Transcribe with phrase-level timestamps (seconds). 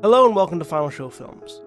[0.00, 1.60] Hello and welcome to Final Show Films.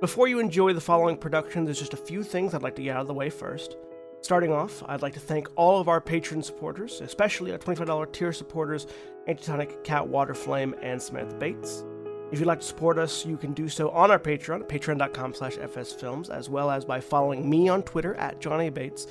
[0.00, 2.96] Before you enjoy the following production, there's just a few things I'd like to get
[2.96, 3.76] out of the way first.
[4.22, 8.32] Starting off, I'd like to thank all of our patron supporters, especially our $25 tier
[8.32, 8.86] supporters,
[9.28, 11.84] Antitonic, Cat Waterflame, and Samantha Bates.
[12.32, 15.56] If you'd like to support us, you can do so on our Patreon patreon.com slash
[15.56, 19.06] fsfilms, as well as by following me on Twitter at Johnny Bates,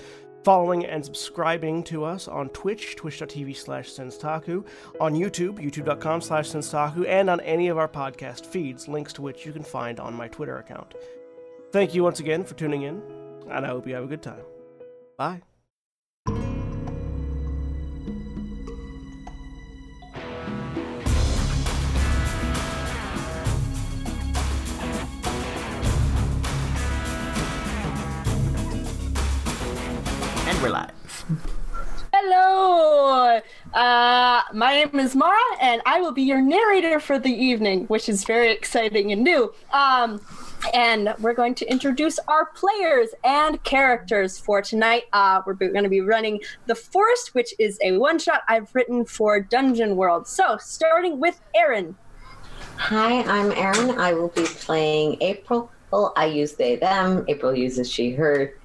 [0.46, 4.64] following and subscribing to us on Twitch, twitch.tv slash senstaku,
[5.02, 9.44] on YouTube, youtube.com slash senstaku, and on any of our podcast feeds, links to which
[9.44, 10.94] you can find on my Twitter account.
[11.72, 13.02] Thank you once again for tuning in,
[13.50, 14.44] and I hope you have a good time.
[15.18, 15.55] Bye.
[33.76, 38.08] Uh, my name is Mara, and I will be your narrator for the evening, which
[38.08, 39.54] is very exciting and new.
[39.74, 40.22] Um,
[40.74, 45.04] and we're going to introduce our players and characters for tonight.
[45.12, 49.04] Uh, we're going to be running The Forest, which is a one shot I've written
[49.04, 50.26] for Dungeon World.
[50.26, 51.98] So, starting with Erin.
[52.78, 54.00] Hi, I'm Erin.
[54.00, 55.70] I will be playing April.
[55.92, 57.26] Well, I use they, them.
[57.28, 58.58] April uses she, her,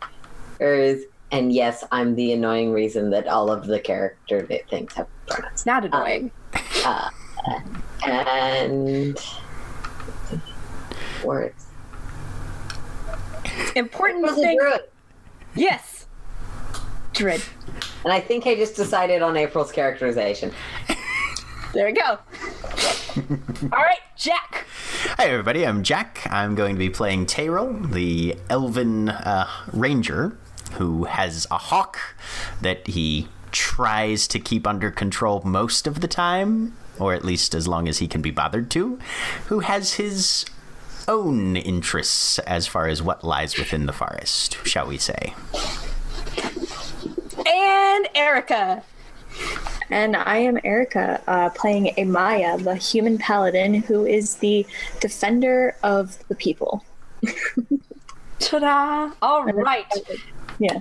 [0.61, 1.03] hers.
[1.33, 5.65] And yes, I'm the annoying reason that all of the character things have pronouns.
[5.65, 6.33] Not annoying.
[6.85, 7.11] Uh,
[8.05, 9.19] and
[11.25, 11.67] words.
[13.77, 14.59] Important April's thing.
[14.59, 14.81] druid.
[15.55, 16.07] Yes.
[17.13, 17.43] Dread.
[18.05, 20.53] And I think I just decided on April's characterization.
[21.73, 22.03] There we go.
[23.73, 24.67] All right, Jack.
[25.17, 25.65] Hi, everybody.
[25.65, 26.27] I'm Jack.
[26.29, 30.37] I'm going to be playing Teyril, the elven uh, ranger
[30.73, 31.99] who has a hawk
[32.61, 37.67] that he tries to keep under control most of the time, or at least as
[37.67, 38.99] long as he can be bothered to,
[39.47, 40.45] who has his
[41.09, 45.35] own interests as far as what lies within the forest, shall we say.
[47.47, 48.83] And Erica.
[49.91, 54.65] And I am Erica, uh, playing Amaya, the human paladin who is the
[55.01, 56.85] defender of the people.
[58.39, 59.11] Ta-da!
[59.21, 59.87] All right.
[60.61, 60.81] Yeah.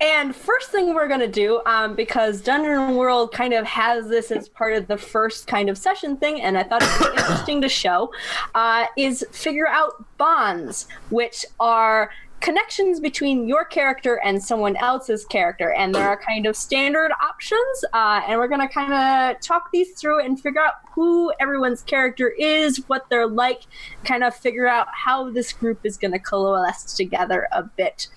[0.00, 4.48] And first thing we're gonna do, um, because Dungeon World kind of has this as
[4.48, 7.62] part of the first kind of session thing, and I thought it would be interesting
[7.62, 8.12] to show,
[8.56, 12.10] uh, is figure out bonds, which are
[12.42, 17.84] connections between your character and someone else's character, and there are kind of standard options,
[17.94, 22.28] uh, and we're gonna kind of talk these through and figure out who everyone's character
[22.28, 23.62] is, what they're like,
[24.04, 28.08] kind of figure out how this group is gonna coalesce together a bit.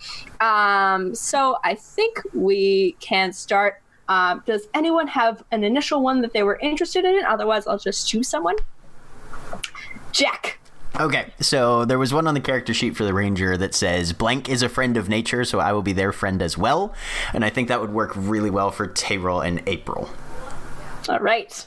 [0.41, 3.81] Um, so I think we can start.
[4.09, 7.24] Um, does anyone have an initial one that they were interested in?
[7.25, 8.56] Otherwise, I'll just choose someone.
[10.12, 10.59] Jack.
[10.98, 14.48] Okay, so there was one on the character sheet for the ranger that says blank
[14.48, 16.94] is a friend of nature, so I will be their friend as well,
[17.34, 20.10] and I think that would work really well for Teyril and April.
[21.10, 21.66] All right.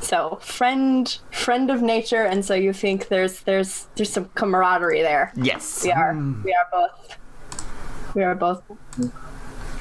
[0.00, 5.32] So friend, friend of nature, and so you think there's there's there's some camaraderie there.
[5.36, 5.84] Yes.
[5.84, 7.18] We are we are both
[8.14, 8.62] we are both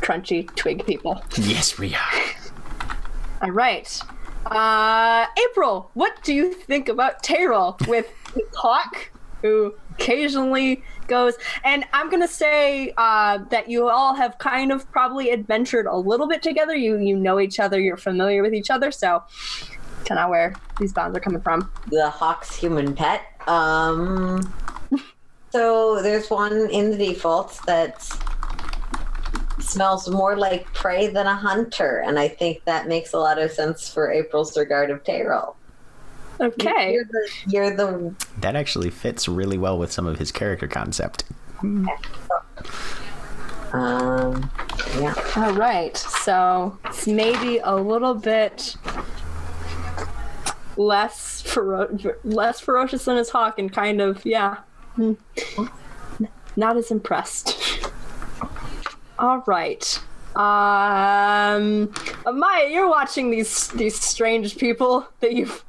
[0.02, 1.22] crunchy twig people.
[1.38, 2.22] Yes, we are.
[3.42, 4.00] All right.
[4.46, 8.07] Uh, April, what do you think about Teyril with
[8.56, 11.35] Hawk, who occasionally goes?
[11.63, 16.28] And I'm gonna say uh, that you all have kind of probably adventured a little
[16.28, 16.75] bit together.
[16.75, 17.79] You you know each other.
[17.79, 18.91] You're familiar with each other.
[18.91, 19.24] So,
[20.06, 21.72] kind of where these bonds are coming from.
[21.88, 23.22] The hawk's human pet.
[23.47, 24.53] Um,
[25.51, 28.03] so there's one in the defaults that
[29.59, 33.51] smells more like prey than a hunter, and I think that makes a lot of
[33.51, 35.56] sense for April's regard of Teyril.
[36.40, 36.94] Okay.
[36.94, 41.23] You're the, you're the That actually fits really well with some of his character concept.
[41.62, 41.90] um,
[45.00, 45.13] yeah.
[45.35, 45.95] All right.
[45.95, 48.75] So it's maybe a little bit
[50.78, 54.57] less fero- less ferocious than his hawk, and kind of yeah,
[54.95, 55.13] hmm.
[56.56, 57.89] not as impressed.
[59.18, 60.01] All right.
[60.36, 61.94] Um,
[62.25, 65.63] Maya, you're watching these these strange people that you've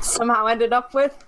[0.00, 1.24] somehow ended up with.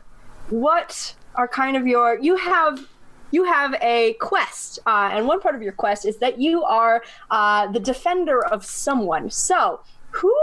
[0.50, 2.86] What are kind of your you have
[3.30, 7.02] you have a quest, uh, and one part of your quest is that you are
[7.30, 9.30] uh, the defender of someone.
[9.30, 9.80] So,
[10.10, 10.34] who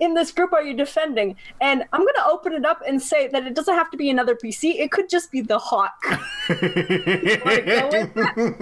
[0.00, 1.36] in this group are you defending?
[1.60, 4.10] And I'm going to open it up and say that it doesn't have to be
[4.10, 4.78] another PC.
[4.78, 5.92] It could just be the Hawk.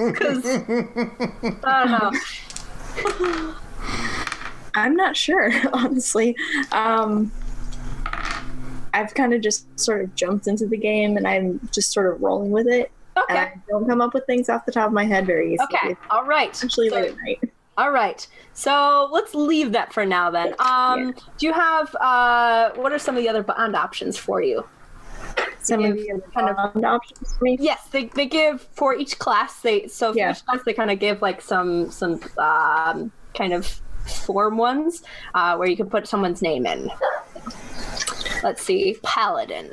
[0.08, 0.44] Because
[1.64, 3.54] I don't know.
[4.74, 6.36] I'm not sure, honestly.
[6.72, 7.32] Um,
[8.94, 12.20] I've kind of just sort of jumped into the game and I'm just sort of
[12.22, 12.90] rolling with it.
[13.16, 13.38] And Okay.
[13.38, 15.68] I don't come up with things off the top of my head very easily.
[15.74, 15.96] Okay.
[16.10, 16.52] All right.
[16.52, 17.40] Especially So- late at night.
[17.76, 18.26] All right.
[18.54, 20.54] So let's leave that for now then.
[20.58, 24.64] Um, Do you have, uh, what are some of the other bond options for you?
[25.60, 27.56] Some of the other kind of- bond options for me.
[27.60, 29.60] Yes, they, they give for each class.
[29.60, 30.30] They so for Yeah.
[30.32, 35.02] each class they kind of give like some some um, kind of form ones
[35.34, 36.90] uh, where you can put someone's name in.
[38.42, 39.70] Let's see, paladin.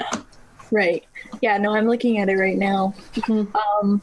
[0.71, 1.05] Right.
[1.41, 2.93] Yeah, no, I'm looking at it right now.
[3.29, 4.01] Um,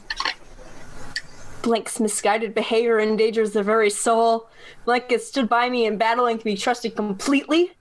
[1.62, 4.48] Blank's misguided behavior endangers the very soul.
[4.84, 7.72] Blank has stood by me in battle and can be trusted completely.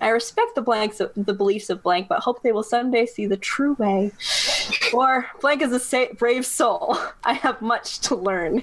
[0.00, 3.36] I respect the blanks, the beliefs of Blank, but hope they will someday see the
[3.36, 4.12] true way.
[4.92, 6.98] Or Blank is a sa- brave soul.
[7.24, 8.62] I have much to learn.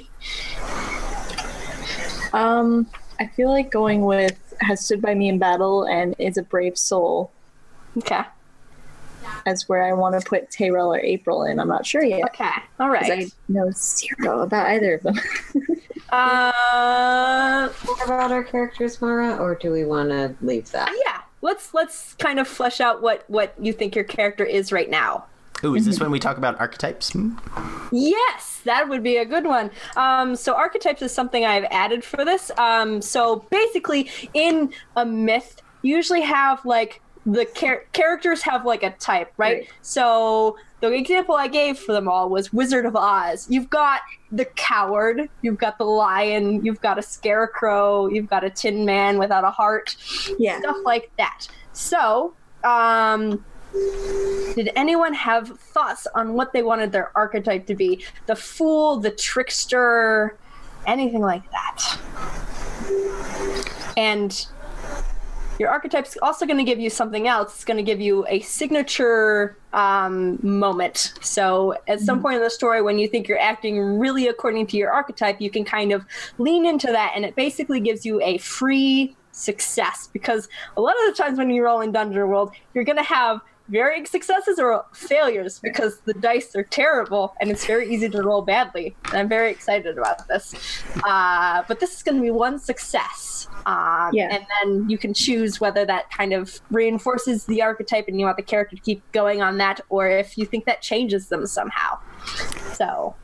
[2.34, 2.88] um,
[3.20, 6.78] I feel like going with has stood by me in battle and is a brave
[6.78, 7.32] soul
[7.98, 8.22] Okay.
[9.46, 11.60] as where I want to put Teyril or April in.
[11.60, 12.24] I'm not sure yet.
[12.26, 12.50] Okay.
[12.80, 13.12] All right.
[13.12, 15.16] I know zero about either of them.
[16.12, 20.92] Uh, More about our characters, Mara, or do we want to leave that?
[21.06, 21.22] yeah.
[21.42, 25.26] Let's let's kind of flesh out what what you think your character is right now.
[25.64, 27.12] Ooh, is this when we talk about archetypes?
[27.14, 27.38] Hmm?
[27.92, 29.72] Yes, that would be a good one.
[29.96, 32.52] Um, so archetypes is something I've added for this.
[32.58, 38.84] Um, so basically, in a myth, you usually have like the char- characters have like
[38.84, 39.60] a type, right?
[39.60, 39.70] Right.
[39.82, 43.48] So the example I gave for them all was Wizard of Oz.
[43.50, 44.02] You've got
[44.32, 49.20] the coward, you've got the lion, you've got a scarecrow, you've got a tin man
[49.20, 49.96] without a heart,
[50.40, 50.60] yeah.
[50.60, 51.48] stuff like that.
[51.74, 52.34] So,
[52.64, 53.46] um,
[54.56, 58.04] did anyone have thoughts on what they wanted their archetype to be?
[58.26, 60.38] The fool, the trickster,
[60.88, 62.00] anything like that.
[63.96, 64.48] And
[65.62, 67.54] your archetype's also going to give you something else.
[67.54, 71.14] It's going to give you a signature um, moment.
[71.22, 74.78] So, at some point in the story, when you think you're acting really according to
[74.78, 76.04] your archetype, you can kind of
[76.40, 80.10] lean into that, and it basically gives you a free success.
[80.12, 83.04] Because a lot of the times when you roll in Dungeon World, you're going to
[83.04, 83.40] have
[83.72, 88.42] varying successes or failures because the dice are terrible and it's very easy to roll
[88.42, 88.96] badly.
[89.06, 90.84] And I'm very excited about this.
[91.06, 93.48] Uh, but this is going to be one success.
[93.66, 94.36] Um, Yeah.
[94.36, 98.38] And then you can choose whether that kind of reinforces the archetype and you want
[98.38, 101.98] the character to keep going on that, or if you think that changes them somehow.
[102.74, 103.16] So,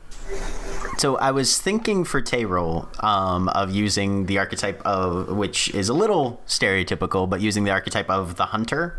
[0.96, 5.94] So I was thinking for Teyril um, of using the archetype of, which is a
[5.94, 8.98] little stereotypical, but using the archetype of the hunter.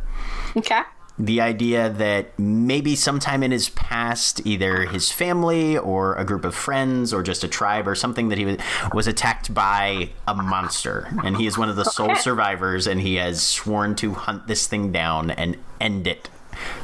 [0.55, 0.81] okay.
[1.19, 6.55] The idea that maybe sometime in his past, either his family or a group of
[6.55, 8.57] friends or just a tribe or something that he was,
[8.93, 11.09] was attacked by a monster.
[11.25, 12.21] And he is one of the sole Okay.
[12.21, 16.29] survivors and he has sworn to hunt this thing down and end it.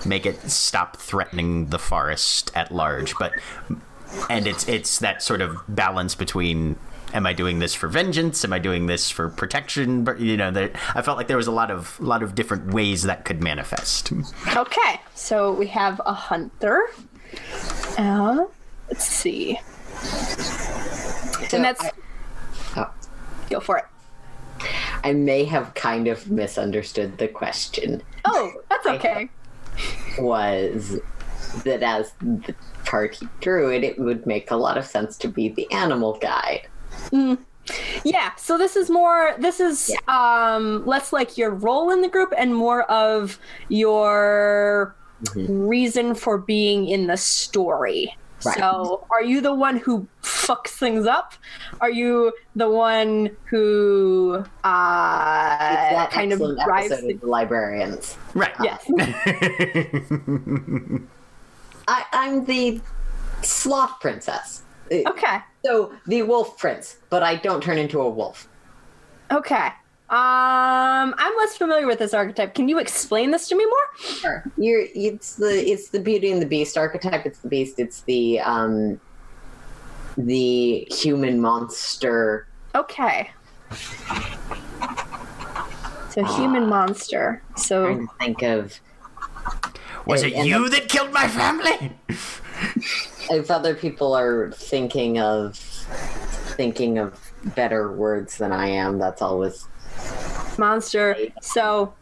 [0.05, 3.13] Make it stop threatening the forest at large.
[3.17, 3.31] But
[4.29, 6.77] and it's it's that sort of balance between
[7.15, 8.43] am I doing this for vengeance?
[8.43, 10.03] Am I doing this for protection?
[10.03, 12.73] But you know, there, I felt like there was a lot of lot of different
[12.73, 14.11] ways that could manifest.
[14.55, 16.89] Okay, so we have a hunter.
[17.97, 18.45] Uh,
[18.89, 19.59] let's see.
[19.95, 21.91] So and that's I-
[22.77, 22.93] oh.
[23.49, 23.85] go for it.
[25.03, 28.01] I may have kind of misunderstood the question.
[28.25, 29.29] Oh, that's okay.
[30.19, 30.99] Was
[31.63, 35.49] that as the party druid, it it would make a lot of sense to be
[35.49, 36.67] the animal guide.
[38.03, 42.33] Yeah, so this is more this is um less like your role in the group
[42.37, 44.95] and more of your
[45.35, 48.15] reason for being in the story.
[48.45, 48.57] Right.
[48.57, 51.33] So, are you the one who fucks things up?
[51.81, 58.17] Are you the one who uh that kind of drives the of the librarians.
[58.35, 58.53] Right.
[58.61, 58.85] Yes.
[61.87, 62.81] I, I'm the
[63.41, 64.63] sloth princess.
[64.91, 65.37] Okay.
[65.65, 68.47] So the wolf prince, but I don't turn into a wolf.
[69.31, 69.69] Okay.
[70.07, 72.53] Um, I'm less familiar with this archetype.
[72.53, 73.97] Can you explain this to me more?
[73.97, 74.51] Sure.
[74.57, 77.25] You're it's the it's the Beauty and the Beast archetype.
[77.25, 77.79] It's the beast.
[77.79, 79.01] It's the um
[80.15, 82.47] the human monster.
[82.75, 83.31] Okay.
[86.11, 87.41] So human monster.
[87.57, 88.79] So Trying to think of
[90.05, 91.91] Was it And- you that killed my family?
[93.31, 95.57] if other people are thinking of
[96.57, 97.19] thinking of
[97.55, 98.97] better words than I am.
[98.97, 99.67] That's always.
[100.57, 101.15] monster.
[101.41, 101.93] So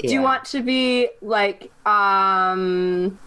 [0.00, 3.18] do you want to be like um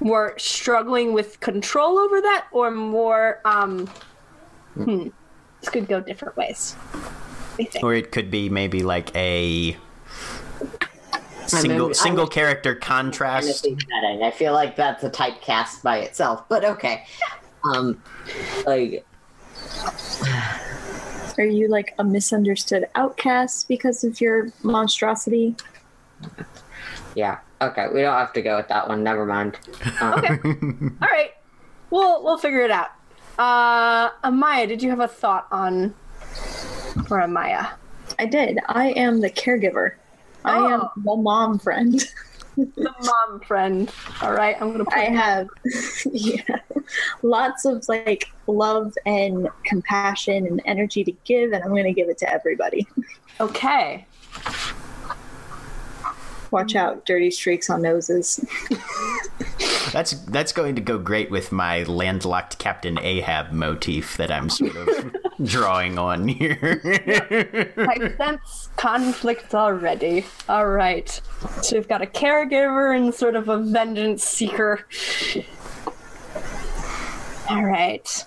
[0.00, 3.86] more struggling with control over that or more um
[4.74, 5.08] hmm
[5.60, 6.74] this could go different ways
[7.60, 7.84] anything.
[7.84, 9.76] Or it could be maybe like a
[11.46, 13.46] single I'm- single character contrast.
[13.64, 14.22] fantasy setting.
[14.22, 17.04] I feel like that's a typecast by itself, but okay.
[17.64, 18.02] Um,
[18.66, 19.04] like
[21.38, 25.56] Are you like a misunderstood outcast because of your monstrosity?
[27.14, 27.86] yeah, okay.
[27.92, 29.02] We don't have to go with that one.
[29.02, 29.58] Never mind.
[30.00, 30.38] Um, Okay.
[31.02, 31.32] All right.
[31.90, 32.88] We'll we'll figure it out.
[33.38, 35.94] Uh, Amaya, did you have a thought on
[37.04, 37.72] for Amaya?
[38.18, 38.58] I did.
[38.68, 39.92] I am the caregiver.
[40.44, 40.68] I oh.
[40.68, 40.90] am Oh.
[40.96, 42.02] the mom friend.
[42.56, 43.90] The mom friend.
[44.20, 44.56] All right.
[44.60, 44.84] I'm gonna.
[44.90, 45.48] I have
[46.12, 46.42] yeah,
[47.22, 52.08] lots of like love and compassion and energy to give, and I'm going to give
[52.08, 52.86] it to everybody.
[53.40, 54.04] Okay.
[56.50, 58.44] Watch out, dirty streaks on noses.
[59.92, 64.76] That's that's going to go great with my landlocked Captain Ahab motif that I'm sort
[64.76, 66.80] of drawing on here.
[67.76, 70.26] I sense conflict already.
[70.48, 71.20] All right.
[71.62, 74.86] So we've got a caregiver and sort of a vengeance seeker.
[77.48, 78.24] All right.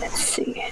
[0.00, 0.70] Let's see.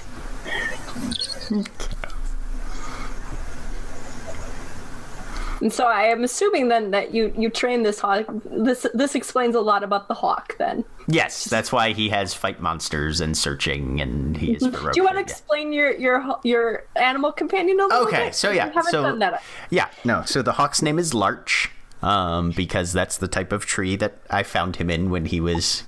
[5.61, 8.25] And so I am assuming then that you you train this hawk.
[8.45, 10.57] This this explains a lot about the hawk.
[10.57, 14.93] Then yes, that's why he has fight monsters and searching, and he is ferocious.
[14.93, 18.21] do you want to explain your your your animal companion a little Okay, bit?
[18.21, 19.17] Okay, so yeah, so
[19.69, 20.23] yeah, no.
[20.25, 21.69] So the hawk's name is Larch,
[22.01, 25.83] um, because that's the type of tree that I found him in when he was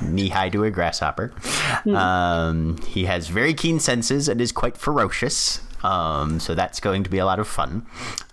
[0.00, 1.32] knee high to a grasshopper.
[1.86, 5.60] Um, he has very keen senses and is quite ferocious.
[5.82, 7.86] Um, so that's going to be a lot of fun.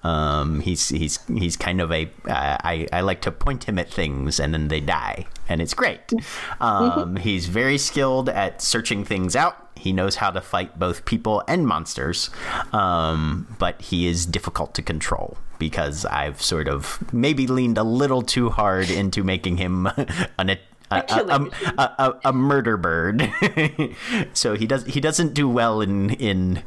[0.04, 3.89] Um, he's he's he's kind of a uh, I I like to point him at
[3.89, 6.01] things and then they die and it's great.
[6.60, 9.70] Um, he's very skilled at searching things out.
[9.75, 12.30] He knows how to fight both people and monsters,
[12.74, 18.22] um, but he is difficult to control because I've sort of maybe leaned a little
[18.22, 19.88] too hard into making him
[20.39, 20.50] an
[20.91, 23.32] a, a, a, a, murder bird.
[24.34, 26.63] so he does he doesn't do well in in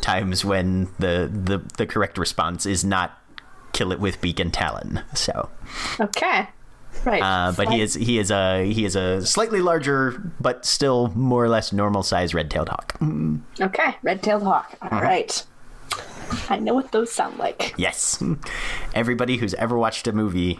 [0.00, 3.20] times when the the, the correct response is not
[3.72, 5.02] kill it with beak and talon.
[5.14, 5.50] So,
[6.00, 6.48] Okay.
[7.04, 7.22] Right.
[7.22, 11.44] uh, but he is he is a he is a slightly larger but still more
[11.44, 12.98] or less normal size red-tailed hawk.
[13.60, 13.96] Okay.
[14.02, 14.76] Red-tailed hawk.
[14.80, 15.44] All right.
[16.48, 17.74] I know what those sound like.
[17.76, 18.22] Yes,
[18.94, 20.58] everybody who's ever watched a movie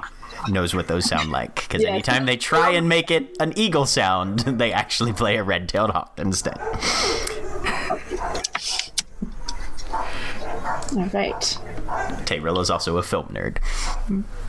[0.49, 1.90] knows what those sound like because Yeah.
[1.90, 6.19] anytime they try and make it an eagle sound, they actually play a red-tailed hawk
[6.19, 6.59] instead.
[10.97, 11.59] All right.
[12.26, 13.59] Teyril is also a film nerd.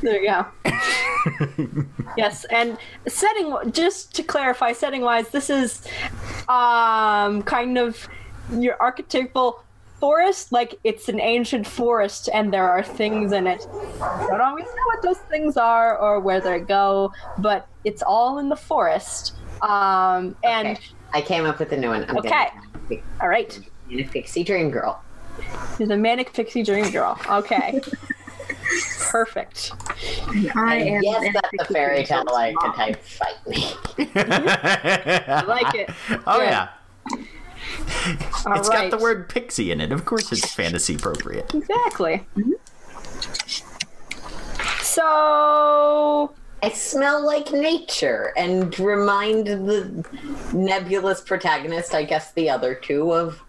[0.02, 1.86] There you go.
[2.18, 2.78] yes, and
[3.08, 5.86] setting just to clarify, setting wise, this is
[6.48, 8.08] um kind of
[8.52, 9.64] your archetypal
[10.00, 13.68] forest, like it's an ancient forest and there are things in it.
[14.02, 18.38] I don't always know what those things are or where they go, but it's all
[18.40, 19.34] in the forest.
[19.62, 20.80] Um and okay.
[21.14, 22.06] I came up with a new one.
[22.10, 22.48] I'm Okay.
[22.90, 23.60] Gonna, all right.
[23.92, 25.02] a pixie dream girl.
[25.80, 27.20] You're the manic pixie dream girl.
[27.30, 27.80] Okay.
[29.00, 29.72] Perfect.
[30.56, 31.02] I am.
[31.02, 33.74] yes, an that's a fairy tale I can type Fight me.
[34.16, 35.90] I like it.
[36.28, 36.50] Oh Good.
[36.50, 36.70] yeah.
[38.46, 39.92] All It's got the word pixie in it.
[39.92, 41.54] Of course it's fantasy appropriate.
[41.54, 42.26] Exactly.
[44.82, 50.06] So I smell like nature and remind the
[50.54, 53.42] nebulous protagonist, I guess the other two, of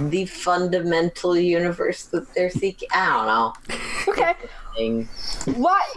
[0.00, 2.88] the fundamental universe that they're seeking.
[2.92, 4.12] I don't know.
[4.12, 4.34] okay,
[4.76, 5.08] Thing.
[5.56, 5.94] why?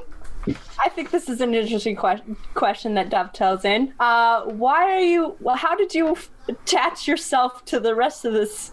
[0.79, 2.38] I think this is an interesting question.
[2.53, 3.94] Question that dovetails in.
[4.00, 5.36] Uh, why are you?
[5.41, 8.72] Well, how did you f- attach yourself to the rest of this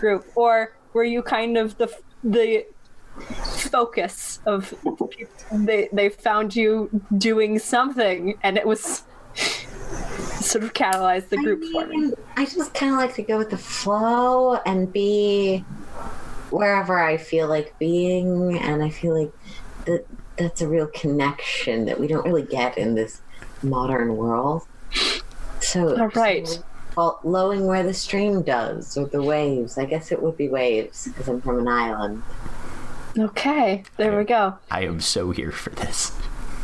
[0.00, 2.66] group, or were you kind of the the
[3.70, 4.74] focus of?
[5.52, 9.04] They they found you doing something, and it was
[10.42, 11.96] sort of catalyzed the group for me.
[11.96, 15.58] mean, I just kind of like to go with the flow and be
[16.50, 19.32] wherever I feel like being, and I feel like
[19.86, 23.20] that that's a real connection that we don't really get in this
[23.62, 24.66] modern world.
[25.60, 26.46] So, All right.
[26.46, 29.78] so flowing where the stream does, or the waves.
[29.78, 32.22] I guess it would be waves because I'm from an island.
[33.18, 34.56] Okay, there we go.
[34.70, 36.12] I am so here for this.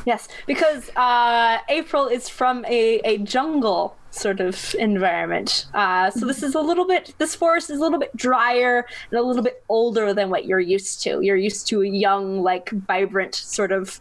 [0.07, 5.67] Yes, because uh, April is from a, a jungle sort of environment.
[5.75, 9.21] Uh, so this is a little bit, this forest is a little bit drier and
[9.21, 11.21] a little bit older than what you're used to.
[11.21, 14.01] You're used to a young, like vibrant sort of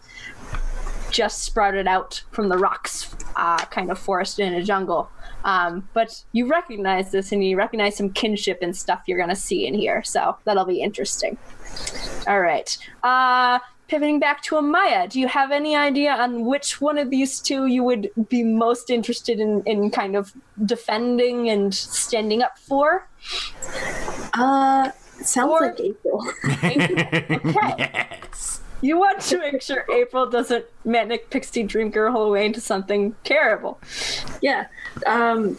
[1.12, 5.10] just sprouted out from the rocks, uh, kind of forest in a jungle.
[5.48, 9.36] Um, but you recognize this and you recognize some kinship and stuff you're going to
[9.36, 10.04] see in here.
[10.04, 11.38] So that'll be interesting.
[12.28, 12.78] All right.
[13.02, 17.40] Uh, pivoting back to Amaya, do you have any idea on which one of these
[17.40, 20.34] two you would be most interested in, in kind of
[20.66, 23.08] defending and standing up for?
[24.34, 26.24] Uh, sounds Or- like April.
[26.54, 27.76] Okay.
[27.78, 28.57] yes.
[28.82, 33.16] You want to make sure April doesn't manic pixie dream girl her way into something
[33.24, 33.80] terrible.
[34.42, 34.68] yeah.
[35.06, 35.58] Um,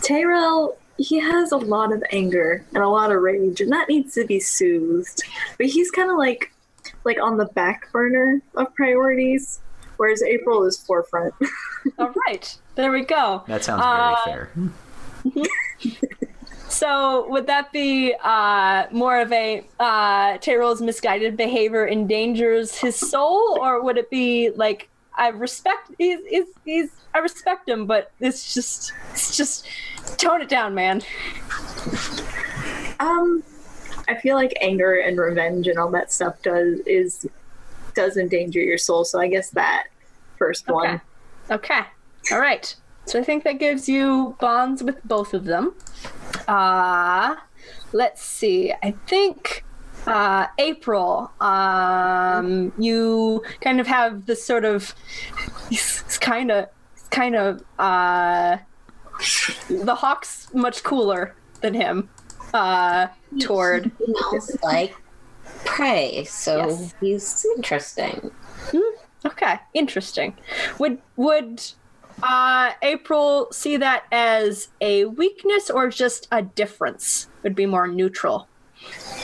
[0.00, 4.14] Teyril, he has a lot of anger and a lot of rage, and that needs
[4.14, 5.22] to be soothed.
[5.56, 6.52] But he's kind of like,
[7.04, 9.60] like on the back burner of priorities,
[9.96, 11.34] whereas April is forefront.
[11.98, 13.44] All right, there we go.
[13.46, 14.50] That sounds Uh, very fair.
[16.78, 23.58] So would that be uh, more of a uh, Teyril's misguided behavior endangers his soul,
[23.60, 28.54] or would it be like I respect he's, he's, he's I respect him, but it's
[28.54, 29.66] just it's just
[30.18, 31.02] tone it down, man.
[33.00, 33.42] Um,
[34.06, 37.26] I feel like anger and revenge and all that stuff does is
[37.96, 39.04] does endanger your soul.
[39.04, 39.88] So I guess that
[40.36, 41.00] first one.
[41.50, 41.80] Okay.
[42.30, 42.72] All right.
[43.04, 45.74] So I think that gives you bonds with both of them.
[46.48, 47.36] Uh
[47.92, 48.72] let's see.
[48.82, 49.64] I think
[50.06, 54.94] uh April, um you kind of have this sort of
[55.70, 56.66] it's kind of
[57.10, 58.56] kind of uh
[59.68, 62.08] the hawk's much cooler than him
[62.54, 63.08] uh
[63.40, 64.94] toward smells like
[65.64, 66.94] prey, so Yes.
[67.00, 68.30] he's interesting.
[69.26, 70.34] Okay, interesting.
[70.78, 71.62] Would would
[72.22, 77.28] uh, April see that as a weakness or just a difference?
[77.42, 78.48] Would be more neutral.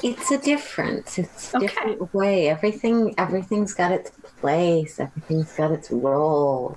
[0.02, 1.18] It's a difference.
[1.18, 1.66] It's a Okay.
[1.66, 2.48] different way.
[2.48, 4.10] Everything everything's got its
[4.40, 4.98] place.
[5.00, 6.76] Everything's got its role.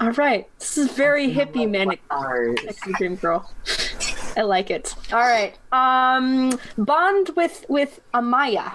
[0.00, 2.00] All right, this is very hippie manic
[2.96, 3.50] dream girl.
[4.36, 4.94] I like it.
[5.12, 8.74] All right, um, bond with with Amaya.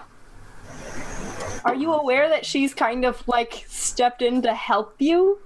[1.65, 5.39] Are you aware that she's kind of like stepped in to help you?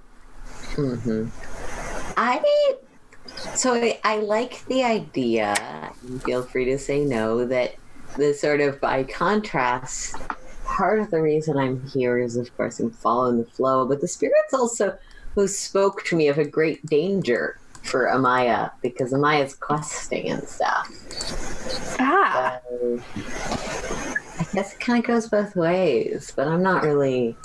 [0.74, 1.28] Hmm
[2.16, 2.74] I
[3.54, 5.92] so I, I like the idea.
[6.24, 7.44] Feel free to say no.
[7.44, 7.74] That
[8.16, 10.16] the sort of by contrast,
[10.64, 13.86] part of the reason I'm here is, of course, I'm following the flow.
[13.86, 14.96] But the spirits also
[15.34, 20.88] who spoke to me of a great danger for Amaya because Amaya's questing and stuff.
[22.00, 23.00] Ah, So
[24.38, 27.36] I guess it kind of goes both ways, but I'm not really.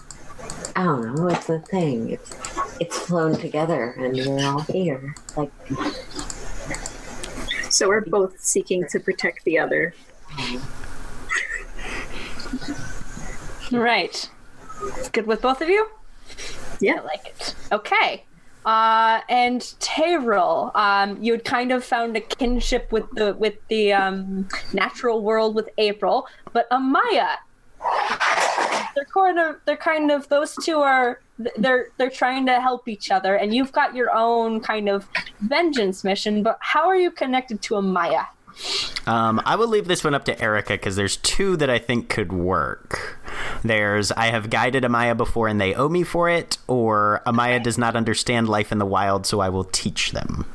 [0.76, 1.28] I don't know.
[1.28, 2.12] It's a thing.
[2.12, 2.36] It's
[2.80, 5.16] it's flown together, and we're all here.
[5.36, 5.52] Like
[7.70, 9.94] So we're both seeking to protect the other.
[13.72, 14.30] right.
[14.98, 15.88] It's good with both of you.
[16.80, 16.96] Yeah.
[17.02, 17.56] I like it.
[17.72, 18.26] Okay.
[18.66, 23.94] Uh, and Teyril, um, you had kind of found a kinship with the with the
[23.94, 27.36] um, natural world with April, but Amaya,
[28.96, 31.22] they're kind of they're kind of those two are
[31.58, 35.08] they're they're trying to help each other, and you've got your own kind of
[35.42, 36.44] vengeance mission.
[36.44, 38.28] But how are you connected to Amaya?
[39.08, 42.10] Um, I will leave this one up to Erica because there's two that I think
[42.10, 43.20] could work.
[43.64, 47.78] There's I have guided Amaya before and they owe me for it, or Amaya does
[47.78, 50.46] not understand life in the wild, so I will teach them.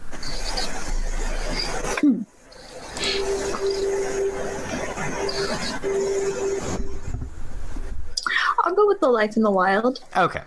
[8.64, 10.02] I'll go with the life in the wild.
[10.16, 10.42] Okay,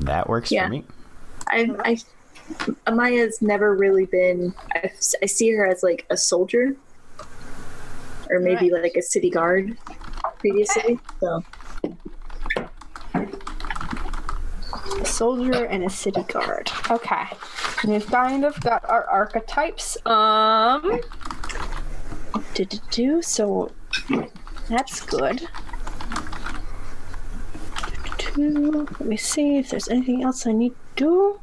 [0.00, 0.64] that works Yeah.
[0.66, 0.84] for me.
[1.48, 1.96] I, I,
[2.86, 4.54] Amaya's never really been.
[4.74, 4.90] I,
[5.22, 6.76] I see her as like a soldier,
[8.30, 8.82] or maybe Right.
[8.84, 9.76] like a city guard
[10.38, 10.98] previously.
[11.20, 11.42] So
[15.00, 16.70] a soldier and a city guard.
[16.90, 17.24] Okay.
[17.86, 19.96] We've kind of got our archetypes.
[20.06, 21.00] Um
[22.54, 23.70] do do do so
[24.68, 25.46] that's good.
[28.36, 31.40] Let me see if there's anything else I need to do.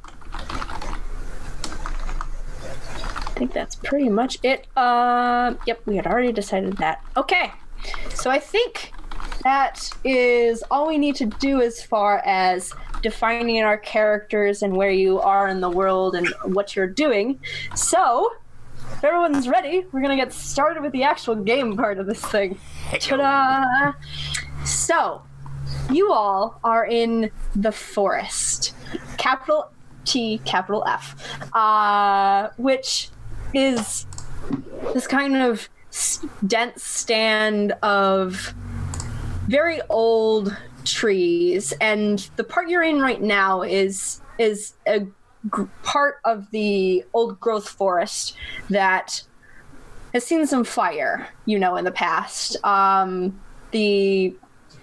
[3.13, 4.67] I think that's pretty much it.
[4.78, 7.04] Um yep, we had already decided that.
[7.17, 7.52] Okay.
[8.13, 8.94] So I think
[9.44, 14.91] that is all we need to do as far as defining our characters and where
[14.91, 17.39] you are in the world and what you're doing.
[17.76, 18.32] So,
[18.94, 22.60] if everyone's ready, we're gonna get started with the actual game part of this thing.
[23.00, 23.94] Ta-da!
[24.63, 25.24] So,
[25.92, 28.74] you all are in the forest,
[29.18, 29.72] capital
[30.06, 31.16] T, capital F,
[31.56, 33.10] uh, which
[33.54, 34.06] is
[34.94, 35.70] this kind of
[36.46, 38.54] dense stand of
[39.48, 40.56] very old
[40.86, 45.06] trees, and the part you're in right now is is a
[45.50, 48.36] gr- part of the old growth forest
[48.70, 49.22] that
[50.14, 52.58] has seen some fire, you know, in the past.
[52.66, 53.40] Um,
[53.72, 54.36] the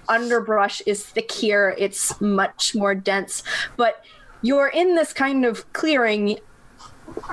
[0.09, 3.43] underbrush is thick here, it's much more dense,
[3.77, 4.05] but
[4.43, 6.39] you're in this kind of clearing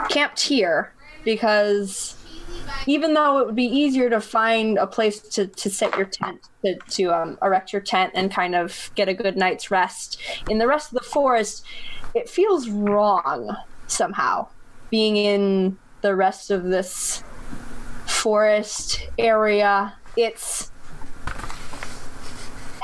[0.09, 2.15] camped here because
[2.87, 6.41] even though it would be easier to find a place to, to set your tent,
[6.63, 10.57] to, to um, erect your tent and kind of get a good night's rest, in
[10.57, 11.65] the rest of the forest,
[12.13, 13.55] it feels wrong
[13.87, 14.47] somehow
[14.89, 17.23] being in the rest of this
[18.05, 19.95] forest area.
[20.15, 20.71] It's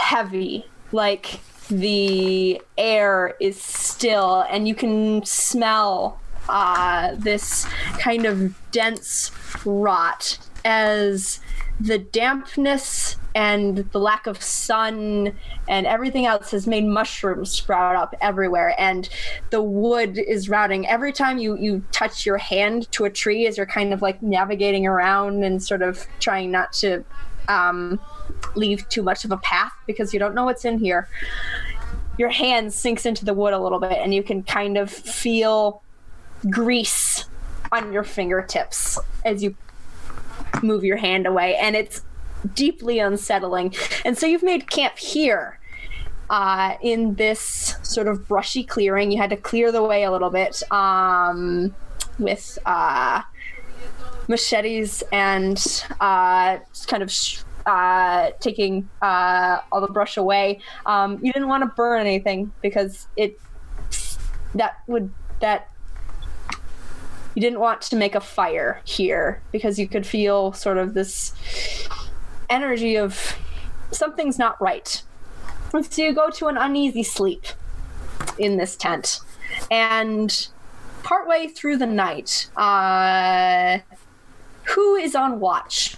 [0.02, 7.66] heavy, like the air is still, and you can smell uh, this
[8.00, 9.32] kind of dense
[9.64, 11.40] rot as
[11.80, 15.34] the dampness and the lack of sun
[15.68, 18.76] and everything else has made mushrooms sprout up everywhere.
[18.78, 19.08] And
[19.50, 20.88] the wood is rotting.
[20.88, 24.22] Every time you you touch your hand to a tree as you're kind of like
[24.22, 27.04] navigating around and sort of trying not to
[27.48, 28.00] um,
[28.56, 31.08] leave too much of a path because you don't know what's in here.
[32.18, 35.82] Your hand sinks into the wood a little bit and you can kind of feel
[36.50, 37.26] grease
[37.72, 39.56] on your fingertips as you
[40.62, 42.02] move your hand away and it's
[42.54, 43.74] deeply unsettling.
[44.06, 45.60] And so you've made camp here
[46.30, 49.12] uh, in this sort of brushy clearing.
[49.12, 51.76] You had to clear the way a little bit um,
[52.18, 53.22] with uh,
[54.28, 61.32] machetes and uh, kind of sh- uh, taking uh, all the brush away um, you
[61.32, 63.40] didn't want to burn anything because it
[64.56, 65.70] that would that
[67.36, 71.34] you didn't want to make a fire here because you could feel sort of this
[72.50, 73.38] energy of
[73.92, 75.02] something's not right.
[75.72, 77.46] So you go to an uneasy sleep
[78.38, 79.22] in this tent.
[79.70, 80.48] And
[81.04, 83.80] partway through the night, uh,
[84.64, 85.96] who is on watch?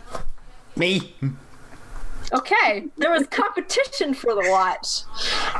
[0.76, 1.16] Me.
[2.32, 5.04] Okay, there was competition for the watch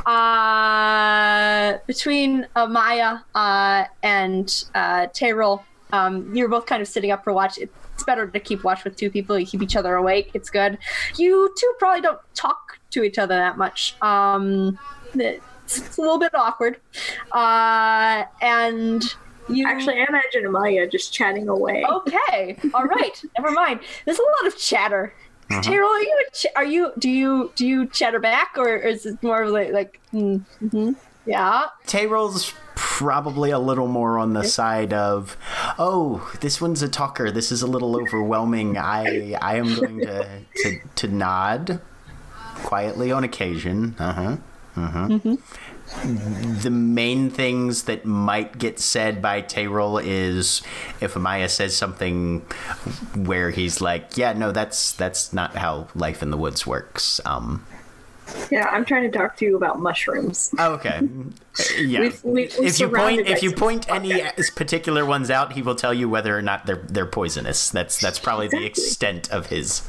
[0.06, 5.62] uh, between uh, Maya uh, and uh, Teyril.
[5.92, 7.58] Um, you're both kind of sitting up for watch.
[7.58, 9.38] It's better to keep watch with two people.
[9.38, 10.30] You keep each other awake.
[10.34, 10.78] It's good.
[11.16, 13.96] You two probably don't talk to each other that much.
[14.02, 14.78] Um,
[15.14, 16.80] it's a little bit awkward.
[17.32, 19.04] Uh, and
[19.48, 21.84] you Actually, I imagine Amaya just chatting away.
[21.84, 22.56] Okay.
[22.72, 23.22] All right.
[23.38, 23.80] Never mind.
[24.04, 25.14] There's a lot of chatter.
[25.50, 25.60] Uh-huh.
[25.60, 26.24] Teyril, are you?
[26.26, 26.92] A ch- are you?
[26.98, 27.52] Do you?
[27.54, 30.92] Do you chatter back, or is it more of like, like mm-hmm,
[31.26, 31.66] yeah?
[31.86, 35.36] Teyril's probably a little more on the side of,
[35.78, 37.30] oh, this one's a talker.
[37.30, 38.78] This is a little overwhelming.
[38.78, 41.80] I I am going to to, to nod
[42.56, 43.94] quietly on occasion.
[43.98, 44.36] Uh huh.
[44.76, 45.36] Uh huh.
[46.02, 50.62] The main things that might get said by Teyril is
[51.00, 52.40] if Amaya says something
[53.14, 57.64] where he's like, "Yeah, no, that's that's not how life in the woods works." Um,
[58.50, 60.54] Yeah, I'm trying to talk to you about mushrooms.
[60.58, 61.00] Okay.
[61.78, 62.00] Yeah.
[62.00, 64.22] We've- we- we're if you point if you point any
[64.56, 67.70] particular ones out, he will tell you whether or not they're they're poisonous.
[67.70, 69.82] That's that's probably the extent of his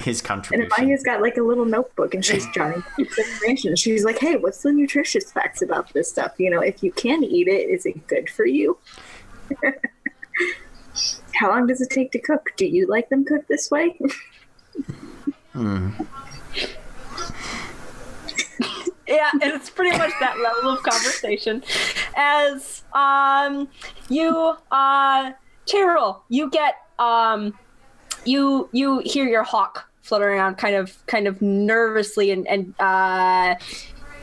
[0.00, 0.60] his contribution.
[0.62, 0.90] And contribution.
[0.90, 3.76] Amaya's got like a little notebook and she's jotting information.
[3.76, 6.32] She's like, hey, what's the nutritious facts about this stuff?
[6.36, 8.76] You know, if you can eat it, is it good for you?
[11.34, 12.50] How long does it take to cook?
[12.58, 13.98] Do you like them cooked this way?
[15.52, 15.88] Hmm.
[19.08, 21.62] Yeah, and it's pretty much that level of conversation.
[22.16, 23.68] As um,
[24.08, 25.32] you, uh,
[25.66, 27.56] Teyril, you get um,
[28.24, 33.54] you you hear your hawk fluttering around, kind of kind of nervously, and and uh,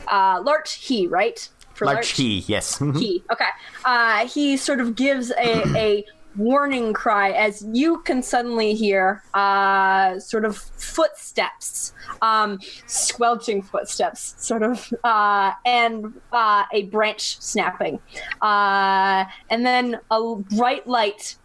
[0.08, 2.78] uh, Larch he right for lurch he, yes.
[2.78, 3.22] he.
[3.30, 3.48] Okay.
[3.84, 6.04] Uh, he sort of gives a, a
[6.36, 11.92] warning cry as you can suddenly hear uh, sort of footsteps,
[12.22, 18.00] um, squelching footsteps, sort of, uh, and uh, a branch snapping.
[18.42, 21.36] Uh, and then a bright light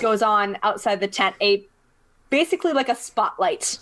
[0.00, 1.66] goes on outside the tent, a
[2.30, 3.78] basically like a spotlight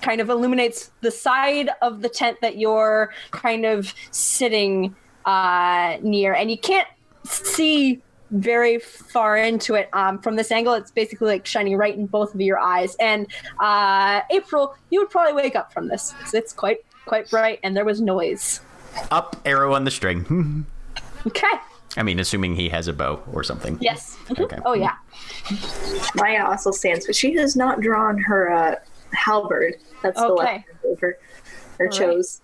[0.00, 6.34] kind of illuminates the side of the tent that you're kind of sitting uh, near,
[6.34, 6.88] and you can't
[7.24, 8.02] see
[8.40, 10.74] very far into it um, from this angle.
[10.74, 12.96] It's basically like shining right in both of your eyes.
[12.96, 13.26] And
[13.60, 16.12] uh, April, you would probably wake up from this.
[16.20, 18.60] 'cause It's quite quite bright, and there was noise.
[19.10, 20.66] Up arrow on the string.
[21.26, 21.46] Okay.
[21.96, 23.78] I mean, assuming he has a bow or something.
[23.80, 24.18] Yes.
[24.28, 24.40] Mhm.
[24.44, 24.58] Okay.
[24.66, 24.96] Oh yeah.
[26.16, 28.74] Maya also stands, but she has not drawn her uh,
[29.12, 29.76] halberd.
[30.02, 30.44] That's the Okay.
[30.44, 31.18] weapon I gave her
[31.78, 31.94] or right.
[31.94, 32.42] chose.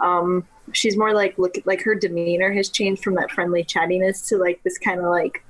[0.00, 4.36] Um, she's more like look like her demeanor has changed from that friendly chattiness to
[4.36, 5.44] like this kind of like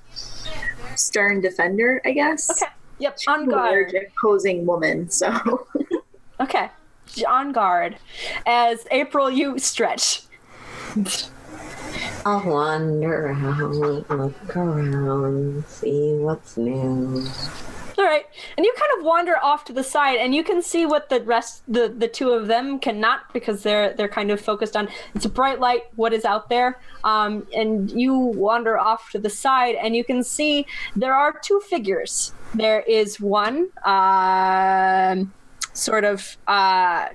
[0.97, 2.51] stern defender, I guess.
[2.51, 2.73] Okay.
[3.01, 3.19] Yep.
[3.19, 3.73] She's On guard.
[3.93, 5.67] allergic posing woman, so
[6.41, 6.69] Okay.
[7.27, 7.97] On guard.
[8.47, 10.23] As April, you stretch.
[12.27, 17.27] I'll wander around, look around, see what's new.
[18.01, 20.87] All right, and you kind of wander off to the side, and you can see
[20.87, 24.77] what the rest, the the two of them cannot, because they're they're kind of focused
[24.77, 24.89] on.
[25.17, 25.83] It's a bright light.
[25.97, 26.79] What is out there?
[27.03, 31.61] Um, and you wander off to the side, and you can see there are two
[31.69, 32.33] figures.
[32.55, 35.33] There is one, um,
[35.73, 37.09] sort of, uh,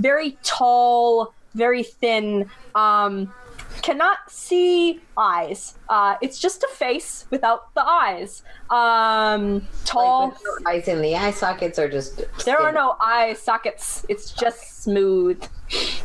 [0.00, 2.50] very tall, very thin.
[2.74, 3.32] Um,
[3.82, 5.78] cannot see eyes.
[5.88, 8.42] Uh, it's just a face without the eyes.
[8.70, 10.28] Um, tall.
[10.28, 14.04] Like no eyes in the eye sockets are just there are no eye sockets.
[14.08, 15.42] It's just smooth.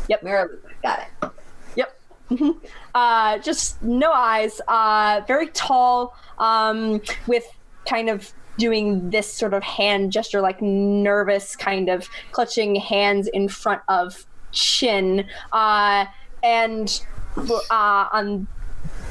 [0.09, 0.23] Yep.
[0.23, 0.59] Mirror.
[0.83, 1.31] Got it.
[1.75, 2.55] Yep.
[2.95, 4.61] uh, just no eyes.
[4.67, 6.15] Uh, very tall.
[6.37, 7.45] Um, with
[7.87, 13.47] kind of doing this sort of hand gesture, like nervous, kind of clutching hands in
[13.47, 15.27] front of chin.
[15.51, 16.05] Uh,
[16.43, 17.05] and
[17.37, 18.47] uh, on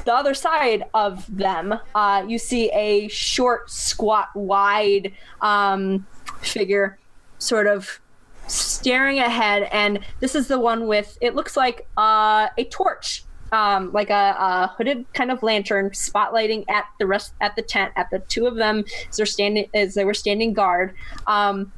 [0.04, 6.06] the other side of them, uh, you see a short, squat, wide um,
[6.40, 6.98] figure,
[7.38, 8.00] sort of
[8.46, 9.68] staring ahead.
[9.72, 14.36] And this is the one with it looks like uh, a torch, um, like a,
[14.38, 18.46] a hooded kind of lantern, spotlighting at the rest at the tent at the two
[18.46, 20.94] of them as they're standing as they were standing guard.
[21.26, 21.72] Um,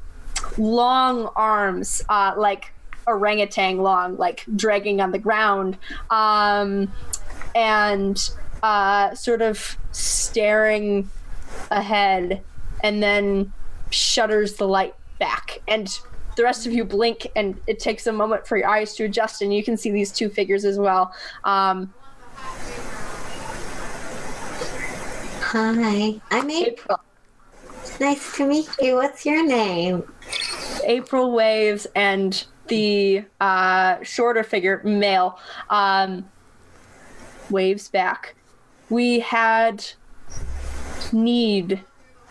[0.57, 2.73] long arms, uh, like
[3.07, 5.77] orangutan long, like dragging on the ground,
[6.09, 6.91] um,
[7.55, 11.09] and uh, sort of staring
[11.71, 12.43] ahead,
[12.83, 13.51] and then
[13.89, 15.61] shutters the light back.
[15.67, 15.97] And
[16.35, 19.41] the rest of you blink, and it takes a moment for your eyes to adjust,
[19.41, 21.13] and you can see these two figures as well.
[21.43, 21.93] Um,
[25.49, 26.99] Hi, I'm April.
[27.99, 28.95] Nice to meet you.
[28.95, 30.03] What's your name?
[30.83, 36.29] April waves and the uh, shorter figure, male, um,
[37.49, 38.35] waves back.
[38.89, 39.85] We had
[41.11, 41.83] need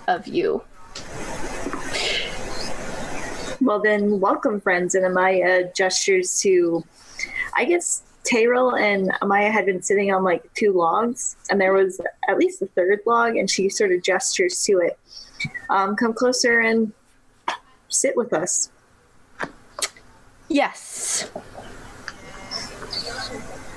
[0.09, 0.62] of you.
[3.61, 6.85] well then welcome friends and Amaya gestures to
[7.57, 12.01] I guess Teyril and Amaya had been sitting on like two logs and there was
[12.29, 14.99] at least a third log and she sort of gestures to it.
[15.70, 16.92] Um, come closer and
[17.88, 18.70] sit with us.
[20.48, 21.30] Yes.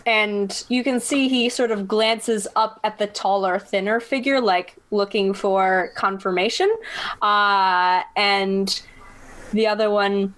[0.05, 4.75] And you can see he sort of glances up at the taller, thinner figure, like
[4.91, 6.73] looking for confirmation.
[7.21, 8.82] Uh, and
[9.53, 10.34] the other one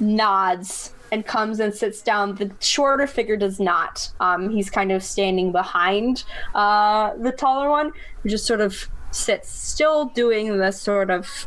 [0.00, 2.34] nods and comes and sits down.
[2.34, 4.10] The shorter figure does not.
[4.20, 6.24] Um, he's kind of standing behind
[6.54, 11.46] uh, the taller one, who just sort of sits, still doing the sort of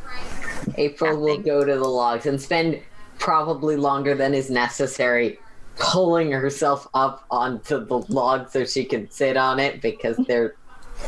[0.75, 2.79] April will go to the logs and spend
[3.19, 5.39] probably longer than is necessary
[5.77, 10.55] pulling herself up onto the log so she can sit on it because they're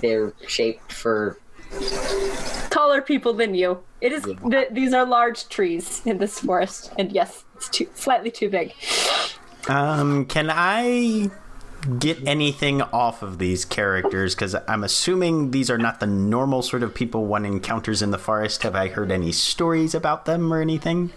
[0.01, 1.37] they're shaped for
[2.69, 3.83] taller people than you.
[4.01, 4.23] It is.
[4.49, 8.73] Th- these are large trees in this forest, and yes, it's too slightly too big.
[9.69, 11.29] Um, can I
[11.99, 14.35] get anything off of these characters?
[14.35, 18.17] Because I'm assuming these are not the normal sort of people one encounters in the
[18.17, 18.63] forest.
[18.63, 21.11] Have I heard any stories about them or anything?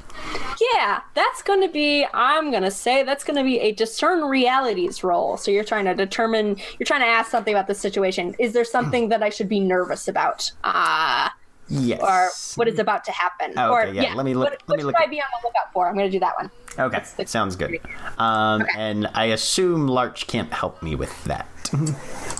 [0.74, 2.06] Yeah, that's going to be.
[2.12, 5.36] I'm going to say that's going to be a discern realities roll.
[5.36, 6.56] So you're trying to determine.
[6.78, 8.34] You're trying to ask something about the situation.
[8.38, 10.52] Is there something that I should be nervous about?
[10.64, 11.34] Ah.
[11.68, 12.00] Yes.
[12.00, 13.52] or what is about to happen?
[13.56, 15.20] Oh, or okay, yeah, let me look- What, let what me should look- I be
[15.20, 15.88] on the lookout for?
[15.88, 16.50] I'm going to do that one.
[16.78, 17.80] Okay, the- sounds good.
[18.18, 21.46] Um, And I assume Larch can't help me with that.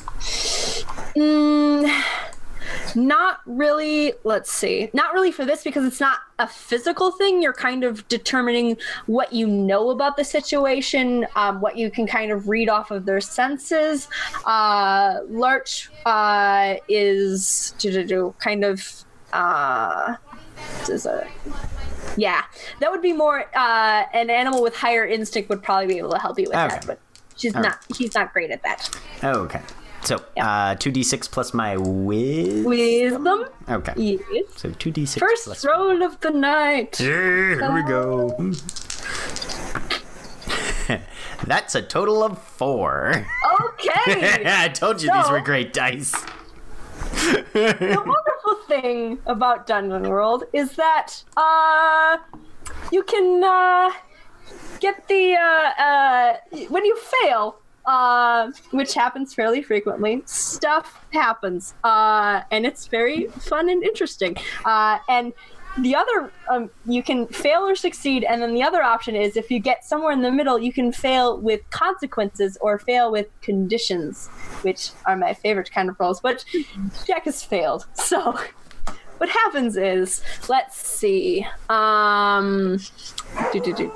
[1.16, 1.90] Mm,
[2.94, 4.12] not really.
[4.24, 4.90] Let's see.
[4.92, 7.40] Not really for this because it's not a physical thing.
[7.40, 12.30] You're kind of determining what you know about the situation, um, what you can kind
[12.32, 14.08] of read off of their senses.
[14.44, 17.72] Uh, Larch uh, is
[18.38, 19.04] kind of.
[19.32, 20.16] Uh,
[20.88, 21.26] is a
[22.16, 22.44] yeah,
[22.80, 26.18] that would be more uh, an animal with higher instinct would probably be able to
[26.18, 26.68] help you with Okay.
[26.68, 26.98] that, but
[27.36, 27.70] she's All right.
[27.70, 27.96] not.
[27.98, 28.88] He's not great at that.
[29.22, 29.60] Okay.
[30.02, 32.64] So, uh, 2d6 plus my wiz.
[32.64, 33.44] Wisdom.
[33.68, 33.92] Okay.
[33.96, 34.44] Yes.
[34.54, 35.64] So 2d6 First plus.
[35.66, 37.00] roll of the night.
[37.00, 38.36] Yeah, here we go.
[41.44, 43.26] That's a total of four.
[43.60, 44.42] Okay.
[44.46, 46.14] I told you these were great dice.
[47.52, 52.18] The wonderful thing about Dungeon World is that uh
[52.92, 53.90] you can uh,
[54.80, 56.36] get the uh, uh,
[56.68, 60.22] when you fail, uh, which happens fairly frequently.
[60.26, 64.36] Stuff happens, uh, and it's very fun and interesting.
[64.64, 65.32] And
[65.78, 69.50] the other, um, you can fail or succeed, and then the other option is if
[69.50, 74.28] you get somewhere in the middle, you can fail with consequences or fail with conditions,
[74.62, 76.20] which are my favorite kind of rolls.
[76.20, 76.44] But
[77.06, 78.38] Jack has failed, so
[79.18, 81.46] what happens is, let's see.
[81.68, 82.78] Um,
[83.52, 83.92] do, do, do.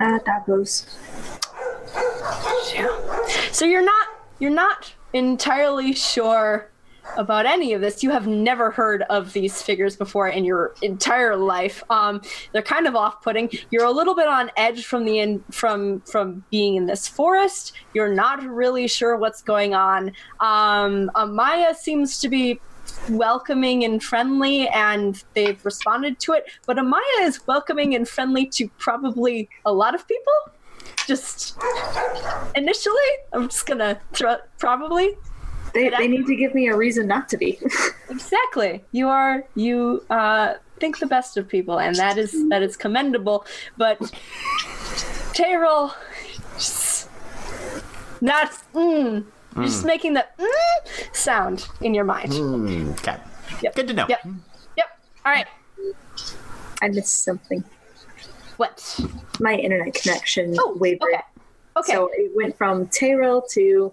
[0.00, 0.86] Ah, Davos.
[3.50, 4.06] So you're not
[4.38, 6.70] you're not entirely sure
[7.16, 8.02] about any of this.
[8.02, 11.82] You have never heard of these figures before in your entire life.
[11.90, 12.20] Um,
[12.52, 13.50] they're kind of off-putting.
[13.70, 17.72] You're a little bit on edge from the in, from from being in this forest.
[17.94, 20.08] You're not really sure what's going on.
[20.40, 22.60] Um, Amaya seems to be
[23.10, 26.44] welcoming and friendly, and they've responded to it.
[26.66, 30.32] But Amaya is welcoming and friendly to probably a lot of people.
[31.06, 31.58] Just
[32.54, 32.96] initially,
[33.32, 35.16] I'm just gonna throw probably
[35.74, 37.58] They, they need to give me a reason not to be.
[38.10, 38.82] Exactly.
[38.92, 43.44] You are you uh think the best of people and that is that is commendable,
[43.76, 43.98] but
[45.34, 45.92] Teyril
[46.54, 47.08] just
[48.20, 52.32] not mm, you're just making the mm sound in your mind.
[52.32, 53.16] Hmm, okay.
[53.62, 53.74] Yep.
[53.74, 54.06] Good to know.
[54.08, 54.20] Yep.
[54.76, 54.86] Yep.
[55.26, 55.46] All right.
[56.82, 57.62] I missed something.
[58.56, 58.98] What?
[59.40, 61.02] My internet connection Oh, wavered.
[61.08, 61.22] okay.
[61.76, 61.92] Okay.
[61.92, 63.92] So it went from Teyril to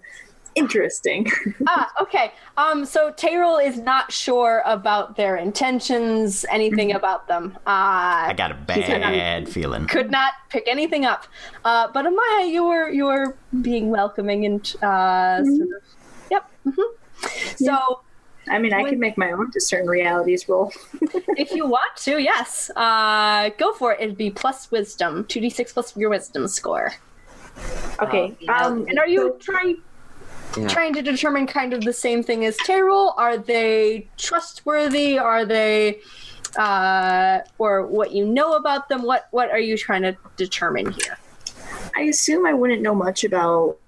[0.56, 1.26] interesting.
[1.68, 2.32] ah, okay.
[2.56, 7.56] Um, so Teyril is not sure about their intentions, anything about them.
[7.66, 9.86] Uh, I got a bad feeling.
[9.86, 11.26] could not pick anything up.
[11.64, 15.82] Uh, but Amaya, you were you were being welcoming and uh, sort of,
[16.30, 16.50] yep.
[16.64, 16.82] hmm
[17.56, 18.00] So
[18.48, 20.72] I mean, I When- can make my own discern realities roll.
[21.36, 24.00] if you want to, yes, uh, go for it.
[24.00, 26.92] It'd be plus wisdom, two d six plus your wisdom score.
[28.00, 28.36] Okay.
[28.48, 29.78] Um, Um, And are you trying
[30.56, 30.68] Yeah.
[30.68, 33.14] trying to determine kind of the same thing as Teyril?
[33.16, 35.18] Are they trustworthy?
[35.18, 36.00] Are they
[36.58, 39.02] uh, or what you know about them?
[39.02, 41.18] What what are you trying to determine here?
[41.96, 43.78] I assume I wouldn't know much about,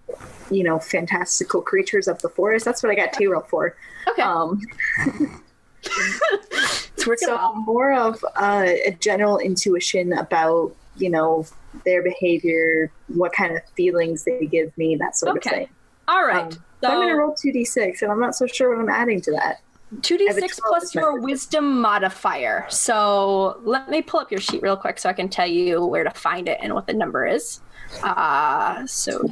[0.50, 2.64] you know, fantastical creatures of the forest.
[2.64, 3.76] That's what I got Teyril for.
[4.08, 4.60] Okay, Um,
[5.84, 7.54] it's working so well.
[7.66, 11.46] more of uh, a general intuition about, you know,
[11.84, 15.50] their behavior, what kind of feelings they give me, that sort Okay.
[15.50, 15.68] of thing.
[16.08, 16.52] All right.
[16.52, 19.20] Um, So I'm going to roll 2d6, and I'm not so sure what I'm adding
[19.22, 19.60] to that.
[19.96, 22.66] 2d6 plus your wisdom modifier.
[22.68, 26.04] So let me pull up your sheet real quick so I can tell you where
[26.04, 27.60] to find it and what the number is.
[28.02, 29.28] Uh, so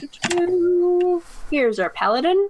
[1.51, 2.49] here's our paladin.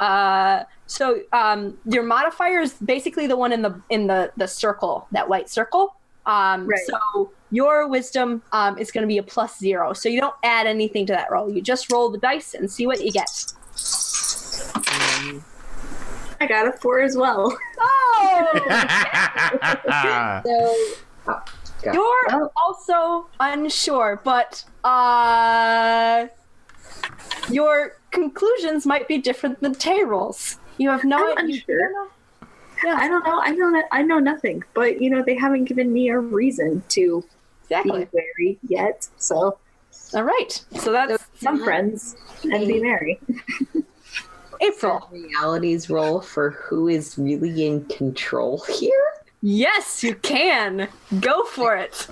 [0.00, 5.06] Uh, so um, your modifier is basically the one in the in the the circle,
[5.12, 5.94] that white circle.
[6.26, 6.78] Um, Right.
[6.86, 9.92] So your wisdom um, is going to be a plus zero.
[9.92, 11.50] So you don't add anything to that roll.
[11.50, 13.28] You just roll the dice and see what you get.
[16.40, 17.56] I got a 4 as well.
[18.24, 18.56] Oh!
[21.82, 26.26] So, You're Well- also unsure, but uh,
[27.50, 30.58] your conclusions might be different than Teyril's.
[30.78, 31.62] You have no I'm idea.
[31.68, 32.08] unsure.
[32.82, 33.40] You I don't know.
[33.40, 33.82] I know.
[33.92, 34.62] I know nothing.
[34.74, 37.24] But you know, they haven't given me a reason to
[37.64, 38.04] Exactly.
[38.04, 39.08] be wary yet.
[39.18, 39.58] So
[40.14, 40.64] All right.
[40.78, 43.20] So that's some friends and be merry.
[44.60, 45.08] April.
[45.10, 49.04] realities roll for who is really in control here?
[49.40, 50.86] Yes, you can.
[51.20, 52.06] Go for it.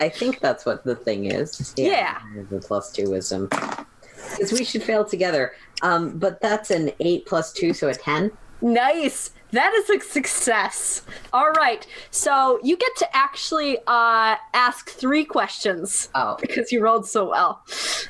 [0.00, 1.72] I think that's what the thing is.
[1.76, 2.18] Yeah.
[2.50, 3.48] The plus two wisdom.
[3.50, 5.52] Because we should fail together.
[5.82, 8.32] Um, but that's an eight plus two, so a ten.
[8.62, 9.30] Nice.
[9.52, 11.02] That is a success.
[11.32, 11.86] All right.
[12.10, 17.62] So you get to actually uh, ask three questions Oh, because you rolled so well.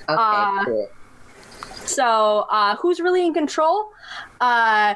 [0.08, 0.88] okay, Uh, cool.
[1.84, 3.90] So, uh, who's really in control?
[4.40, 4.94] Uh,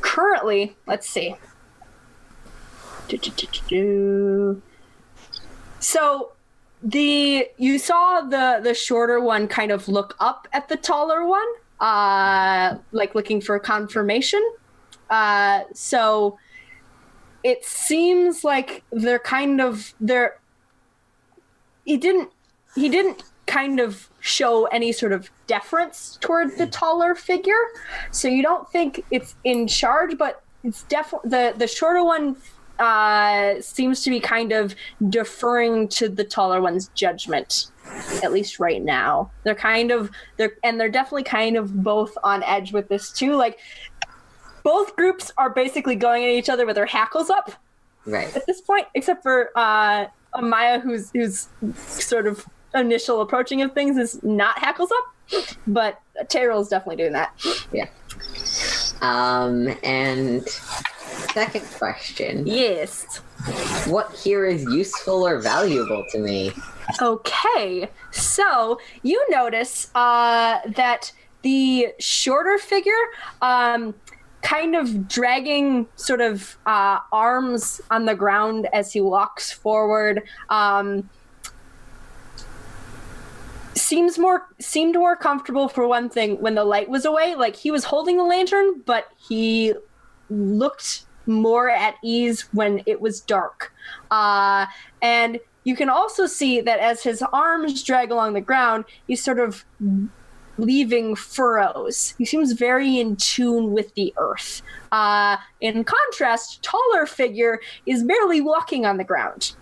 [0.00, 1.34] currently, let's see.
[3.08, 4.62] Do-do-do-do-do.
[5.80, 6.32] So,
[6.82, 11.46] the you saw the the shorter one kind of look up at the taller one,
[11.80, 14.42] uh, like looking for confirmation.
[15.10, 16.38] Uh, so,
[17.42, 20.40] it seems like they're kind of they're.
[21.84, 22.30] He didn't.
[22.74, 27.54] He didn't kind of show any sort of deference toward the taller figure.
[28.10, 32.36] So you don't think it's in charge, but it's definitely the the shorter one
[32.78, 34.74] uh, seems to be kind of
[35.08, 37.70] deferring to the taller one's judgment.
[38.22, 42.42] At least right now, they're kind of they're and they're definitely kind of both on
[42.42, 43.36] edge with this too.
[43.36, 43.58] Like
[44.66, 47.52] both groups are basically going at each other with their hackles up.
[48.04, 48.34] Right.
[48.34, 50.06] at this point, except for uh,
[50.40, 52.44] Maya, who's who's sort of
[52.74, 57.32] initial approaching of things is not hackles up, but Teyril is definitely doing that.
[57.72, 57.88] Yeah.
[59.02, 63.18] Um, and second question: Yes.
[63.86, 66.50] What here is useful or valuable to me?
[67.00, 71.12] Okay, so you notice uh, that
[71.42, 72.92] the shorter figure,
[73.40, 73.94] um,
[74.46, 81.10] kind of dragging sort of uh, arms on the ground as he walks forward, um,
[83.74, 87.34] seems more seemed more comfortable for one thing when the light was away.
[87.34, 89.74] Like he was holding the lantern, but he
[90.30, 93.72] looked more at ease when it was dark.
[94.12, 94.66] Uh,
[95.02, 99.40] and you can also see that as his arms drag along the ground, he's sort
[99.40, 99.64] of
[100.58, 102.14] leaving furrows.
[102.18, 104.62] He seems very in tune with the earth.
[104.92, 109.52] Uh, in contrast, taller figure is barely walking on the ground.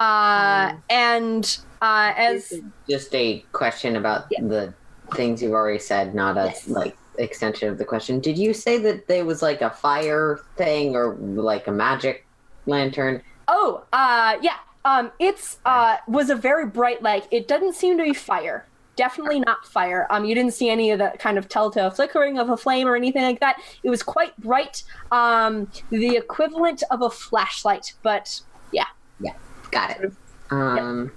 [0.00, 2.52] Uh, and uh, as
[2.88, 4.42] Just a question about Yeah.
[4.42, 4.74] the
[5.14, 6.68] things you've already said, not a Yes.
[6.68, 8.20] like extension of the question.
[8.20, 12.24] Did you say that there was like a fire thing or like a magic
[12.66, 13.22] lantern?
[13.48, 14.58] Oh, uh, yeah.
[14.84, 17.26] Um, it's uh, was a very bright light.
[17.32, 18.64] It doesn't seem to be fire.
[18.98, 20.08] Definitely not fire.
[20.10, 22.96] Um, you didn't see any of the kind of telltale flickering of a flame or
[22.96, 23.62] anything like that.
[23.84, 24.82] It was quite bright.
[25.12, 28.40] Um, the equivalent of a flashlight, but
[28.72, 28.86] yeah.
[29.20, 29.34] Yeah,
[29.70, 30.12] got it.
[30.50, 31.12] Um,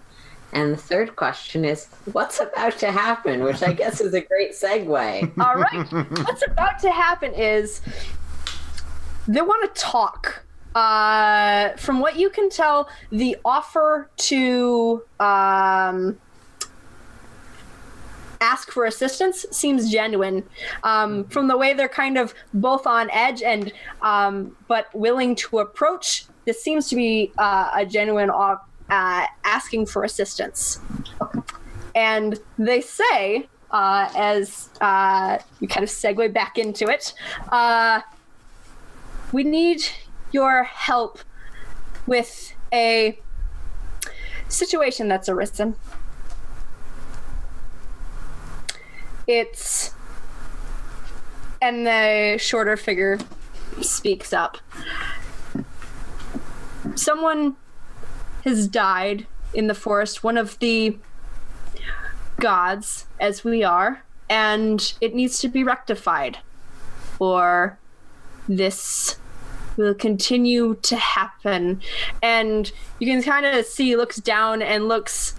[0.53, 3.43] and the third question is, what's about to happen?
[3.43, 5.39] Which I guess is a great segue.
[5.43, 5.91] All right.
[6.23, 7.81] What's about to happen is
[9.27, 10.43] they want to talk.
[10.75, 16.17] Uh, from what you can tell, the offer to um,
[18.41, 20.43] ask for assistance seems genuine.
[20.83, 23.71] Um, from the way they're kind of both on edge and
[24.01, 28.57] um, but willing to approach, this seems to be uh, a genuine uh,
[28.89, 30.79] uh, asking for assistance.
[31.95, 37.13] And they say, uh, as uh, we kind of segue back into it,
[37.51, 38.01] uh,
[39.31, 39.81] we need
[40.31, 41.19] your help
[42.07, 43.17] with a
[44.47, 45.75] situation that's arisen.
[49.27, 49.93] It's.
[51.61, 53.19] And the shorter figure
[53.81, 54.57] speaks up.
[56.95, 57.55] Someone
[58.43, 60.97] has died in the forest, one of the
[62.39, 66.39] gods, as we are, and it needs to be rectified.
[67.19, 67.77] Or
[68.47, 69.17] this
[69.77, 71.81] will continue to happen.
[72.21, 75.35] And you can kind of see looks down and looks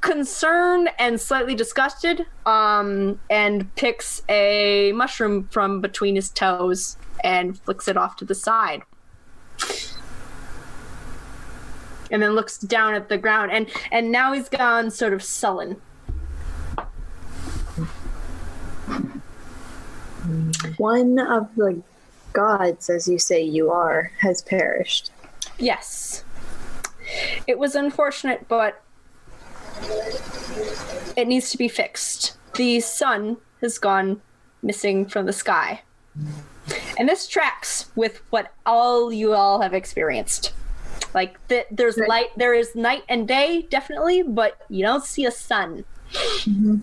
[0.00, 7.88] concerned and slightly disgusted um, and picks a mushroom from between his toes and flicks
[7.88, 8.82] it off to the side
[12.10, 15.76] and then looks down at the ground and and now he's gone sort of sullen
[20.76, 21.82] One of the
[22.32, 25.10] gods, as you say you are, has perished.
[25.58, 26.24] Yes.
[27.46, 28.82] It was unfortunate, but
[31.16, 32.36] it needs to be fixed.
[32.54, 34.20] The sun has gone
[34.62, 35.82] missing from the sky.
[36.98, 40.52] And this tracks with what all you all have experienced.
[41.14, 45.30] Like th- there's light, there is night and day, definitely, but you don't see a
[45.30, 45.84] sun.
[46.12, 46.78] Mm-hmm.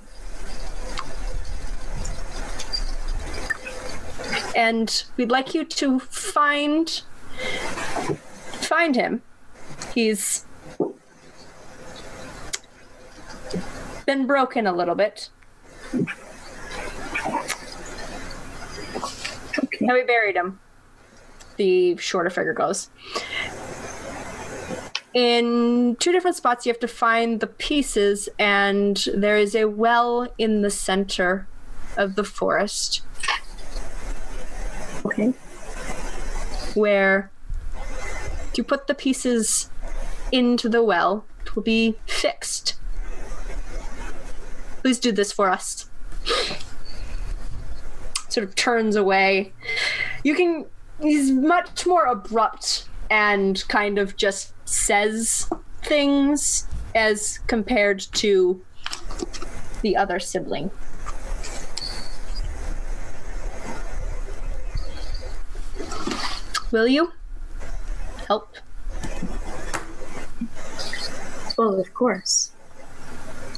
[4.55, 7.01] And we'd like you to find
[8.65, 9.21] find him.
[9.93, 10.45] He's
[14.05, 15.29] been broken a little bit.
[19.63, 19.77] Okay.
[19.81, 20.59] Now we buried him.
[21.57, 22.89] The shorter figure goes.
[25.13, 30.27] In two different spots, you have to find the pieces, and there is a well
[30.37, 31.47] in the center
[31.95, 33.01] of the forest
[35.05, 35.29] Okay.
[36.73, 37.31] where
[38.51, 39.69] if you put the pieces
[40.33, 42.75] into the well, it will be fixed.
[44.85, 45.89] Please do this for us.
[48.29, 49.51] Sort of turns away.
[50.23, 50.67] You can.
[51.01, 55.49] He's much more abrupt and kind of just says
[55.81, 58.63] things as compared to
[59.81, 60.69] the other sibling.
[66.69, 67.11] Will you
[68.27, 68.55] help?
[71.57, 72.51] Well, of course.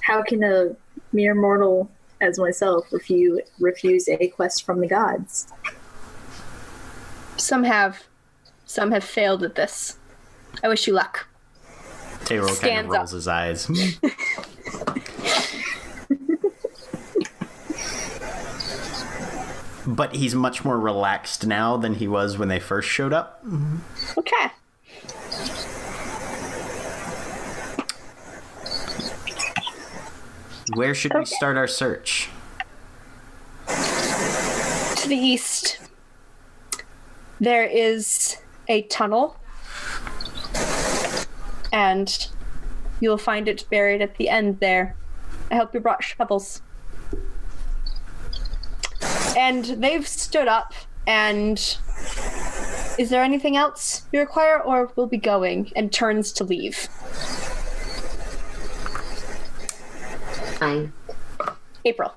[0.04, 0.78] How can a
[1.18, 1.92] mere mortal
[2.22, 5.48] as myself refuse refuse a quest from the gods?
[7.36, 8.04] Some have
[8.66, 9.98] Some have failed at this.
[10.64, 11.28] I wish you luck.
[12.26, 13.16] Teyril kind of Stands rolls up.
[13.16, 13.68] his eyes.
[19.88, 23.44] but he's much more relaxed now than he was when they first showed up.
[24.18, 24.52] Okay.
[30.74, 32.30] Where should we start our search?
[33.68, 35.80] To the east,
[37.40, 38.38] there is
[38.68, 39.38] a tunnel,
[41.72, 42.28] and
[43.00, 44.98] you'll find it buried at the end there.
[45.50, 46.62] I hope you brought shovels.
[49.38, 50.74] And they've stood up,
[51.06, 51.58] and
[52.98, 55.72] is there anything else you require, or we'll be going?
[55.78, 56.90] And turns to leave.
[60.58, 60.94] Fine.
[61.86, 62.14] April.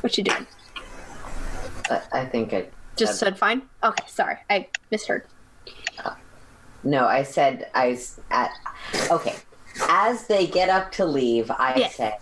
[0.00, 0.46] What you doing?
[1.90, 2.68] I, I think I.
[2.96, 3.62] Just said fine?
[3.82, 4.36] Okay, sorry.
[4.48, 5.24] I misheard.
[6.04, 6.14] Uh,
[6.82, 7.98] no, I said I.
[8.30, 8.50] At,
[9.10, 9.34] okay.
[9.88, 11.88] As they get up to leave, I Yeah.
[11.88, 12.14] say,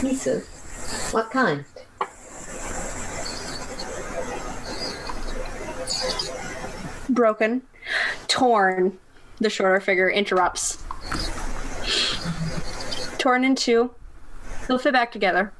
[0.00, 0.46] pieces.
[1.12, 1.64] What kind?
[7.08, 7.62] broken,
[8.28, 8.98] torn.
[9.38, 10.82] The shorter figure interrupts.
[13.26, 13.90] Torn in two.
[14.68, 15.52] They'll fit back together.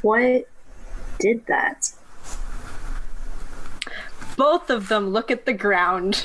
[0.00, 0.48] What
[1.20, 1.92] did that?
[4.38, 6.24] Both of them look at the ground.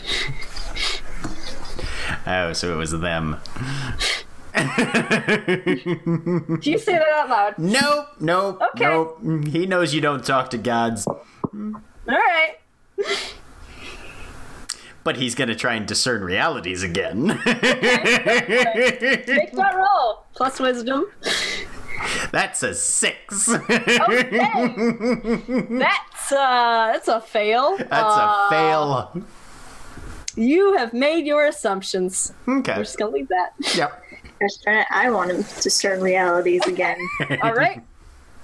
[2.26, 3.36] Oh, so it was them.
[4.56, 4.62] Do
[6.72, 7.58] you say that out loud?
[7.58, 8.86] Nope, nope, Okay.
[8.86, 9.20] nope.
[9.50, 12.56] He knows you don't talk to gods, All right.
[15.08, 17.28] But he's gonna try and discern realities again.
[17.28, 20.26] Make that roll.
[20.36, 21.06] Plus wisdom.
[22.34, 23.48] That's a six.
[23.48, 24.38] okay.
[25.80, 27.78] That's uh that's a fail.
[27.78, 29.24] That's Uh, a fail.
[30.36, 32.34] You have made your assumptions.
[32.46, 32.74] Okay.
[32.76, 33.52] We're just gonna leave that.
[33.78, 34.04] Yep.
[34.42, 36.98] Gosh darn it, I want him to discern realities again.
[37.42, 37.82] All right.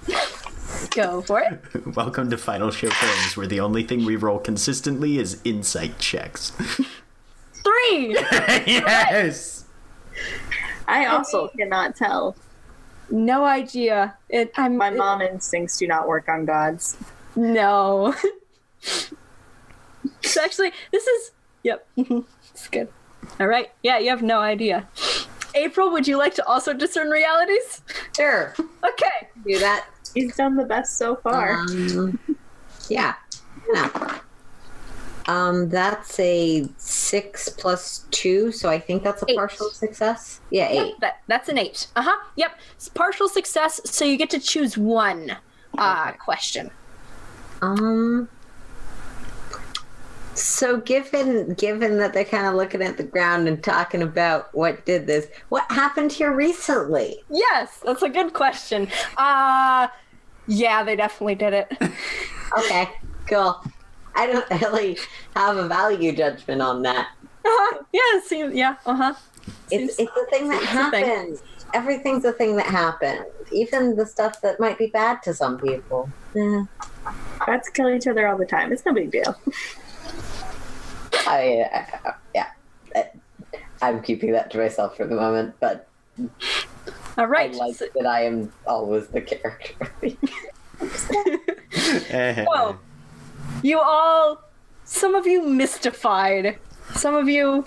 [0.90, 1.86] Go for it.
[1.96, 6.50] Welcome to Final Show Films, where the only thing we roll consistently is insight checks.
[7.52, 8.14] Three.
[8.66, 9.64] yes.
[10.86, 12.36] I also cannot tell.
[13.10, 14.16] No idea.
[14.28, 14.52] It.
[14.56, 14.76] I'm.
[14.76, 16.96] My it- mom instincts do not work on gods.
[17.36, 18.14] No.
[18.80, 19.14] so
[20.42, 21.30] actually, this is.
[21.62, 21.86] Yep.
[21.96, 22.88] it's good.
[23.40, 23.70] All right.
[23.82, 24.88] Yeah, you have no idea.
[25.54, 27.82] April, would you like to also discern realities?
[28.14, 28.54] Sure.
[28.58, 29.28] Okay.
[29.46, 29.86] Do that.
[30.14, 31.54] He's done the best so far.
[31.54, 32.18] Um,
[32.88, 33.14] yeah.
[33.72, 34.20] Yeah.
[35.26, 39.36] Um, that's a six plus two, so I think that's a Eight.
[39.36, 40.40] partial success.
[40.50, 40.74] Yeah, eight.
[40.74, 41.86] Yep, that, that's an eight.
[41.96, 42.24] Uh huh.
[42.36, 42.58] Yep.
[42.74, 45.36] It's partial success, so you get to choose one
[45.78, 46.70] uh, question.
[47.62, 48.28] Um.
[50.34, 54.84] So given given that they're kind of looking at the ground and talking about what
[54.84, 57.16] did this, what happened here recently?
[57.30, 58.88] Yes, that's a good question.
[59.16, 59.86] Uh,
[60.46, 61.72] yeah, they definitely did it.
[62.56, 62.88] Okay,
[63.26, 63.60] cool.
[64.14, 64.96] I don't really
[65.34, 67.08] have a value judgment on that.
[67.44, 67.82] Uh-huh.
[67.92, 69.14] Yeah, it seems, yeah, uh huh.
[69.72, 71.04] It's it's a thing that a thing.
[71.04, 71.42] happens.
[71.72, 73.24] Everything's a thing that happened.
[73.50, 76.08] Even the stuff that might be bad to some people.
[76.34, 76.64] Yeah.
[77.44, 78.72] Gods kill each other all the time.
[78.72, 79.36] It's no big deal.
[81.26, 81.66] I,
[82.04, 82.50] uh, yeah.
[83.82, 85.88] I'm keeping that to myself for the moment, but
[87.18, 87.54] All I right.
[87.54, 89.90] like so- that I am always the character.
[92.46, 92.78] Whoa.
[93.62, 94.42] You all,
[94.84, 96.58] some of you mystified,
[96.94, 97.66] some of you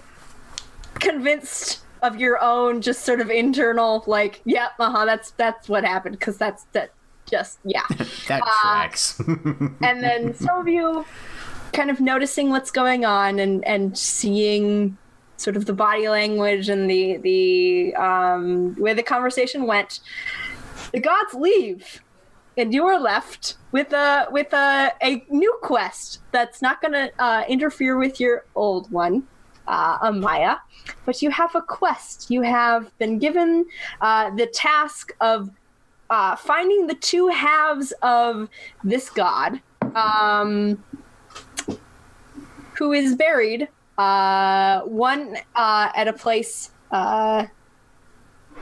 [0.96, 5.84] convinced of your own just sort of internal, like, yeah, uh huh, that's that's what
[5.84, 6.92] happened, because that's that
[7.30, 7.84] just yeah.
[8.28, 9.20] That tracks.
[9.20, 11.06] and then some of you
[11.74, 14.98] kind of noticing what's going on and and seeing
[15.38, 20.02] sort of the body language and the the um, way the conversation went.
[20.92, 22.02] The gods leave,
[22.58, 27.12] and you are left with a with a, a new quest that's not going to
[27.20, 29.28] uh, interfere with your old one,
[29.68, 30.60] uh, Amaya.
[31.06, 32.30] But you have a quest.
[32.30, 33.66] You have been given
[34.02, 35.50] uh, the task of
[36.10, 38.50] uh, finding the two halves of
[38.84, 39.62] this god,
[39.96, 40.84] um,
[42.78, 43.68] who is buried,
[43.98, 47.46] uh, one uh, at a place uh,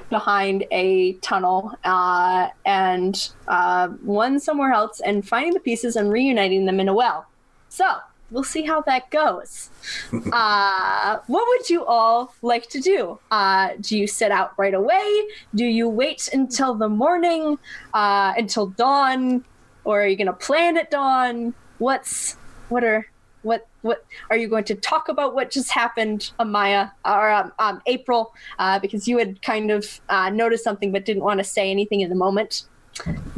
[0.10, 6.66] behind a tunnel, uh, and uh, one somewhere else, and finding the pieces and reuniting
[6.66, 7.26] them in a well.
[7.70, 7.86] So
[8.32, 9.70] we'll see how that goes.
[10.32, 13.20] uh, what would you all like to do?
[13.32, 15.28] Uh, do you set out right away?
[15.54, 17.58] Do you wait until the morning,
[17.94, 19.44] uh, until dawn?
[19.86, 21.54] or are you going to plan at dawn?
[21.78, 22.34] What's
[22.70, 23.08] what are
[23.46, 25.36] what what are you going to talk about?
[25.36, 28.34] What just happened, Amaya or um, um, April?
[28.58, 32.02] Uh, because you had kind of uh, noticed something but didn't want to say anything
[32.02, 32.64] in the moment.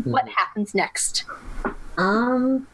[0.06, 1.26] What happens next?
[1.98, 2.68] Um,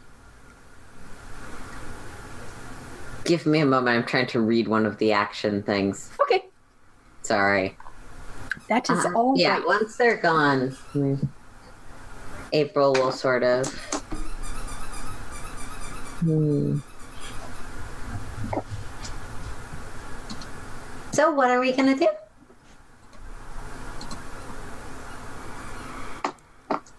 [3.26, 3.98] give me a moment.
[3.98, 6.12] I'm trying to read one of the action things.
[6.22, 6.46] Okay,
[7.24, 7.76] Sorry.
[8.70, 9.66] that is Uh, all yeah, right.
[9.66, 10.78] once they're gone,
[12.52, 13.68] April will sort of.
[16.20, 16.80] Hmm.
[21.14, 22.08] So, what are we gonna do?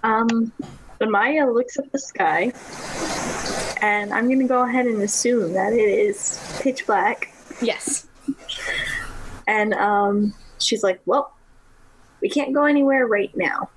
[0.04, 0.52] Um,
[1.00, 2.52] but Maya looks at the sky,
[3.82, 7.34] and I'm gonna go ahead and assume that it is pitch black.
[7.60, 8.06] Yes.
[9.48, 11.34] And um, she's like, "Well,
[12.22, 13.68] we can't go anywhere right now."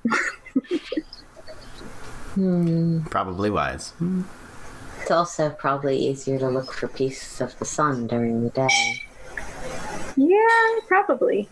[3.09, 3.93] Probably wise.
[5.01, 9.06] It's also probably easier to look for pieces of the sun during the day.
[10.15, 11.47] Yeah, probably.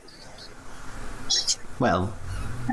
[1.79, 2.13] Well,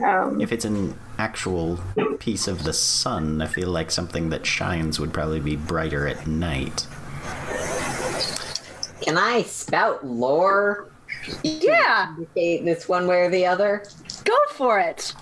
[0.03, 1.79] Um, if it's an actual
[2.19, 6.27] piece of the sun, I feel like something that shines would probably be brighter at
[6.27, 6.87] night.
[9.03, 10.89] Can I spout lore?
[11.43, 12.15] Yeah.
[12.17, 13.85] Indicate this one way or the other?
[14.25, 15.13] Go for it.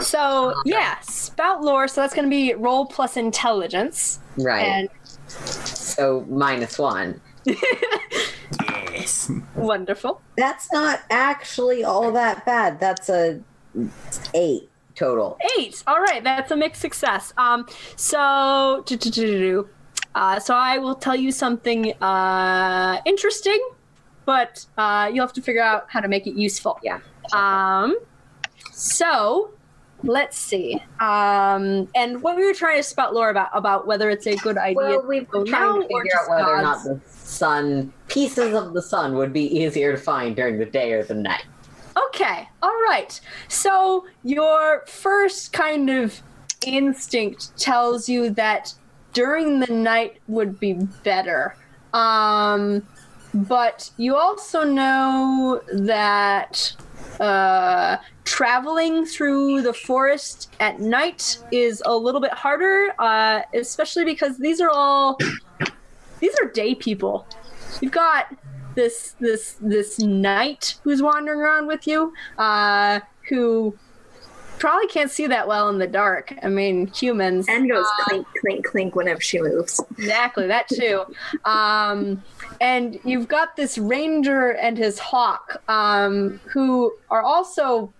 [0.00, 1.86] So yeah, spout lore.
[1.88, 4.64] So that's going to be roll plus intelligence, Right.
[4.66, 4.88] and
[5.28, 7.20] so minus one.
[9.06, 9.30] Yes.
[9.54, 10.20] wonderful.
[10.36, 12.80] That's not actually all that bad.
[12.80, 13.40] That's a
[14.34, 15.38] eight total.
[15.56, 15.80] Eight.
[15.86, 17.32] All right, that's a mixed success.
[17.36, 18.84] Um, so.
[20.14, 23.60] Uh, so I will tell you something uh, interesting,
[24.24, 26.80] but uh, you'll have to figure out how to make it useful.
[26.82, 26.98] Yeah.
[27.32, 27.96] Um,
[28.72, 29.50] so
[30.06, 30.82] let's see.
[31.00, 34.58] Um, and what we were trying to spout lore about about whether it's a good
[34.58, 34.76] idea.
[34.76, 38.72] Well, we go were trying to figure out whether or not the sun, pieces of
[38.72, 41.44] the sun, would be easier to find during the day or the night.
[42.08, 43.18] Okay, all right.
[43.48, 46.20] So your first kind of
[46.66, 48.74] instinct tells you that
[49.12, 51.56] during the night would be better.
[51.94, 52.86] Um,
[53.32, 56.74] but you also know that
[57.20, 64.38] uh, traveling through the forest at night is a little bit harder, uh, especially because
[64.38, 65.18] these are all
[66.20, 67.26] these are day people.
[67.80, 68.34] You've got
[68.74, 73.76] this this this knight who's wandering around with you, uh, who
[74.58, 76.32] probably can't see that well in the dark.
[76.42, 77.46] I mean, humans.
[77.48, 79.82] and goes clink, clink, clink whenever she moves.
[79.98, 81.04] Exactly, that too.
[81.44, 82.22] Um,
[82.60, 87.92] and you've got this ranger and his hawk, um, who are also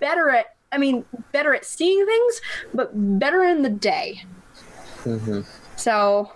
[0.00, 2.40] better at, I mean, better at seeing things,
[2.74, 4.24] but better in the day.
[5.04, 5.42] Mm-hmm.
[5.76, 6.32] So,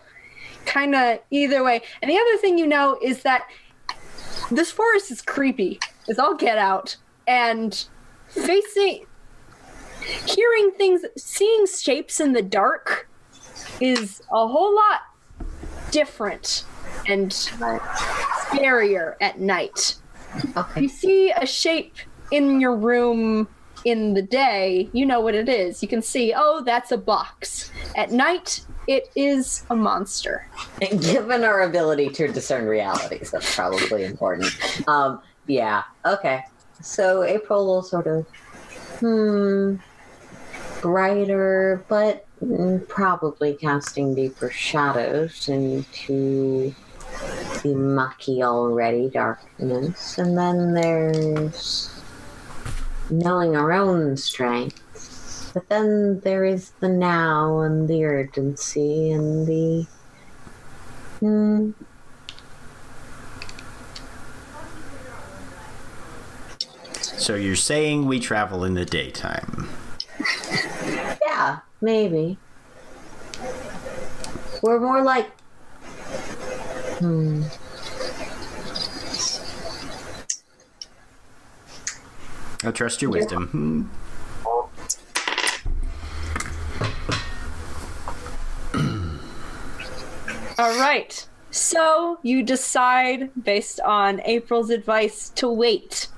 [0.67, 1.83] kind of either way.
[2.03, 3.47] And the other thing you know is that
[4.51, 5.81] this forest is creepy.
[6.09, 6.97] It's all get out.
[7.27, 7.87] And
[8.29, 9.07] facing,
[10.27, 13.09] hearing things, seeing shapes in the dark
[13.81, 15.01] is a whole lot
[15.91, 16.65] different
[17.07, 19.97] and scarier at night.
[20.57, 20.83] Okay.
[20.83, 21.97] You see a shape
[22.31, 23.49] in your room
[23.85, 25.83] in the day, you know what it is.
[25.83, 27.71] You can see, oh, that's a box.
[27.97, 30.47] At night, it is a monster.
[30.83, 34.53] And given our ability to discern realities, that's probably important.
[34.89, 35.85] Um, yeah.
[36.05, 36.45] Okay.
[36.83, 38.27] So April will sort of,
[38.99, 39.77] hmm,
[40.81, 46.75] brighter, but mm, probably casting deeper shadows into
[47.63, 50.19] the mucky already darkness.
[50.19, 51.91] And then there's
[53.11, 55.51] knowing our own strength.
[55.53, 59.87] But then there is the now and the urgency and the
[61.21, 61.73] Hmm.
[66.99, 69.69] So you're saying we travel in the daytime?
[71.27, 72.39] Yeah, maybe.
[74.63, 75.31] We're more like.
[77.01, 77.43] Hmm.
[82.63, 83.49] I trust your wisdom.
[83.49, 83.85] Hmm.
[90.59, 91.27] All right.
[91.51, 96.09] So you decide, based on April's advice, to wait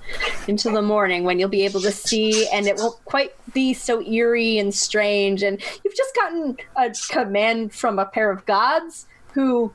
[0.48, 4.02] until the morning when you'll be able to see, and it won't quite be so
[4.02, 5.44] eerie and strange.
[5.44, 9.72] And you've just gotten a command from a pair of gods who,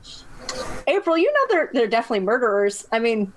[0.86, 2.86] April, you know they're they're definitely murderers.
[2.92, 3.32] I mean,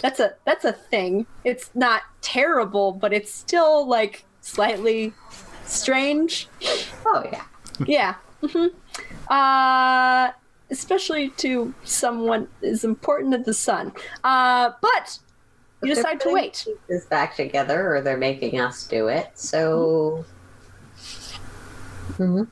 [0.00, 1.26] that's a that's a thing.
[1.44, 5.12] It's not terrible, but it's still like slightly
[5.64, 6.48] strange.
[7.06, 7.44] Oh, yeah.
[7.86, 8.14] yeah.
[8.42, 8.66] hmm
[9.32, 10.32] Uh,
[10.70, 13.92] especially to someone as important as the sun.
[14.24, 15.18] Uh, but
[15.82, 16.66] you They're decide to wait.
[16.88, 19.30] This back together, or they're making us do it.
[19.34, 20.24] So,
[22.18, 22.48] Mhm.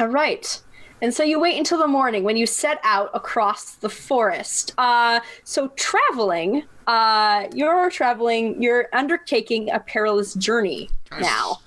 [0.00, 0.62] All right.
[1.02, 4.72] And so you wait until the morning when you set out across the forest.
[4.78, 10.88] Uh, so traveling, uh, you're traveling, you're undertaking a perilous journey
[11.20, 11.58] now.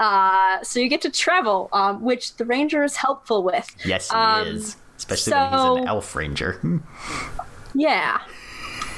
[0.00, 3.68] Uh, so you get to travel, um, which the ranger is helpful with.
[3.84, 4.76] Yes, he Um, is.
[4.96, 6.60] Especially when he's an elf ranger.
[7.74, 8.20] Yeah.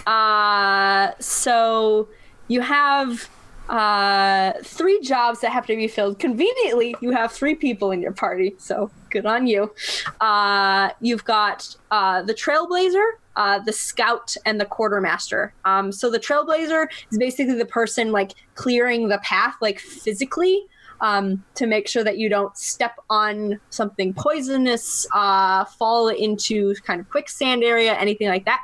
[0.07, 2.09] Uh, so
[2.49, 3.28] you have
[3.68, 6.18] uh, three jobs that have to be filled.
[6.18, 9.72] Conveniently, you have three people in your party, so good on you.
[10.20, 15.54] Uh, you've got uh, the Trailblazer, uh, the Scout, and the Quartermaster.
[15.64, 20.66] Um, so the Trailblazer is basically the person like clearing the path, like physically.
[21.00, 26.98] Um, to make sure that you don't step on something poisonous, uh, fall into kind
[26.98, 28.60] of quicksand area, anything like that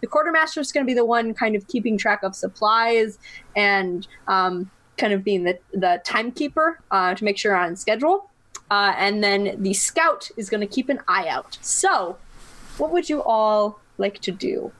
[0.00, 3.18] the quartermaster is going to be the one kind of keeping track of supplies
[3.56, 8.30] and um, kind of being the, the timekeeper uh, to make sure you're on schedule.
[8.70, 11.58] Uh, and then the scout is going to keep an eye out.
[11.60, 12.16] So,
[12.78, 14.72] what would you all like to do?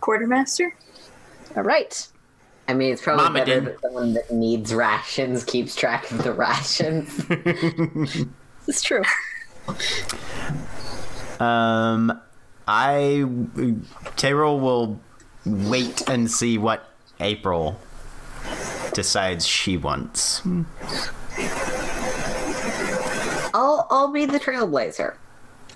[0.00, 0.76] Quartermaster?
[1.56, 2.06] All right.
[2.66, 3.64] I mean, it's probably Mama better did.
[3.66, 7.24] that someone that needs rations keeps track of the rations.
[8.66, 9.02] it's true.
[11.40, 12.20] Um,
[12.66, 13.24] I
[14.16, 15.00] Teyril will
[15.44, 16.90] wait and see what
[17.20, 17.78] April
[18.92, 20.42] decides she wants.
[23.54, 25.16] I'll I'll be the trailblazer.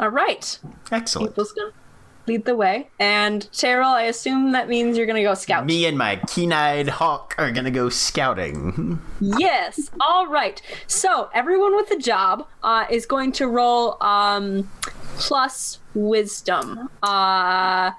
[0.01, 0.59] All right.
[0.93, 1.32] Excellent.
[1.32, 1.78] April's going to
[2.26, 2.89] lead the way.
[3.01, 5.66] And Teyril, I assume that means you're going to go scout.
[5.66, 9.01] Me and my keen-eyed hawk are gonna go scouting.
[9.20, 9.91] Yes.
[10.01, 10.61] All right.
[10.86, 14.70] So everyone with a job uh, is going to roll um,
[15.18, 17.91] plus wisdom, uh,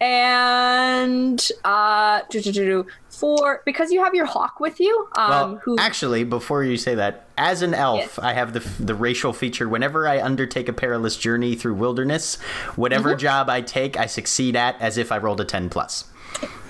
[0.00, 2.20] and uh,
[3.10, 5.08] for because you have your hawk with you.
[5.16, 8.18] Um, Well, who actually, before you say that, as an elf, Yes.
[8.20, 9.68] I have the the racial feature.
[9.68, 12.36] Whenever I undertake a perilous journey through wilderness,
[12.76, 13.18] whatever Mm-hmm.
[13.18, 16.04] job I take, I succeed at as if I rolled a ten plus.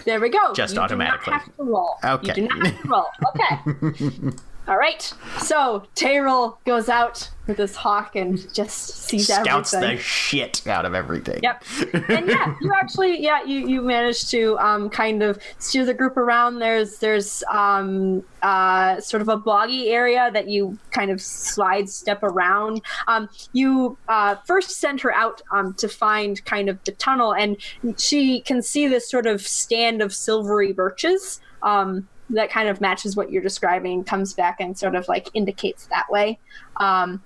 [0.07, 0.55] there we go.
[0.55, 1.24] Just You automatically.
[1.26, 1.97] Do not have to roll.
[2.05, 2.28] Okay.
[2.28, 3.07] You do not have to roll.
[3.28, 4.36] Okay.
[4.68, 5.02] All right.
[5.38, 9.96] So Teyril goes out with his hawk and just sees Scouts everything.
[9.96, 11.40] the shit out of everything.
[11.42, 11.64] Yep.
[12.10, 16.18] And yeah, you actually yeah, you you managed to um kind of steer the group
[16.18, 16.58] around.
[16.58, 22.22] There's there's um uh sort of a boggy area that you kind of slide step
[22.22, 22.82] around.
[23.06, 27.56] Um you uh first send her out um to find kind of the tunnel and
[27.96, 31.40] she can see this sort of stand of silvery birches.
[31.62, 35.86] Um that kind of matches what you're describing comes back and sort of like indicates
[35.86, 36.38] that way.
[36.76, 37.22] Um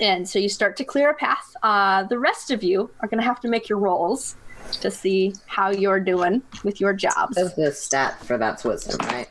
[0.00, 1.56] and so you start to clear a path.
[1.62, 4.36] Uh, the rest of you are going to have to make your rolls
[4.80, 7.34] to see how you're doing with your jobs.
[7.34, 9.28] That's the stat for that's wisdom, right?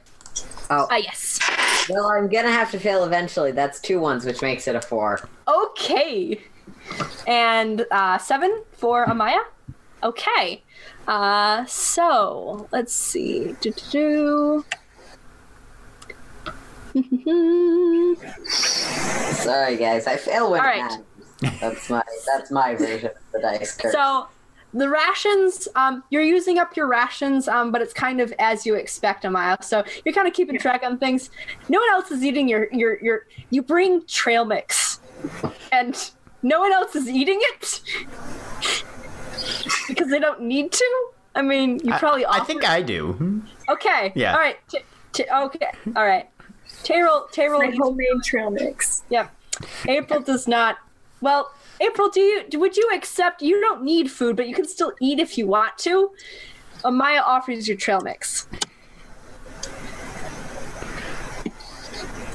[0.70, 1.40] Oh, Ah, yes.
[1.90, 3.52] well, I'm gonna have to fail eventually.
[3.54, 5.30] That's two ones, which makes it a four.
[5.48, 6.42] Okay.
[7.26, 9.40] And uh, seven for Amaya.
[10.04, 10.64] Okay.
[11.08, 13.56] Uh, so let's see.
[13.62, 14.66] Do-do-do.
[18.48, 21.00] Sorry, guys, I fail when All it right.
[21.62, 23.92] That's my that's my version of the dice curse.
[23.94, 24.28] So
[24.74, 28.76] the rations, um, you're using up your rations, um, but it's kind of as you
[28.76, 29.64] expect, Amaya.
[29.64, 31.30] So you're kind of keeping track on things.
[31.70, 33.28] No one else is eating your your your.
[33.50, 35.00] You bring trail mix,
[35.72, 37.82] and no one else is eating it
[39.88, 41.10] because they don't need to.
[41.36, 42.26] I mean, you probably.
[42.26, 43.44] I offer- think I do.
[43.70, 44.12] Okay.
[44.16, 44.34] Yeah.
[44.34, 44.58] All right.
[44.70, 44.80] T-
[45.14, 45.72] t- okay.
[45.96, 46.30] All right.
[46.84, 47.30] Teyril.
[47.32, 47.60] Teyril.
[47.60, 49.04] My homemade trail mix.
[49.10, 49.28] Yeah,
[49.88, 50.78] April does not.
[51.22, 51.52] Well,
[51.82, 53.42] April, do you would you accept?
[53.42, 56.12] You don't need food, but you can still eat if you want to.
[56.84, 58.48] Amaya offers you trail mix.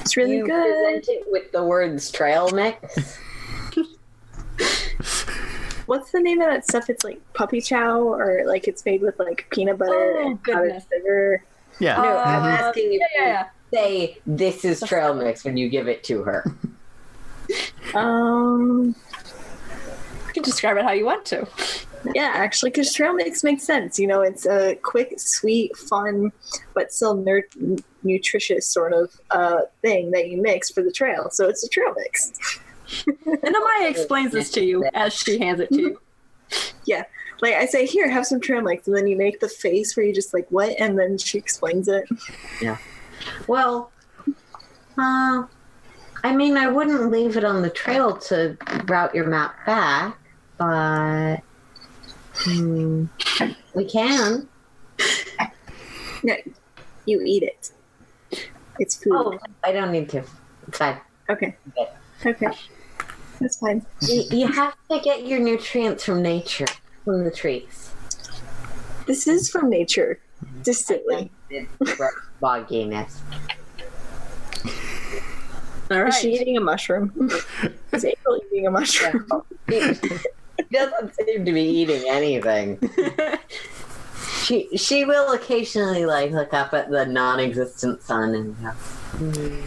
[0.01, 0.61] It's really you good.
[0.93, 3.17] present it with the words trail mix.
[5.85, 6.89] What's the name of that stuff?
[6.89, 10.81] It's like puppy chow, or like it's made with like peanut butter Oh, and powdered
[10.91, 11.43] sugar.
[11.79, 11.95] Yeah.
[12.01, 15.69] No, I'm Uh, asking if yeah, yeah, you say this is trail mix when you
[15.69, 16.45] give it to her.
[17.93, 18.95] Um,
[20.27, 21.45] You can describe it how you want to.
[22.15, 23.99] yeah, actually, because trail mix makes sense.
[23.99, 26.31] You know, it's a quick, sweet, fun,
[26.73, 27.47] but still ner-
[28.01, 31.29] nutritious sort of uh, thing that you mix for the trail.
[31.29, 32.59] So it's a trail mix.
[33.05, 35.99] And Amaya explains this to you as she hands it to you.
[36.85, 37.03] Yeah,
[37.41, 40.05] like I say, here, have some trail mix, and then you make the face where
[40.05, 42.05] you just like what, and then she explains it.
[43.47, 43.91] Well,
[44.97, 45.45] uh,
[46.23, 50.17] I mean, I wouldn't leave it on the trail to route your map back,
[50.57, 51.37] but
[52.35, 53.05] hmm,
[53.73, 54.47] we can.
[56.23, 56.35] No,
[57.05, 57.71] you eat it.
[58.79, 59.13] It's food.
[59.13, 60.23] Oh, I don't need to.
[60.67, 60.97] It's fine.
[61.29, 61.55] Okay.
[62.25, 62.47] Okay.
[63.39, 63.85] That's fine.
[64.01, 66.65] You, you have to get your nutrients from nature,
[67.03, 67.91] from the trees.
[69.05, 70.21] This is from nature.
[70.63, 71.31] Distantly.
[72.41, 73.19] Bogginess.
[75.91, 76.13] All Is right.
[76.13, 77.11] she eating a mushroom?
[77.91, 79.27] is April eating a mushroom?
[79.67, 79.79] He
[80.71, 82.79] doesn't seem to be eating anything.
[84.43, 89.61] she she will occasionally like look up at the non-existent sun and go, "Hmm,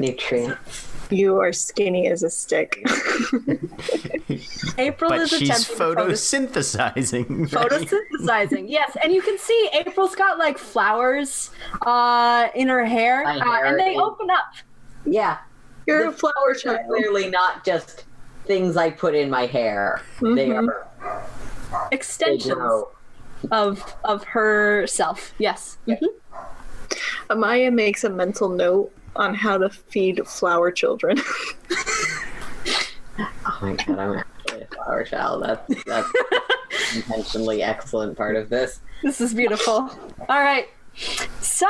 [0.00, 0.91] nutrients.
[1.12, 2.82] You are skinny as a stick.
[4.78, 7.52] April But is she's attempting to photos- photosynthesizing.
[7.52, 7.70] right?
[7.70, 8.64] photosynthesizing.
[8.68, 11.50] Yes, and you can see April's got like flowers
[11.86, 14.54] uh, in her hair, My uh, and they is- open up.
[15.04, 15.38] Yeah,
[15.86, 16.86] You're a flower flowers are child.
[16.88, 18.04] clearly not just
[18.46, 20.00] things I put in my hair.
[20.20, 20.68] They Mhm.
[20.68, 21.26] are
[21.90, 22.88] Extensions grow.
[23.50, 25.34] of of herself.
[25.38, 25.76] Yes.
[25.86, 26.06] Mhm.
[27.30, 31.20] Amaya makes a mental note on how to feed flower children.
[33.18, 35.44] Oh my god, I'm actually a flower child.
[35.44, 36.08] That's that's
[36.94, 38.80] intentionally excellent part of this.
[39.02, 39.90] This is beautiful.
[40.28, 40.68] All right.
[41.40, 41.68] So,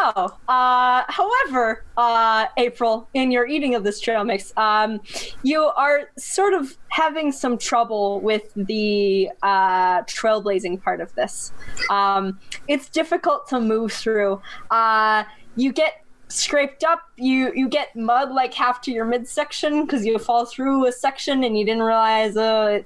[0.48, 5.00] uh, however, uh, April, in your eating of this trail mix, um,
[5.42, 11.52] you are sort of having some trouble with the uh, trailblazing part of this.
[11.88, 14.42] Um, it's difficult to move through.
[14.70, 15.24] Uh,
[15.54, 16.01] you get
[16.32, 17.02] scraped up.
[17.16, 21.44] You you get mud like half to your midsection because you fall through a section
[21.44, 22.36] and you didn't realize.
[22.36, 22.82] Uh,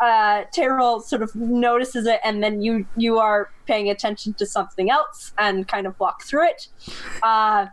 [0.00, 4.90] uh, Teyril sort of notices it, and then you you are paying attention to something
[4.90, 6.68] else and kind of walk through it.
[7.22, 7.66] Uh,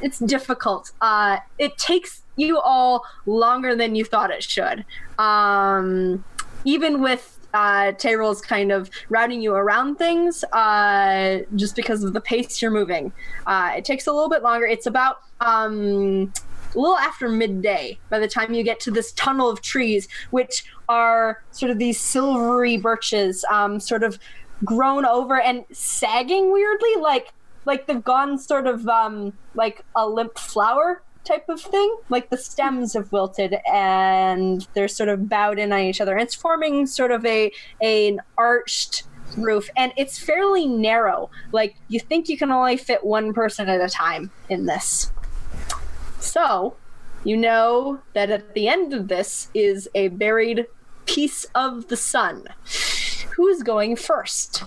[0.00, 0.92] it's difficult.
[1.00, 4.84] Uh, it takes you all longer than you thought it should.
[5.18, 6.24] Um,
[6.64, 12.20] even with uh, Teyril's kind of routing you around things, uh, just because of the
[12.20, 13.12] pace you're moving,
[13.46, 14.66] uh, it takes a little bit longer.
[14.66, 16.32] It's about um,
[16.74, 20.64] a little after midday by the time you get to this tunnel of trees, which
[20.90, 24.18] are sort of these silvery birches, um, sort of
[24.62, 27.32] grown over and sagging weirdly, like
[27.64, 31.96] like they've gone sort of um, like a limp flower type of thing.
[32.08, 36.12] Like the stems have wilted and they're sort of bowed in on each other.
[36.12, 39.04] And it's forming sort of a an arched
[39.36, 41.30] roof and it's fairly narrow.
[41.52, 45.12] Like you think you can only fit one person at a time in this.
[46.20, 46.76] So,
[47.24, 50.66] you know that at the end of this is a buried
[51.06, 52.44] piece of the sun.
[53.36, 54.64] Who's going first?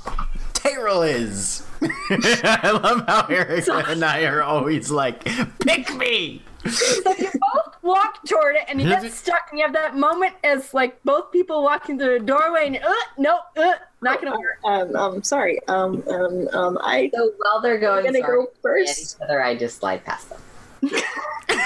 [0.54, 1.66] Teyril is.
[1.82, 5.24] I love how Eric and I are always like,
[5.60, 6.44] pick me.
[6.68, 10.36] So you both walk toward it and you get stuck and you have that moment
[10.44, 14.58] as like both people walking through the doorway and uh, nope, uh, not gonna work.
[14.66, 15.60] um, um, sorry.
[15.68, 18.90] Um, um, um, I So while they're going, I'm gonna sorry, go first.
[18.92, 20.40] at each other, I just slide past them.
[20.92, 21.60] All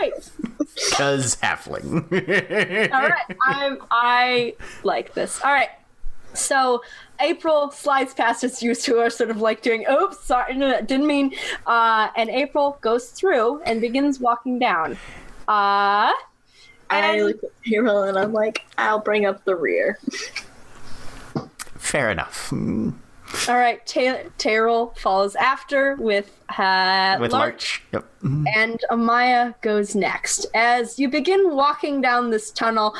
[0.00, 0.12] right,
[0.94, 2.02] Cause halfling.
[2.92, 3.36] all right.
[3.46, 5.40] I'm I like this.
[5.42, 5.70] All right.
[6.34, 6.82] So
[7.20, 11.06] April slides past as you two are sort of like doing, oops, sorry, no, didn't
[11.06, 11.34] mean.
[11.66, 14.92] Uh, and April goes through and begins walking down.
[15.48, 16.12] Uh, I
[16.90, 19.98] and- look at Hero and I'm like, I'll bring up the rear.
[21.76, 22.50] Fair enough.
[22.50, 22.94] Mm,
[23.48, 23.84] all right.
[23.86, 27.82] Ta- Teyril follows after with uh, With Larch.
[27.92, 28.06] Yep.
[28.22, 28.44] Mm.
[28.54, 30.46] and Amaya goes next.
[30.54, 32.94] As you begin walking down this tunnel,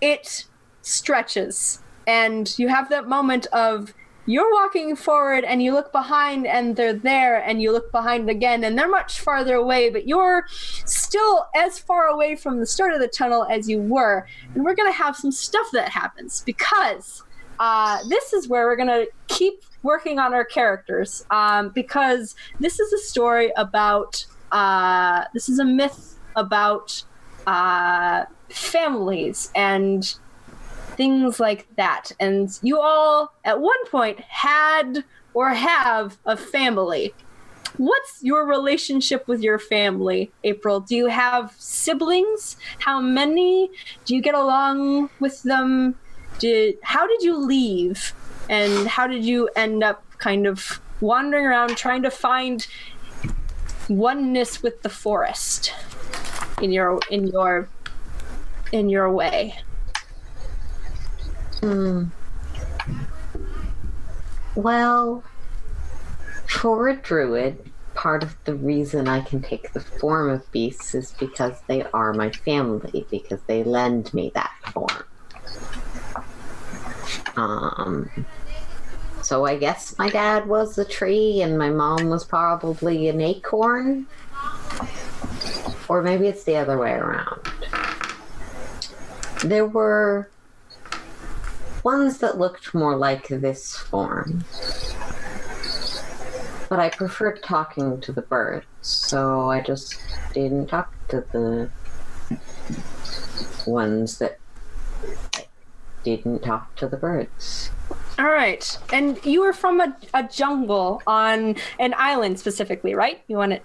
[0.00, 0.44] it
[0.82, 3.94] stretches, and you have that moment of
[4.26, 8.64] you're walking forward and you look behind and they're there and you look behind again
[8.64, 13.00] and they're much farther away but you're still as far away from the start of
[13.00, 14.26] the tunnel as you were.
[14.54, 17.22] And we're going to have some stuff that happens because
[17.58, 22.80] uh, this is where we're going to keep working on our characters um, because this
[22.80, 27.04] is a story about uh, this is a myth about
[27.46, 30.16] uh, families and
[30.96, 32.12] things like that.
[32.20, 37.12] And you all at one point had or have a family.
[37.76, 40.80] What's your relationship with your family april?
[40.80, 42.56] Do you have siblings?
[42.78, 43.70] How many?
[44.04, 45.96] Do you get along with them?
[46.38, 48.12] Did how did you leave?
[48.48, 52.66] And how did you end up kind of wandering around trying to find
[53.88, 55.74] oneness with the forest
[56.62, 57.68] in your in your
[58.72, 59.54] in your way
[64.54, 65.24] Well,
[66.46, 71.12] for a druid, part of the reason I can take the form of beasts is
[71.12, 75.04] because they are my family, because they lend me that form.
[77.36, 78.10] Um,
[79.22, 84.06] so I guess my dad was the tree and my mom was probably an acorn.
[85.88, 87.40] Or maybe it's the other way around.
[89.44, 90.28] There were
[91.84, 94.44] ones that looked more like this form.
[96.68, 99.98] But I preferred talking to the birds, so I just
[100.32, 101.70] didn't talk to the
[103.66, 104.38] ones that
[106.02, 107.70] didn't talk to the birds.
[108.18, 108.78] All right.
[108.92, 113.22] And you were from a, a jungle on an island specifically, right?
[113.28, 113.64] You want it?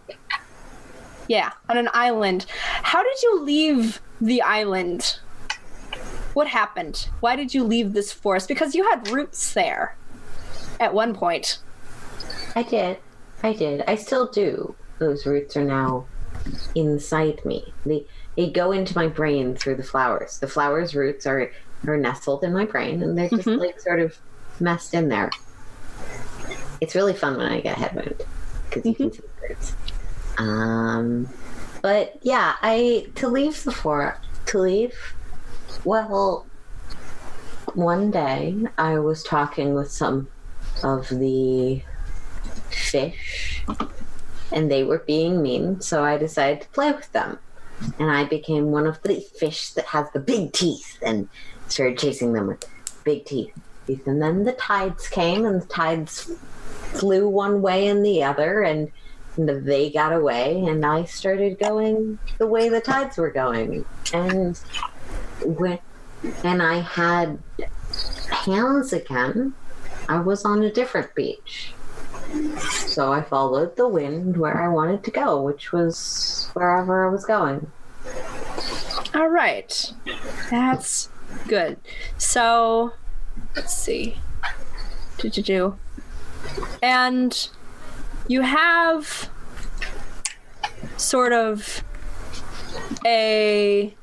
[1.28, 2.47] Yeah, on an island.
[2.49, 5.20] How did you leave the island?
[6.40, 7.10] What happened?
[7.20, 8.48] Why did you leave this forest?
[8.48, 9.98] Because you had roots there
[10.80, 11.60] at one point.
[12.56, 12.96] I did.
[13.44, 13.84] I did.
[13.90, 14.74] I still do.
[15.00, 16.06] Those roots are now
[16.76, 17.74] inside me.
[17.86, 18.06] They
[18.38, 20.40] they go into my brain through the flowers.
[20.40, 21.52] The flowers' roots are
[21.86, 23.60] are nestled in my brain, and they're just Mhm.
[23.60, 24.18] like sort of
[24.62, 25.30] messed in there.
[26.80, 28.24] It's really fun when I get head wound
[28.70, 29.74] because you can see the roots.
[30.38, 31.28] Um,
[31.82, 34.96] but yeah, I to leave the forest to leave.
[35.84, 36.45] Well,
[37.74, 40.28] one day I was talking with some
[40.84, 41.82] of the
[42.70, 43.63] fish
[44.51, 47.39] and they were being mean so i decided to play with them.
[47.97, 51.30] And i became one of the fish that has the big teeth and
[51.67, 52.65] started chasing them with
[53.03, 53.53] big teeth.
[54.05, 56.32] And then the tides came and the tides
[56.93, 58.91] flew one way and the other and
[59.38, 63.86] they got away and i started going the way the tides were going.
[64.13, 64.59] And
[65.46, 65.80] when
[66.44, 67.40] and i had
[68.32, 69.54] hands again
[70.08, 71.74] i was on a different beach
[72.70, 77.26] so I followed the wind where I wanted to go, which was wherever I was
[77.26, 77.72] going.
[79.16, 79.94] All right.
[80.52, 81.10] That's
[81.48, 81.78] good.
[82.18, 82.94] So,
[83.56, 84.18] let's see.
[85.18, 85.80] Do do do.
[86.84, 87.50] And
[88.28, 89.30] you have
[90.98, 91.84] sort of
[93.06, 93.96] a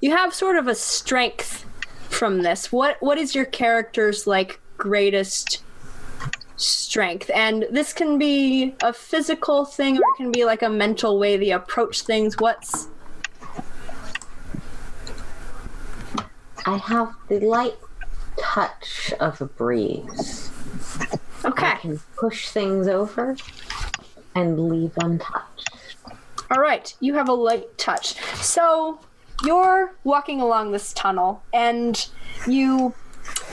[0.00, 1.64] you have sort of a strength
[2.08, 2.72] from this.
[2.72, 5.62] What what is your character's like greatest
[6.56, 7.30] strength?
[7.32, 11.36] And this can be a physical thing or it can be like a mental way
[11.36, 12.36] they approach things.
[12.38, 12.88] What's
[16.70, 17.74] I have the light
[18.38, 20.52] touch of a breeze.
[21.44, 21.66] Okay.
[21.66, 23.36] I can push things over
[24.36, 25.96] and leave untouched.
[26.48, 28.14] All right, you have a light touch.
[28.36, 29.00] So
[29.44, 32.08] you're walking along this tunnel, and
[32.46, 32.94] you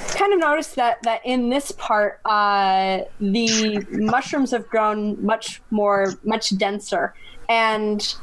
[0.10, 6.14] kind of notice that that in this part, uh, the mushrooms have grown much more,
[6.24, 7.16] much denser,
[7.50, 8.14] and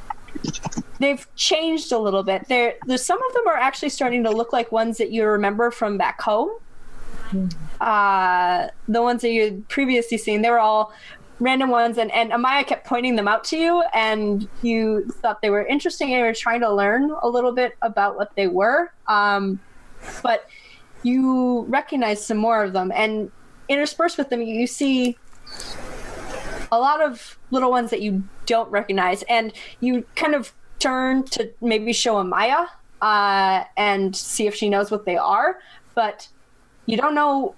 [1.01, 2.49] they've changed a little bit.
[2.49, 5.99] There, some of them are actually starting to look like ones that you remember from
[5.99, 6.51] back home.
[7.81, 10.93] Uh, the ones that you had previously seen, they were all
[11.41, 15.51] random ones and, and Amaya kept pointing them out to you and you thought they
[15.51, 18.93] were interesting and you were trying to learn a little bit about what they were.
[19.09, 19.61] Um,
[20.23, 20.49] but
[21.03, 23.31] you recognize some more of them and
[23.69, 25.17] interspersed with them you see
[26.71, 31.51] a lot of little ones that you don't recognize and you kind of turn to
[31.61, 32.69] maybe show Amaya
[33.01, 35.59] uh, and see if she knows what they are,
[35.95, 36.29] but
[36.87, 37.55] you don't know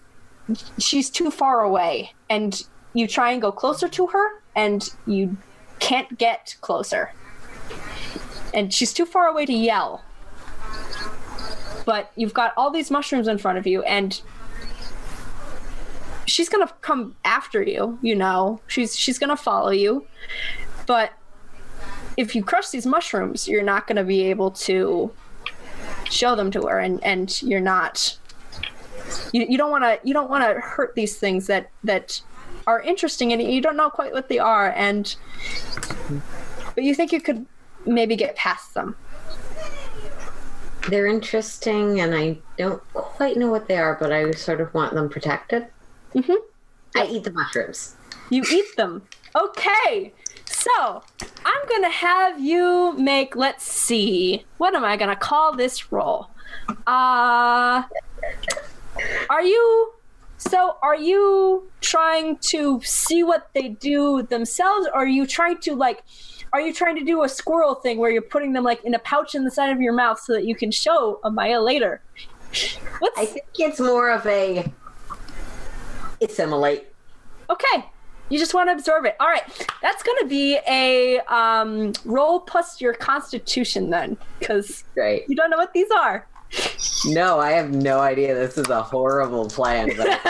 [0.78, 2.62] she's too far away and
[2.94, 5.36] you try and go closer to her and you
[5.78, 7.12] can't get closer.
[8.54, 10.02] And she's too far away to yell.
[11.84, 14.20] But you've got all these mushrooms in front of you and
[16.26, 18.60] she's gonna come after you you know?
[18.66, 20.06] She's she's gonna follow you.
[20.86, 21.12] But
[22.16, 25.12] if you crush these mushrooms you're not gonna be able to
[26.10, 28.18] show them to her and and you're not
[29.32, 32.20] you, you don't want to you don't want to hurt these things that that
[32.66, 35.16] are interesting and you don't know quite what they are and
[36.74, 37.46] but you think you could
[37.86, 38.96] maybe get past them
[40.88, 44.94] They're interesting, and I don't quite know what they are, but I sort of want
[44.94, 45.66] them protected.
[46.14, 46.34] mm-hmm.
[46.94, 47.96] I eat the mushrooms.
[48.30, 49.02] you eat them
[49.34, 50.12] okay
[50.56, 51.02] so
[51.44, 56.30] i'm gonna have you make let's see what am i gonna call this roll
[56.86, 57.82] uh
[59.28, 59.92] are you
[60.38, 65.74] so are you trying to see what they do themselves or are you trying to
[65.74, 66.02] like
[66.52, 68.98] Are you trying to do a squirrel thing where you're putting them like in a
[69.00, 72.00] pouch in the side of your mouth so that you can show Amaya later?
[73.00, 74.72] What's I think it's more of a
[76.22, 76.84] assimilate.
[77.50, 77.84] okay?
[78.28, 79.16] You just want to absorb it.
[79.20, 79.44] All right,
[79.82, 85.56] that's going to be a um, roll plus your Constitution then, because you don't know
[85.56, 86.26] what these are.
[87.06, 88.34] No, I have no idea.
[88.34, 89.90] This is a horrible plan.
[89.96, 90.20] But,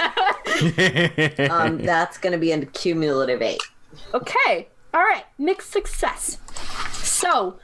[1.50, 3.62] um, that's going to be a cumulative eight.
[4.14, 4.68] Okay.
[4.94, 5.24] All right.
[5.38, 6.38] Mixed success.
[6.92, 7.58] So,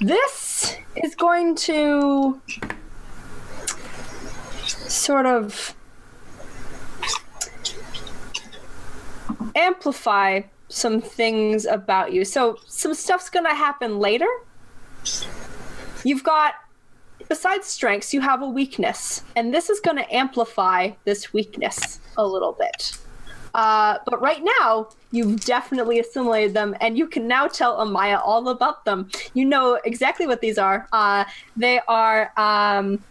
[0.00, 2.40] this is going to
[4.64, 5.74] sort of
[9.54, 12.24] amplify some things about you.
[12.24, 14.28] So, some stuff's going to happen later.
[16.04, 16.54] You've got,
[17.28, 19.22] besides strengths, you have a weakness.
[19.36, 22.98] And this is going to amplify this weakness a little bit.
[23.56, 28.50] Uh, but right now, you've definitely assimilated them, and you can now tell Amaya all
[28.50, 29.08] about them.
[29.32, 30.86] You know exactly what these are.
[30.92, 31.24] Uh,
[31.56, 33.02] they are um,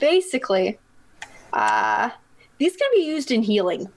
[0.00, 0.78] basically
[1.52, 2.08] uh,
[2.60, 3.88] these can be used in healing.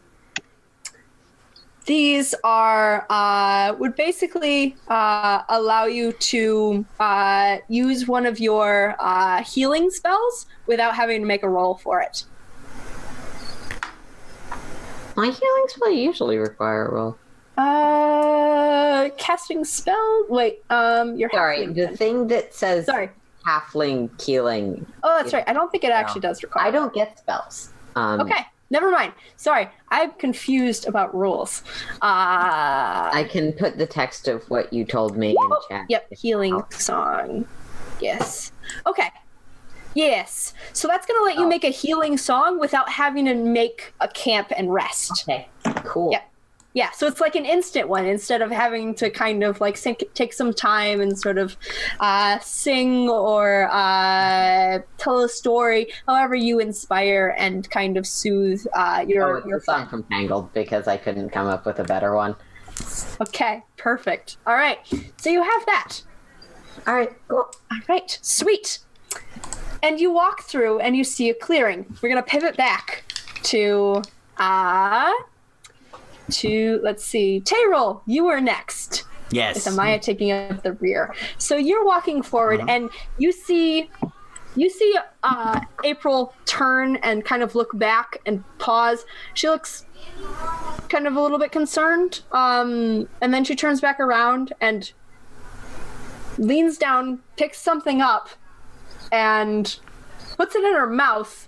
[1.86, 9.44] These are uh, would basically uh, allow you to uh, use one of your uh,
[9.44, 12.24] healing spells without having to make a roll for it.
[15.18, 17.18] My healing spell usually require a roll.
[17.58, 20.26] Uh, casting spell.
[20.30, 23.10] Wait, um, you're Sorry, halfling the thing that says Sorry.
[23.46, 24.86] halfling healing.
[25.04, 25.44] Oh, that's right.
[25.48, 26.66] I don't think it actually does require.
[26.66, 27.74] I don't get spells.
[27.96, 28.40] Um, Okay,
[28.74, 29.14] never mind.
[29.38, 31.64] Sorry, I'm confused about rules.
[32.02, 35.86] Uh, I can put the text of what you told me in oh, chat.
[35.88, 37.46] yep, healing song.
[38.02, 38.52] Yes.
[38.86, 39.10] Okay.
[39.96, 40.54] Yes.
[40.74, 41.48] So that's gonna let you Oh.
[41.48, 45.24] make a healing song without having to make a camp and rest.
[45.30, 45.48] Okay,
[45.86, 46.12] cool.
[46.12, 46.30] Yep.
[46.76, 50.04] Yeah, so it's like an instant one instead of having to kind of like sink,
[50.16, 51.56] take some time and sort of
[52.00, 59.02] uh, sing or uh, tell a story, however you inspire and kind of soothe uh,
[59.02, 62.16] Oh, your it's your song from Tangled because I couldn't come up with a better
[62.16, 62.36] one.
[63.22, 64.38] Okay, perfect.
[64.48, 64.80] All right,
[65.18, 66.02] so you have that.
[66.88, 67.52] All right, cool.
[67.72, 68.80] All right, sweet.
[69.84, 71.86] And you walk through and you see a clearing.
[72.02, 73.04] We're gonna pivot back
[73.44, 74.02] to
[74.38, 75.12] uh
[76.32, 79.04] to let's see, Teyril, you are next.
[79.32, 79.56] yes.
[79.56, 81.14] with Amaya taking up the rear.
[81.38, 83.90] So you're walking forward, and you see,
[84.56, 89.06] you see uh, April turn and kind of look back and pause.
[89.34, 89.86] She looks
[90.90, 94.92] kind of a little bit concerned, um, and then she turns back around and
[96.38, 98.30] leans down, picks something up,
[99.12, 99.80] and
[100.38, 101.48] puts it in her mouth,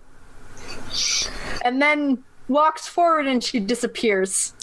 [1.63, 4.53] and then walks forward and she disappears.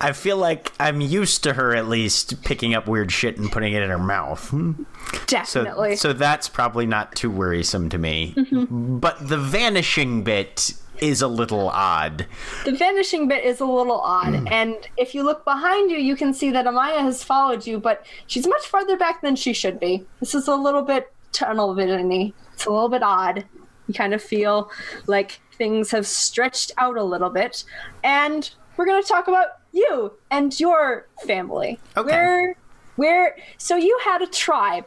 [0.00, 3.72] I feel like I'm used to her at least picking up weird shit and putting
[3.72, 4.48] it in her mouth.
[4.48, 4.84] Hmm?
[5.12, 5.96] So, Definitely.
[5.96, 8.34] so that's probably not too worrisome to me.
[8.36, 8.98] Mm-hmm.
[8.98, 12.26] But the vanishing bit is a little odd.
[12.64, 14.48] The vanishing bit is a little odd, hmm.
[14.48, 18.04] and if you look behind you, you can see that Amaya has followed you, but
[18.26, 20.04] she's much farther back than she should be.
[20.20, 22.32] This is a little bit tunnel visiony.
[22.52, 23.44] It's a little bit odd.
[23.86, 24.70] You kind of feel
[25.06, 27.64] like things have stretched out a little bit,
[28.02, 31.78] and we're going to talk about you and your family.
[31.96, 32.10] Okay.
[32.10, 32.56] Where,
[32.96, 33.36] where?
[33.58, 34.86] So you had a tribe,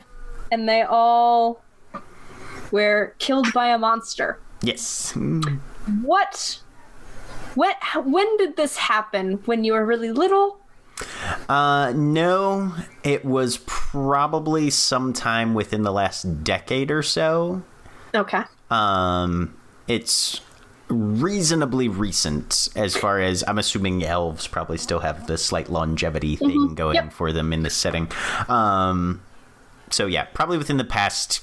[0.52, 1.62] and they all
[2.72, 5.14] were killed by a monster Yes.
[6.04, 6.62] what
[7.56, 7.74] when
[8.06, 10.60] when did this happen when you were really little
[11.50, 17.62] Uh, no, it was probably sometime within the last decade or so.
[18.16, 19.54] okay Um,
[19.88, 20.40] it's
[20.92, 26.76] reasonably recent as far as I'm assuming elves probably still have the slight longevity thing
[26.76, 27.14] going Yep.
[27.14, 28.12] for them in this setting.
[28.50, 29.22] Um,
[29.90, 31.42] so yeah, probably within the past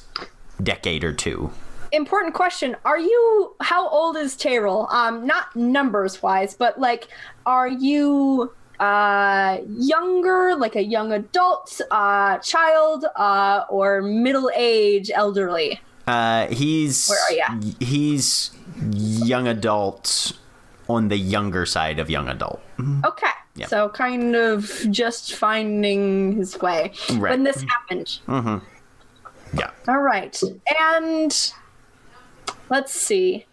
[0.62, 1.50] decade or two.
[1.92, 4.92] important question are you how old is Teyril?
[4.92, 7.08] um not numbers wise but like
[7.46, 15.80] are you uh younger like a young adult uh child uh or middle age elderly
[16.06, 17.74] Uh, he's Where are you?
[17.80, 18.50] he's
[18.92, 20.32] young adult
[20.88, 22.60] on the younger side of young adult.
[23.05, 23.26] okay
[23.56, 23.68] Yep.
[23.70, 27.30] so kind of just finding his way Right.
[27.30, 28.20] when this happened
[29.55, 29.70] Yeah.
[29.88, 30.38] All right.
[30.78, 31.52] And
[32.68, 33.46] let's see.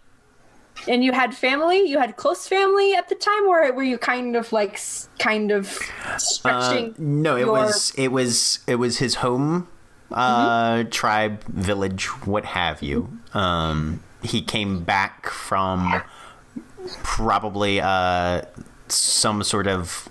[0.89, 1.87] And you had family?
[1.87, 4.77] You had close family at the time, or were you kind of like,
[5.19, 6.95] kind of Uh, stretching?
[6.97, 9.67] no, it your- was it was it was his home
[10.11, 16.01] uh tribe village what have you um he came back from
[17.03, 18.41] probably uh
[18.87, 20.07] some sort of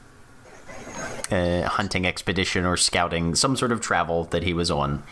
[1.30, 5.02] uh, hunting expedition or scouting, some sort of travel that he was on.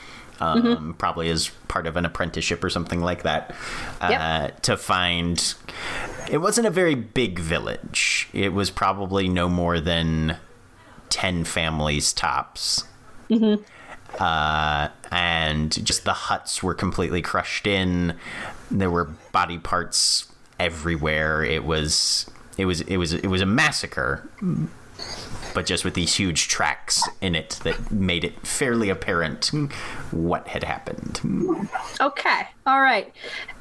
[0.40, 3.54] Um, Probably as part of an apprenticeship or something like that.
[4.00, 4.62] Uh, Yep.
[4.62, 5.54] To find.
[6.30, 8.28] It wasn't a very big village.
[8.32, 10.38] It was probably no more than
[11.10, 12.84] 10 families tops.
[14.18, 18.16] Uh, and just the huts were completely crushed in.
[18.72, 20.26] There were body parts
[20.58, 21.44] everywhere.
[21.44, 24.28] It was it was it was it was a massacre,
[25.54, 29.46] but just with these huge tracks in it that made it fairly apparent
[30.10, 31.68] what had happened.
[32.00, 32.48] Okay.
[32.66, 33.12] All right.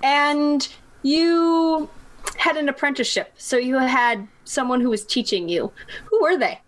[0.03, 0.67] And
[1.03, 1.89] you
[2.37, 5.71] had an apprenticeship, so you had someone who was teaching you.
[6.05, 6.59] Who were they?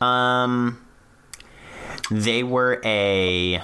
[0.00, 0.84] Um,
[2.10, 3.62] they were a.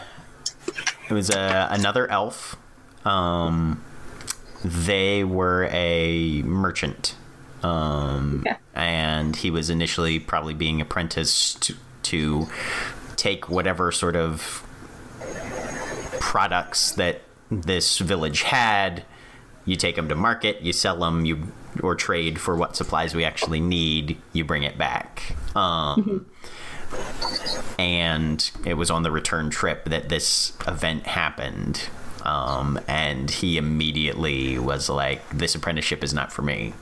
[1.09, 2.57] It was a another elf.
[3.05, 3.83] Um,
[4.65, 7.15] they were a merchant.
[7.63, 8.57] Um, Okay.
[8.75, 11.75] and he was initially probably being apprenticed to,
[12.05, 12.49] to
[13.17, 14.67] take whatever sort of
[16.21, 19.05] products that this village had.
[19.67, 21.53] You take them to market, you sell them, you
[21.83, 24.17] or trade for what supplies we actually need.
[24.33, 25.37] You bring it back.
[25.55, 26.27] Um,
[27.79, 31.89] and it was on the return trip that this event happened.
[32.25, 36.75] Um, and he immediately was like, "This apprenticeship is not for me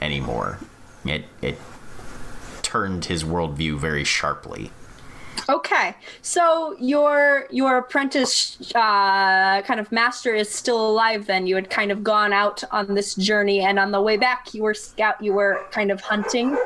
[0.00, 0.58] anymore."
[1.04, 1.58] It it
[2.62, 4.70] turned his worldview very sharply.
[5.48, 5.94] Okay.
[6.22, 11.26] So your your apprentice uh, kind of master is still alive.
[11.26, 14.54] Then you had kind of gone out on this journey, and on the way back,
[14.54, 15.22] you were scout.
[15.22, 16.56] You were kind of hunting,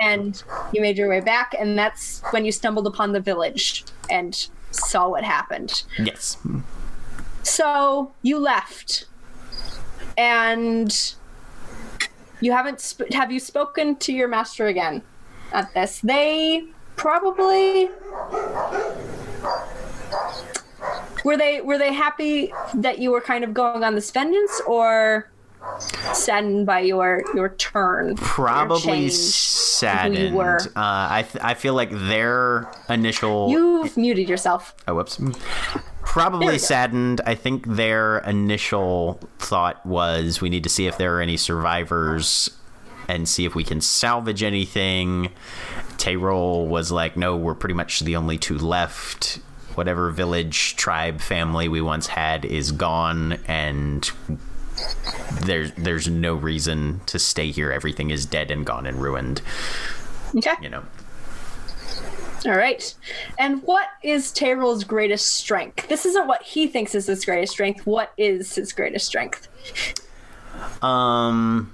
[0.00, 0.42] and
[0.72, 5.08] you made your way back, and that's when you stumbled upon the village and saw
[5.08, 5.84] what happened.
[5.98, 6.36] Yes.
[7.48, 9.06] So you left,
[10.16, 10.94] and
[12.40, 12.80] you haven't.
[12.84, 15.02] Sp- have you spoken to your master again
[15.52, 16.00] at this?
[16.00, 16.64] They
[16.96, 17.88] probably
[21.24, 25.30] were they were they happy that you were kind of going on this vengeance, or
[26.12, 28.16] saddened by your your turn?
[28.16, 29.12] Probably change?
[29.12, 30.34] saddened.
[30.34, 30.58] were.
[30.76, 34.74] Uh, I th- I feel like their initial You've muted yourself.
[34.86, 35.20] Oh, whoops.
[36.08, 37.20] Probably saddened.
[37.26, 42.48] I think their initial thought was we need to see if there are any survivors
[43.08, 45.30] and see if we can salvage anything.
[45.98, 49.38] Teyril was like, no, we're pretty much the only two left.
[49.74, 54.10] Whatever village, tribe, family we once had is gone, and
[55.42, 57.70] there's there's no reason to stay here.
[57.70, 59.42] Everything is dead and gone and ruined.
[60.34, 60.54] Okay.
[60.62, 60.84] You know.
[62.46, 62.94] All right.
[63.38, 65.88] And what is Teyril's greatest strength?
[65.88, 67.84] This isn't what he thinks is his greatest strength.
[67.86, 69.48] What is his greatest strength?
[70.82, 71.72] Um,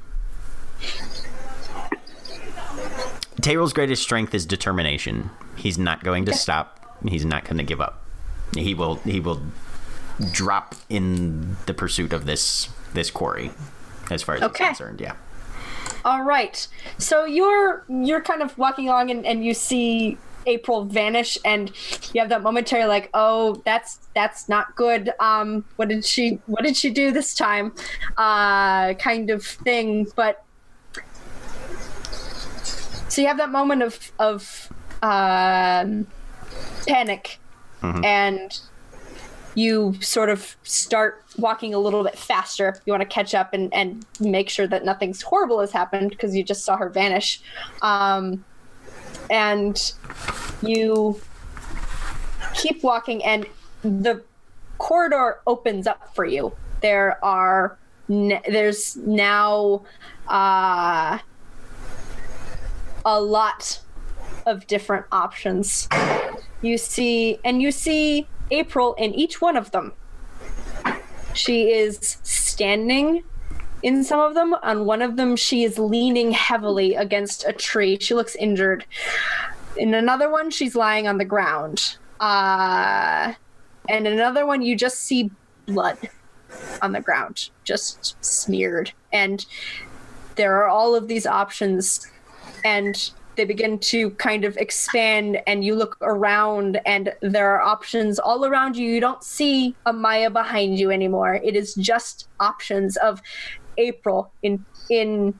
[3.40, 5.30] Teyril's greatest strength is determination.
[5.56, 6.80] He's not going to stop.
[7.06, 8.02] He's not going to give up.
[8.56, 8.96] He will.
[8.96, 9.42] He will
[10.32, 13.50] drop in the pursuit of this this quarry.
[14.10, 14.64] As far as Okay.
[14.68, 15.14] he's concerned, yeah.
[16.04, 16.66] All right.
[16.98, 20.16] So you're you're kind of walking along and, and you see
[20.46, 21.70] April vanish and
[22.12, 25.10] you have that momentary like, oh, that's that's not good.
[25.20, 27.72] Um, what did she what did she do this time?
[28.16, 30.06] Uh kind of thing.
[30.16, 30.44] But
[33.08, 34.72] so you have that moment of of
[35.02, 36.06] um
[36.86, 37.38] panic
[38.04, 38.58] and
[39.54, 42.80] you sort of start walking a little bit faster.
[42.86, 46.34] You want to catch up and, and make sure that nothing's horrible has happened because
[46.34, 47.40] you just saw her vanish.
[47.82, 48.44] Um,
[49.30, 49.92] and
[50.62, 51.20] you
[52.54, 53.46] keep walking, and
[53.82, 54.22] the
[54.78, 56.52] corridor opens up for you.
[56.80, 57.78] There are
[58.08, 59.84] there's now
[60.28, 61.18] uh,
[63.04, 63.80] a lot
[64.46, 65.88] of different options.
[66.60, 69.92] You see, and you see April in each one of them.
[71.34, 73.24] She is standing
[73.84, 74.54] in some of them.
[74.62, 77.98] On one of them, she is leaning heavily against a tree.
[78.00, 78.86] She looks injured.
[79.76, 81.98] In another one, she's lying on the ground.
[82.18, 83.34] Uh,
[83.88, 85.30] and another one, you just see
[85.66, 85.98] blood
[86.80, 88.92] on the ground, just smeared.
[89.12, 89.44] And
[90.36, 92.10] there are all of these options,
[92.64, 95.42] and they begin to kind of expand.
[95.46, 98.88] And you look around, and there are options all around you.
[98.88, 101.34] You don't see Amaya behind you anymore.
[101.44, 103.20] It is just options of
[103.76, 105.38] April in in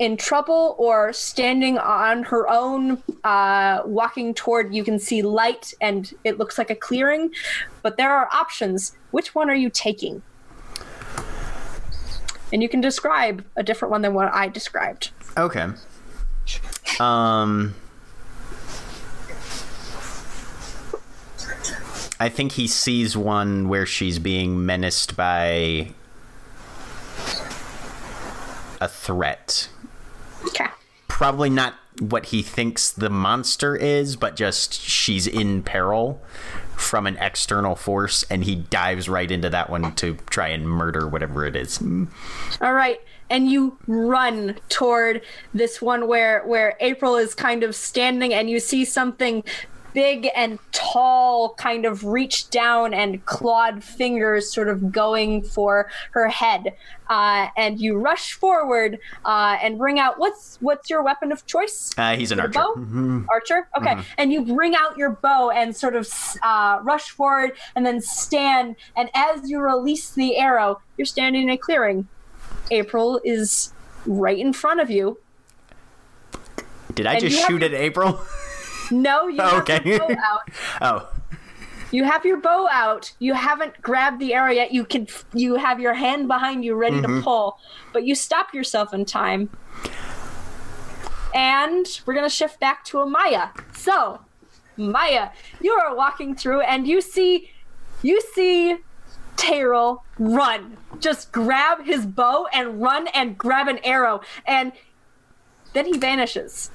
[0.00, 6.14] in trouble or standing on her own, uh, walking toward you can see light and
[6.24, 7.30] it looks like a clearing,
[7.82, 8.96] but there are options.
[9.10, 10.22] Which one are you taking?
[12.50, 15.10] And you can describe a different one than what I described.
[15.36, 15.66] Okay.
[16.98, 17.74] Um,
[22.18, 25.92] I think he sees one where she's being menaced by
[28.80, 29.68] a threat.
[30.46, 30.66] Okay.
[31.08, 36.22] Probably not what he thinks the monster is, but just she's in peril
[36.76, 41.06] from an external force, and he dives right into that one to try and murder
[41.06, 41.82] whatever it is.
[42.60, 43.00] All right.
[43.28, 45.22] And you run toward
[45.54, 49.44] this one where where April is kind of standing and you see something
[49.92, 56.28] big and tall kind of reach down and clawed fingers sort of going for her
[56.28, 56.74] head
[57.08, 61.92] uh, and you rush forward uh, and bring out what's what's your weapon of choice
[61.98, 62.60] Uh, he's an Your archer.
[62.60, 63.24] Mm-hmm.
[63.30, 63.68] Archer?
[63.76, 63.96] Okay.
[64.18, 66.08] And you bring out your bow and sort of
[66.42, 68.76] uh, rush forward and then stand.
[68.96, 72.06] And as you release the arrow, you're standing in a clearing.
[72.70, 73.72] April is
[74.06, 75.18] right in front of you.
[76.94, 78.20] Did I And just you have shoot your- at April?
[78.90, 79.80] No, you have Okay.
[79.84, 80.50] your bow out.
[80.80, 81.08] oh,
[81.90, 83.12] You have your bow out.
[83.18, 84.72] You haven't grabbed the arrow yet.
[84.72, 85.06] You can.
[85.34, 87.22] You have your hand behind you, ready to mm-hmm.
[87.22, 87.58] pull,
[87.92, 89.50] but you stop yourself in time.
[91.34, 93.50] And we're gonna shift back to Amaya.
[93.76, 94.20] So,
[94.76, 95.30] Maya,
[95.60, 97.50] you are walking through, and you see,
[98.02, 98.78] you see,
[99.36, 100.76] Teyril run.
[100.98, 104.72] Just grab his bow and run and grab an arrow, and
[105.72, 106.70] then he vanishes.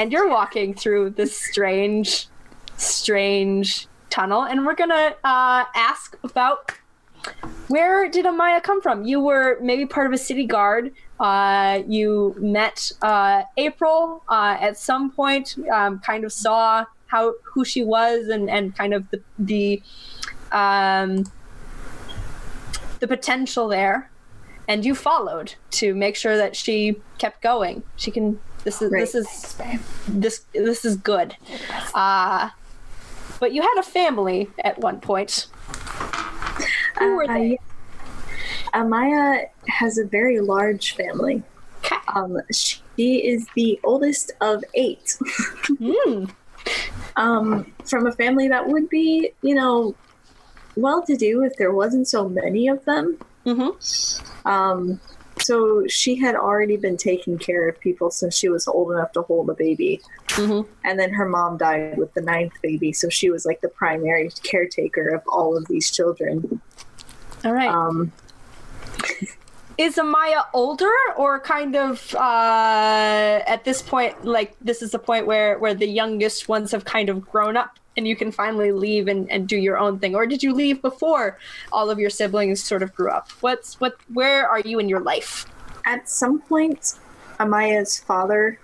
[0.00, 2.26] And you're walking through this strange
[2.78, 6.72] strange tunnel and we're gonna uh, ask about
[7.68, 9.04] where did amaya come from?
[9.04, 10.94] You were maybe part of a city guard.
[11.20, 17.62] Uh, you met uh, april uh, at some point um, kind of saw how who
[17.62, 19.82] she was and, and kind of the the
[20.50, 21.30] um,
[23.00, 24.10] the potential there.
[24.66, 27.82] And you followed to make sure that she kept going.
[27.96, 29.56] She can this is this is
[30.08, 31.36] this this is good
[31.94, 32.50] uh
[33.38, 35.46] but you had a family at one point
[36.98, 37.58] who were Uh, they.
[38.74, 41.42] Amaya has a very large family.
[42.14, 45.16] Um, she is the oldest of eight.
[45.78, 46.24] Hmm.
[47.16, 49.94] um, from a family that would be, you know,
[50.76, 53.18] well to do if there wasn't so many of them.
[53.46, 53.72] Mhm.
[54.46, 55.00] Um,
[55.40, 59.22] so she had already been taking care of people since she was old enough to
[59.22, 60.00] hold a baby.
[60.28, 60.66] Mhm.
[60.84, 64.30] And then her mom died with the ninth baby, so she was like the primary
[64.42, 66.60] caretaker of all of these children.
[67.44, 68.12] all right Um,
[69.78, 75.26] is amaya older or kind of uh at this point like this is the point
[75.26, 79.08] where where the youngest ones have kind of grown up and you can finally leave
[79.08, 81.38] and, and do your own thing or did you leave before
[81.72, 85.00] all of your siblings sort of grew up what's what where are you in your
[85.00, 85.46] life
[85.86, 86.94] at some point,
[87.38, 88.58] Amaya's father,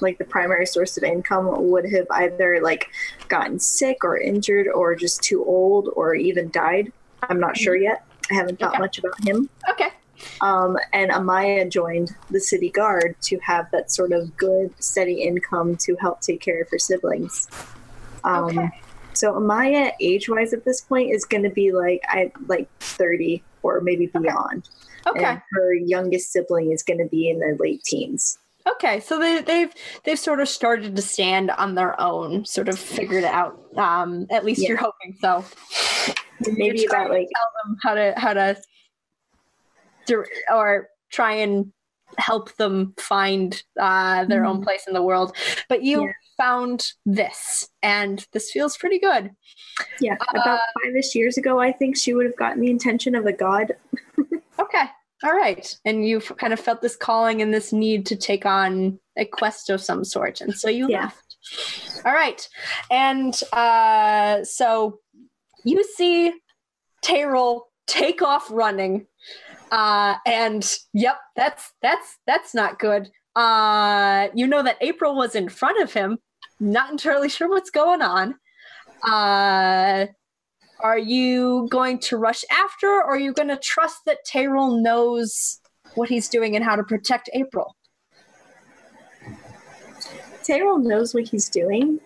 [0.00, 2.88] like the primary source of income, would have either like
[3.28, 6.92] gotten sick or injured or just too old or even died.
[7.28, 8.04] I'm not sure yet.
[8.30, 8.80] I haven't thought Okay.
[8.80, 9.48] much about him.
[9.70, 9.90] okay
[10.40, 15.76] Um, and Amaya joined the city guard to have that sort of good, steady income
[15.78, 17.48] to help take care of her siblings.
[18.24, 18.70] Um, Okay.
[19.14, 23.80] So Amaya, age-wise, at this point, is going to be like I like 30 or
[23.82, 24.68] maybe beyond.
[25.06, 28.38] okay And her youngest sibling is going to be in their late teens.
[28.66, 29.72] Okay, so they, they've
[30.04, 33.60] they've sort of started to stand on their own, sort of figured it out.
[33.76, 34.68] Um, at least Yeah.
[34.70, 35.44] you're hoping so.
[36.46, 38.56] Maybe about to like tell them how to how to,
[40.06, 41.72] dir- or try and
[42.18, 44.64] help them find uh, their own Mhm.
[44.64, 45.34] place in the world.
[45.68, 46.12] But you Yeah.
[46.38, 49.30] Found this, and this feels pretty good.
[50.00, 53.32] yeah, about five-ish years ago, I think she would have gotten the intention of a
[53.32, 53.72] god.
[54.60, 54.84] Okay.
[55.24, 55.74] All right.
[55.84, 59.70] And you've kind of felt this calling and this need to take on a quest
[59.70, 60.40] of some sort.
[60.40, 61.04] And so you Yeah.
[61.04, 61.36] left.
[62.04, 62.46] All right.
[62.90, 65.00] And uh, so
[65.64, 66.32] you see
[67.04, 69.06] Teyril take off running.
[69.70, 73.10] Uh, and yep, that's that's that's not good.
[73.34, 76.18] Uh, you know that April was in front of him.
[76.60, 78.34] Not entirely sure what's going on.
[79.06, 80.06] Uh,
[80.80, 85.60] are you going to rush after, or are you going to trust that Teyril knows
[85.94, 87.76] what he's doing and how to protect April?
[90.42, 92.00] Teyril knows what he's doing,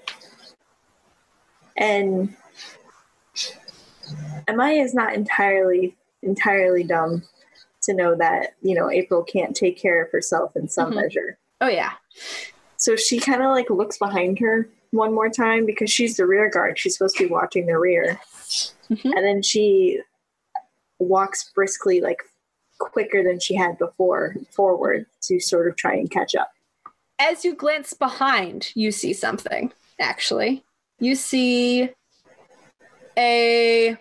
[1.76, 2.36] and
[4.46, 7.22] Amaya is not entirely entirely dumb
[7.86, 10.96] to know that you know April can't take care of herself in some Mhm.
[11.02, 11.38] measure.
[11.60, 11.92] Oh yeah.
[12.76, 16.48] So she kind of like looks behind her one more time because she's the rear
[16.50, 16.78] guard.
[16.78, 18.20] She's supposed to be watching the rear.
[18.90, 19.04] Mhm.
[19.16, 20.00] And then she
[20.98, 22.22] walks briskly, like
[22.78, 26.52] quicker than she had before, forward to sort of try and catch up.
[27.18, 29.72] As you glance behind, you see something.
[29.98, 30.62] Actually,
[31.00, 31.90] you see
[33.16, 33.96] a.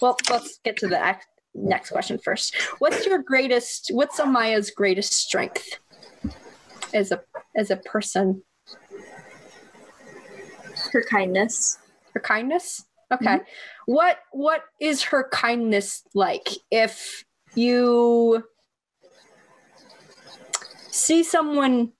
[0.00, 1.16] Well, let's get to the
[1.54, 2.54] next question first.
[2.78, 3.90] What's your greatest?
[3.92, 5.78] What's Amaya's greatest strength
[6.92, 7.22] as a
[7.56, 8.42] as a person?
[10.92, 11.78] Her kindness.
[12.14, 12.84] Her kindness.
[13.12, 13.24] Okay.
[13.24, 13.92] Mm-hmm.
[13.92, 16.48] What what is her kindness like?
[16.70, 18.44] If you
[20.90, 21.92] see someone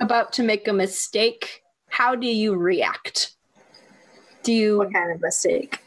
[0.00, 3.34] about to make a mistake, how do you react?
[4.42, 5.80] Do you What kind of mistake?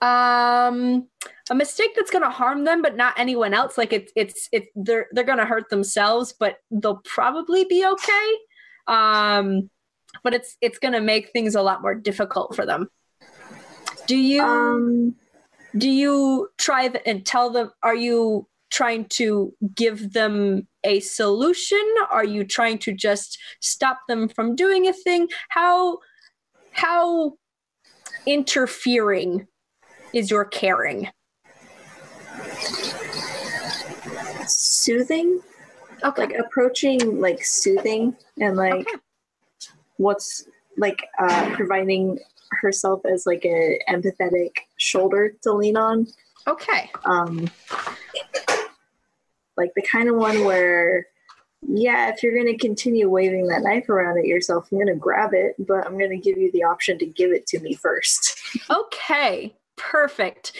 [0.00, 1.06] Um
[1.50, 3.76] a mistake that's going to harm them but not anyone else.
[3.76, 8.38] Like it's it's it they're they're going to hurt themselves but they'll probably be okay.
[8.86, 9.70] Um
[10.22, 12.88] but it's it's going to make things a lot more difficult for them.
[14.06, 15.14] Do you Um,
[15.76, 21.82] do you try th- and tell them are you trying to give them a solution?
[22.10, 25.28] Are you trying to just stop them from doing a thing?
[25.48, 25.98] How
[26.72, 27.34] how
[28.26, 29.46] interfering
[30.12, 31.08] is your caring
[34.46, 35.40] soothing.
[36.04, 38.98] okay Like approaching, like soothing, and like Okay.
[39.98, 40.44] what's
[40.78, 42.18] like uh, providing
[42.62, 46.06] herself as like a empathetic shoulder to lean on.
[46.48, 47.48] okay um
[49.56, 51.06] like the kind of one where
[51.68, 54.94] yeah if you're going to continue waving that knife around at yourself i'm going to
[54.94, 57.74] grab it but i'm going to give you the option to give it to me
[57.74, 60.52] first Okay, perfect.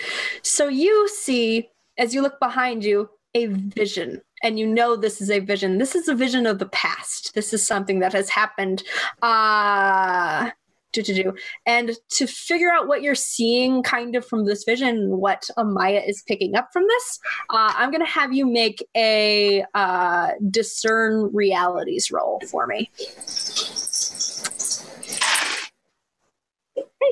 [0.43, 1.69] So you see,
[1.99, 4.21] as you look behind you, a vision.
[4.43, 5.79] And you know this is a vision.
[5.79, 7.35] This is a vision of the past.
[7.35, 8.83] This is something that has happened.
[9.23, 10.51] Uh
[10.93, 11.35] do, do, do.
[11.67, 16.23] And to figure out what you're seeing kind of from this vision, what Amaya is
[16.27, 17.21] picking up from this,
[17.51, 22.91] uh, I'm going to have you make a uh, discern realities roll for me.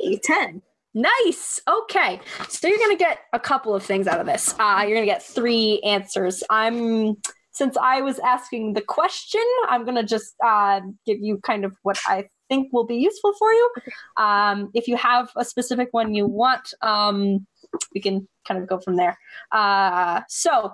[0.02, 0.62] hey 10
[0.94, 1.60] Nice.
[1.68, 2.20] Okay.
[2.48, 4.54] So you're going to get a couple of things out of this.
[4.58, 6.42] Uh, you're going to get three answers.
[6.50, 7.16] I'm,
[7.52, 11.72] since I was asking the question, I'm going to just uh, give you kind of
[11.82, 13.70] what I think will be useful for you.
[14.16, 17.46] Um, if you have a specific one you want, um,
[17.94, 19.18] we can kind of go from there.
[19.52, 20.72] Uh, so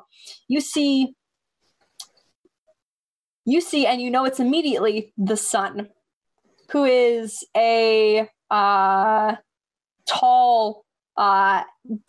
[0.48, 1.14] you see,
[3.44, 5.88] you see, and you know it's immediately the sun,
[6.70, 9.34] who is a, uh,
[10.06, 10.84] tall,
[11.16, 11.62] uh,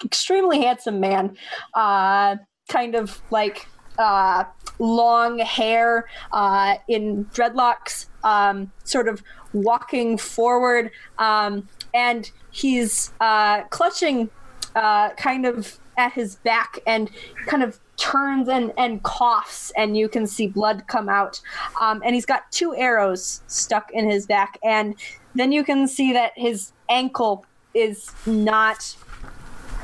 [0.03, 1.37] extremely handsome man,
[1.73, 2.35] uh,
[2.69, 3.67] kind of like
[3.97, 4.43] uh,
[4.79, 9.23] long hair uh, in dreadlocks, um, sort of
[9.53, 14.29] walking forward, um, and he's uh, clutching
[14.75, 17.09] uh, kind of at his back and
[17.47, 21.39] kind of turns and, and coughs and you can see blood come out.
[21.79, 24.95] Um, and he's got two arrows stuck in his back and
[25.35, 27.45] then you can see that his ankle
[27.75, 28.95] is not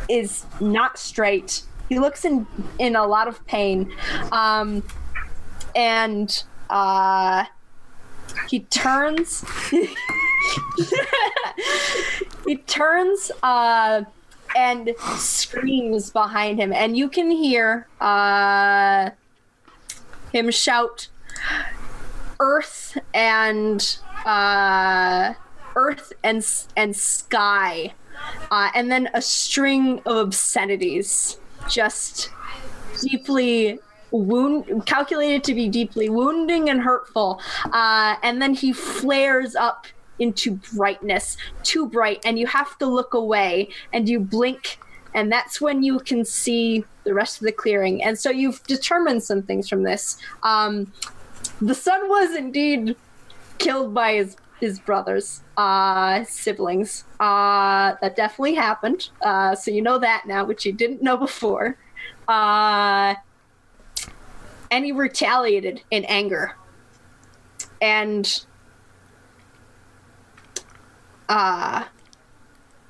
[0.10, 1.62] is not straight.
[1.90, 2.48] He looks in
[2.80, 3.94] in a lot of pain,
[4.32, 4.82] um,
[5.76, 7.46] and uh,
[8.50, 9.46] he turns.
[12.46, 14.04] he turns uh,
[14.56, 19.10] and screams behind him, and you can hear uh,
[20.32, 21.10] him shout,
[22.40, 25.34] "Earth and." Uh,
[25.76, 26.46] earth and
[26.76, 27.94] and sky,
[28.50, 31.38] uh, and then a string of obscenities,
[31.70, 32.30] just
[33.02, 33.80] deeply
[34.12, 37.42] wound calculated to be deeply wounding and hurtful.
[37.72, 39.88] Uh, and then he flares up
[40.20, 44.80] into brightness, too bright, and you have to look away, and you blink.
[45.14, 48.04] And that's when you can see the rest of the clearing.
[48.04, 50.18] And so you've determined some things from this.
[50.44, 50.94] Um,
[51.62, 52.96] the sun was indeed
[53.58, 57.04] killed by his his brothers, uh, siblings.
[57.20, 59.10] Uh, that definitely happened.
[59.22, 61.78] Uh, so you know that now, which you didn't know before.
[62.28, 63.16] Uh,
[64.70, 66.56] and he retaliated in anger.
[67.82, 68.46] And
[71.28, 71.86] uh,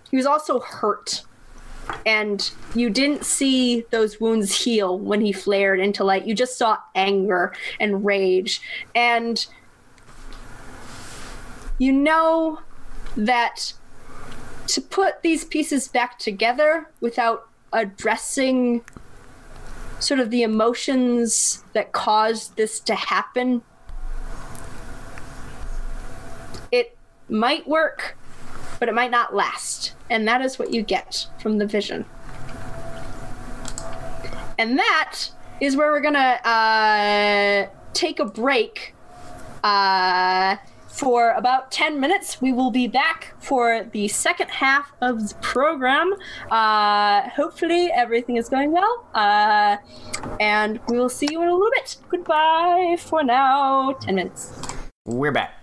[0.10, 1.24] he was also hurt.
[2.06, 6.28] And you didn't see those wounds heal when he flared into light.
[6.28, 8.62] You just saw anger and rage.
[8.94, 9.46] And
[11.82, 12.60] you know
[13.18, 13.74] that
[14.68, 18.82] to put these pieces back together without addressing
[20.00, 23.62] sort of the emotions that caused this to happen
[26.72, 26.98] it
[27.30, 28.18] might work
[28.82, 29.94] but it might not last.
[30.10, 32.04] And that is what you get from the vision.
[34.58, 35.20] And that
[35.62, 38.96] is where we're gonna uh, take a break.
[39.64, 40.56] Uh,
[40.92, 42.42] for about 10 minutes.
[42.42, 46.14] We will be back for the second half of the program.
[46.50, 49.08] Uh, hopefully, everything is going well.
[49.14, 49.78] Uh,
[50.40, 51.98] and we will see you in a little bit.
[52.10, 53.94] Goodbye for now.
[53.94, 54.62] 10 minutes.
[55.06, 55.61] We're back.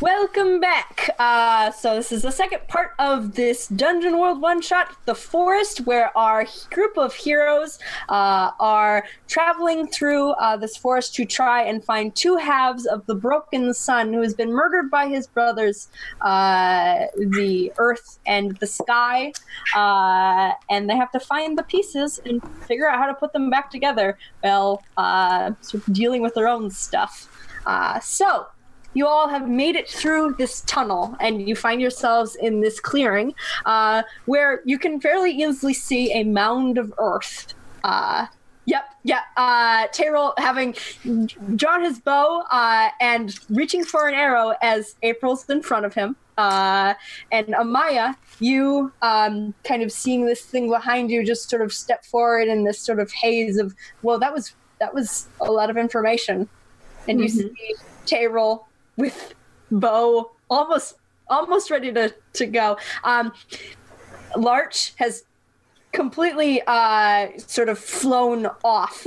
[0.00, 1.10] Welcome back.
[1.18, 5.80] Uh, so this is the second part of this Dungeon World one shot, The Forest,
[5.80, 7.78] where our group of heroes
[8.08, 13.14] uh, are traveling through uh, this forest to try and find two halves of the
[13.14, 15.88] broken sun who has been murdered by his brothers,
[16.22, 19.34] uh, the earth and the sky.
[19.76, 23.50] Uh, and they have to find the pieces and figure out how to put them
[23.50, 27.28] back together while uh, sort of dealing with their own stuff.
[28.00, 28.46] So,
[28.94, 33.34] you all have made it through this tunnel and you find yourselves in this clearing
[33.66, 37.54] uh, where you can fairly easily see a mound of earth.
[37.84, 38.26] Uh,
[38.64, 39.22] yep, yeah.
[39.36, 40.74] Uh, Teyril having
[41.56, 46.16] drawn his bow uh, and reaching for an arrow as April's in front of him.
[46.36, 46.94] Uh,
[47.30, 52.04] and Amaya, you um, kind of seeing this thing behind you, just sort of step
[52.04, 55.76] forward in this sort of haze of, well, that was that was a lot of
[55.76, 56.48] information,
[57.06, 57.50] and you see
[58.06, 58.64] Teyril
[59.00, 59.34] with
[59.70, 60.96] bow almost
[61.28, 62.76] almost ready to to go.
[63.04, 63.32] Um,
[64.36, 65.24] Larch has
[65.92, 69.06] completely uh, sort of flown off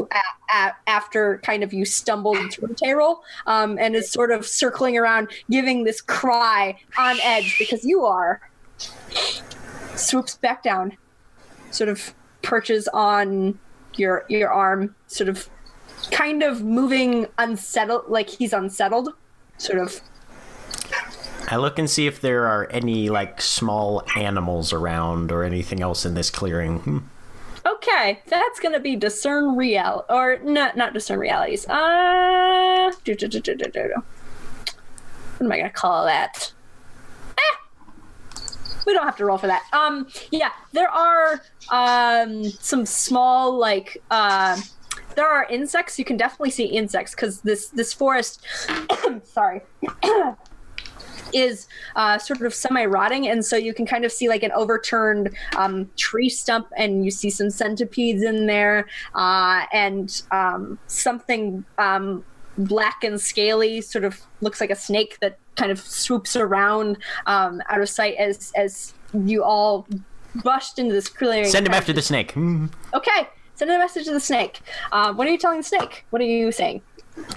[0.85, 5.85] after kind of you stumbled through Teyril um, and is sort of circling around, giving
[5.85, 8.41] this cry on edge because you are.
[9.95, 10.97] Swoops back down,
[11.71, 13.57] sort of perches on
[13.95, 15.47] your your arm, sort of
[16.11, 19.09] kind of moving unsettled, like he's unsettled,
[19.63, 20.01] sort of
[21.47, 26.05] I look and see if there are any like small animals around or anything else
[26.05, 26.79] in this clearing.
[26.79, 26.97] Hmm.
[27.65, 31.67] Okay, that's gonna be discern real or not not discern realities.
[31.67, 33.93] Uh, do, do, do, do, do, do.
[35.37, 36.53] what am I gonna call that?
[37.37, 38.41] Eh,
[38.85, 39.63] we don't have to roll for that.
[39.73, 41.41] Um, yeah, there are
[41.71, 44.59] um some small like uh,
[45.15, 45.97] there are insects.
[45.99, 48.41] You can definitely see insects because this this forest.
[49.23, 49.61] sorry.
[51.33, 55.35] is uh, sort of semi-rotting, and so you can kind of see like an overturned
[55.57, 62.23] um, tree stump, and you see some centipedes in there, uh, and um, something um,
[62.57, 67.61] black and scaly, sort of looks like a snake that kind of swoops around um,
[67.69, 68.93] out of sight as as
[69.25, 69.87] you all
[70.43, 71.49] rushed into this clearing.
[71.49, 72.33] Send him after the snake.
[72.93, 74.61] Okay, send a message to the snake.
[74.91, 76.05] Uh, what are you telling the snake?
[76.09, 76.81] What are you saying?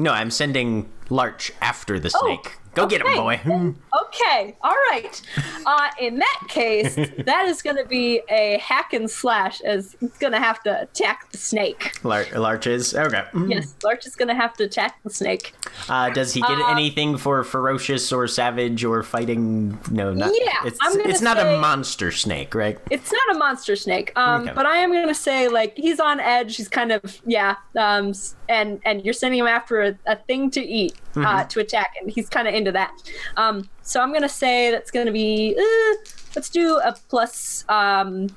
[0.00, 2.58] No, I'm sending Larch after the snake.
[2.74, 3.40] Go get him, boy.
[4.06, 5.20] Okay, all right.
[5.64, 6.94] Uh, in that case,
[7.24, 10.82] that is going to be a hack and slash, as it's going to have to
[10.82, 11.98] attack the snake.
[12.04, 13.24] Lar- Larch is okay.
[13.32, 13.50] Hmm.
[13.50, 15.54] Yes, Larch is going to have to attack the snake.
[15.88, 19.78] Uh, does he get Uh, anything for ferocious or savage or fighting?
[19.90, 20.32] No, not.
[20.34, 22.78] Yeah, it's I'm not a monster snake, right?
[22.90, 24.52] It's not a monster snake, um, Okay.
[24.54, 26.56] but I am going to say like he's on edge.
[26.56, 28.12] He's kind of yeah, um,
[28.48, 32.10] and and you're sending him after a, a thing to eat uh, to attack, and
[32.10, 32.92] he's kind of into that.
[33.36, 35.94] Um, so I'm going to say that's going to be uh,
[36.34, 38.28] let's do a plus um,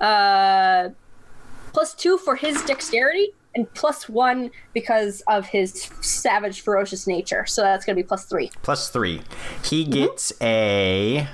[0.00, 0.88] uh,
[1.72, 7.44] plus two for his dexterity and plus one because of his savage, ferocious nature.
[7.46, 8.50] So that's going to be plus three.
[8.62, 9.22] Plus three.
[9.64, 9.92] He Mm-hmm.
[9.92, 11.26] gets a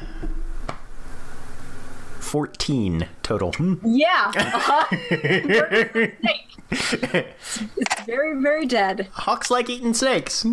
[2.21, 3.53] fourteen total.
[3.53, 3.75] Hmm.
[3.85, 4.33] Yeah.
[4.35, 4.97] Uh-huh.
[5.11, 7.35] Murders the snake.
[7.77, 9.09] it's very, very dead.
[9.13, 10.47] Hawks like eating snakes.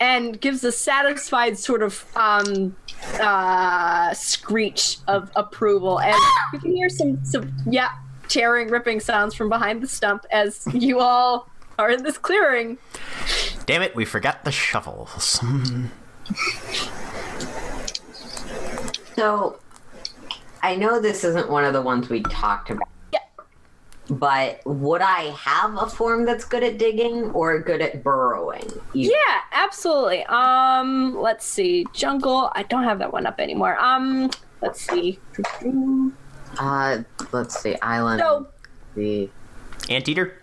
[0.00, 2.76] And gives a satisfied sort of um
[3.20, 6.00] uh screech of approval.
[6.00, 6.14] And
[6.52, 7.90] you can hear some some yeah,
[8.28, 11.48] tearing, ripping sounds from behind the stump as you all
[11.78, 12.78] are in this clearing.
[13.66, 15.40] Damn it, we forgot the shovels.
[19.16, 19.58] So,
[20.62, 22.88] I know this isn't one of the ones we talked about.
[23.12, 23.18] Yeah.
[24.10, 28.68] But would I have a form that's good at digging or good at burrowing?
[28.92, 30.24] You- Yeah, absolutely.
[30.26, 31.84] Um, let's see.
[31.92, 32.50] Jungle.
[32.54, 33.76] I don't have that one up anymore.
[33.78, 34.30] Um,
[34.62, 35.18] let's see.
[36.58, 37.02] Uh,
[37.32, 37.76] let's see.
[37.82, 38.20] Island.
[38.20, 38.48] So
[38.94, 39.28] The
[39.88, 40.40] Anteater?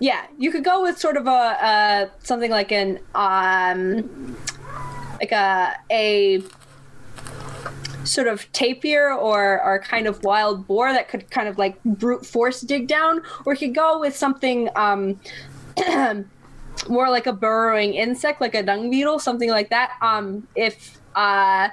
[0.00, 4.36] Yeah, you could go with sort of a uh, something like an um,
[5.20, 6.42] like a a
[8.04, 12.26] sort of tapir or or kind of wild boar that could kind of like brute
[12.26, 15.20] force dig down, or you could go with something um,
[16.88, 19.92] more like a burrowing insect, like a dung beetle, something like that.
[20.02, 21.68] Um, if uh,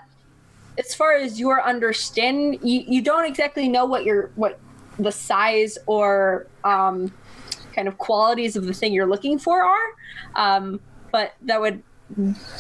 [0.77, 4.60] as far as your understanding, you, you don't exactly know what your what
[4.99, 7.14] the size or um,
[7.73, 9.95] kind of qualities of the thing you're looking for are.
[10.35, 10.80] Um,
[11.11, 11.84] but that would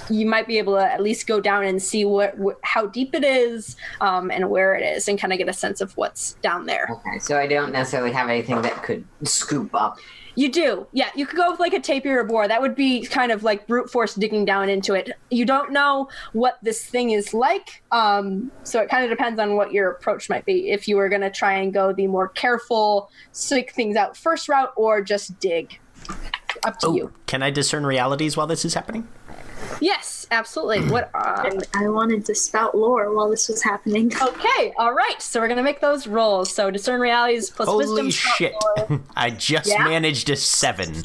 [0.09, 3.13] you might be able to at least go down and see what, wh- how deep
[3.13, 6.33] it is um, and where it is and kind of get a sense of what's
[6.41, 6.87] down there.
[6.89, 9.99] Okay, so I don't necessarily have anything that could scoop up.
[10.35, 10.87] You do.
[10.93, 12.47] Yeah, you could go with like a tapir or boar.
[12.47, 15.11] That would be kind of like brute force digging down into it.
[15.29, 17.83] You don't know what this thing is like.
[17.91, 20.71] Um, so it kind of depends on what your approach might be.
[20.71, 24.47] If you were going to try and go the more careful, seek things out first
[24.47, 25.79] route or just dig.
[26.63, 27.13] Up to you.
[27.25, 29.07] Can I discern realities while this is happening?
[29.79, 30.89] Yes, absolutely.
[30.91, 31.09] What?
[31.13, 34.11] Uh, And I wanted to spout lore while this was happening.
[34.21, 35.19] okay, all right.
[35.21, 36.53] So we're going to make those rolls.
[36.53, 37.97] So discern realities plus wisdom.
[37.97, 38.53] Holy shit.
[38.77, 39.01] lore.
[39.15, 39.83] I just Yeah?
[39.83, 40.93] managed a seven.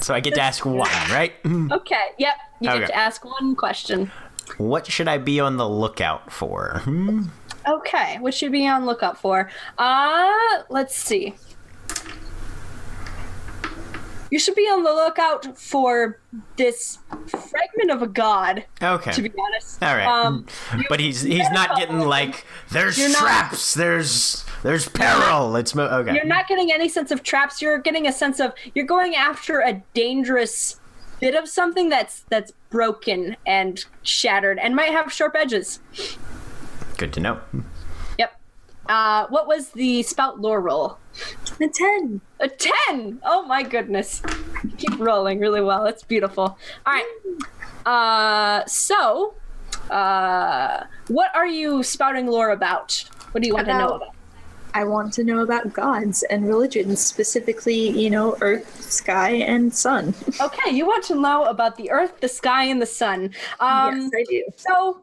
[0.00, 1.32] so I get to ask one, right?
[1.44, 2.34] Okay, yep.
[2.60, 2.80] You Okay.
[2.80, 4.10] get to ask one question.
[4.58, 6.80] What should I be on the lookout for?
[6.84, 7.24] Hmm?
[7.68, 9.50] Okay, what should we be on lookout for?
[9.78, 10.32] Uh,
[10.70, 11.34] let's see.
[14.30, 16.20] You should be on the lookout for
[16.56, 19.10] this fragment of a god, Okay.
[19.12, 19.82] to be honest.
[19.82, 20.06] All right.
[20.06, 20.46] Um,
[20.88, 25.56] but he's he's not getting like there's You're not- traps, there's there's peril.
[25.56, 26.14] It's mo- okay.
[26.14, 27.60] you're not getting any sense of traps.
[27.60, 30.78] You're getting a sense of you're going after a dangerous
[31.20, 35.80] bit of something that's that's broken and shattered and might have sharp edges.
[36.98, 37.40] Good to know.
[38.90, 40.98] Uh, what was the spout lore roll?
[41.60, 42.20] A 10.
[42.40, 43.20] A 10!
[43.24, 44.20] Oh my goodness.
[44.78, 45.86] Keep rolling really well.
[45.86, 46.58] It's beautiful.
[46.86, 47.06] All right.
[47.86, 49.34] Uh, so,
[49.90, 53.04] uh, what are you spouting lore about?
[53.30, 54.14] What do you want to know About- about?
[54.72, 60.14] I want to know about gods and religions, specifically, you know, earth, sky, and sun.
[60.40, 63.34] Okay, you want to know about the earth, the sky, and the sun.
[63.58, 64.44] Um, yes, I do.
[64.56, 65.02] So,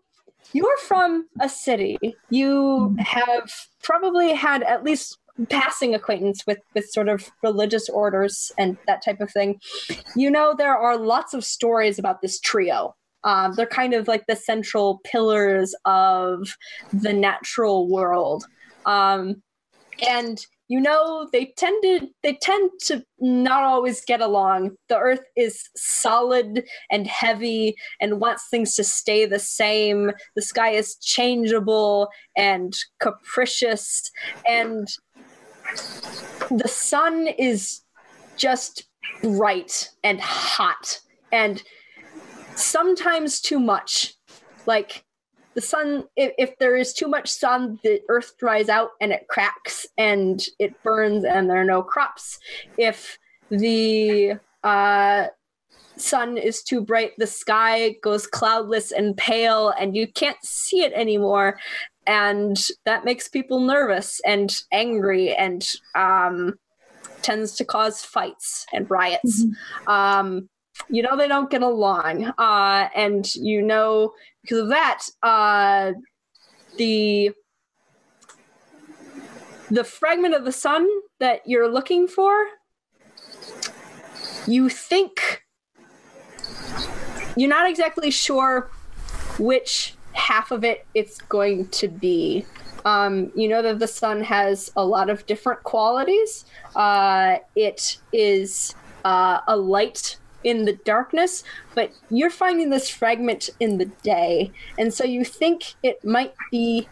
[0.54, 1.98] you're from a city.
[2.30, 3.52] You have
[3.84, 5.18] probably had at least
[5.50, 9.60] passing acquaintance with with sort of religious orders and that type of thing.
[10.16, 12.96] You know there are lots of stories about this trio.
[13.24, 16.56] Um, they're kind of like the central pillars of
[16.94, 18.46] the natural world.
[18.86, 19.42] Um,
[20.08, 24.72] and you know they tended they tend to not always get along.
[24.90, 30.12] The earth is solid and heavy and wants things to stay the same.
[30.36, 34.12] The sky is changeable and capricious.
[34.48, 34.88] And
[36.52, 37.82] the sun is
[38.36, 38.84] just
[39.24, 41.00] bright and hot
[41.32, 41.64] and
[42.56, 44.14] sometimes too much.
[44.66, 45.06] Like
[45.58, 49.28] the sun if, if there is too much sun the earth dries out and it
[49.28, 52.38] cracks and it burns and there are no crops.
[52.78, 53.18] If
[53.50, 55.26] the uh,
[55.96, 60.94] sun is too bright the sky goes cloudless and pale and you can't see it
[60.94, 61.60] anymore.
[62.06, 62.56] And
[62.86, 66.54] that makes people nervous and angry and um,
[67.24, 69.44] tends to cause fights and riots.
[69.88, 70.50] Um,
[70.90, 75.92] you know they don't get along uh, and you know because of that uh,
[76.78, 77.32] the
[79.70, 80.88] the fragment of the sun
[81.20, 82.32] that you're looking for
[84.48, 85.44] you think
[87.36, 88.70] you're not exactly sure
[89.38, 92.46] which half of it it's going to be.
[92.86, 96.46] Um, you know that the sun has a lot of different qualities.
[96.76, 101.44] Uh, it is uh, a light in the darkness,
[101.76, 104.52] but you're finding this fragment in the day.
[104.78, 106.88] And so you think it might be,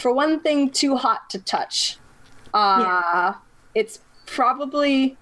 [0.00, 1.98] for one thing, too hot to touch.
[2.52, 3.34] Uh,
[3.74, 5.16] It's probably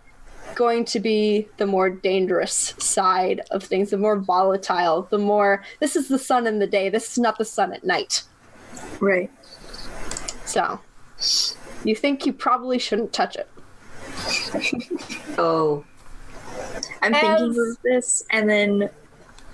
[0.54, 5.62] going to be the more dangerous side of things, the more volatile, the more.
[5.80, 8.22] This is the sun in the day, this is not the sun at night.
[9.00, 9.30] Right.
[10.44, 10.80] So
[11.84, 13.48] you think you probably shouldn't touch it.
[15.38, 15.84] Oh,
[17.04, 18.88] I'm As- thinking of this, and then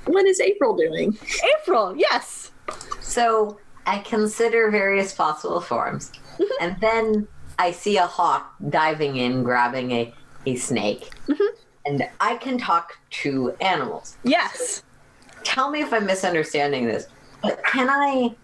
[0.07, 1.19] what is April doing?
[1.59, 2.53] April, yes.
[3.01, 6.45] so I consider various possible forms, mm-hmm.
[6.61, 7.29] and then
[7.59, 10.15] I see a hawk diving in, grabbing a,
[10.47, 11.57] a snake, mm-hmm.
[11.87, 14.17] and I can talk to animals.
[14.23, 14.85] Yes.
[15.43, 17.09] Tell me if I'm misunderstanding this,
[17.43, 18.37] but can I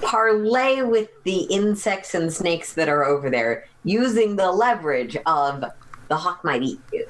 [0.00, 5.64] parley with the insects and snakes that are over there using the leverage of
[6.08, 7.06] the hawk might eat you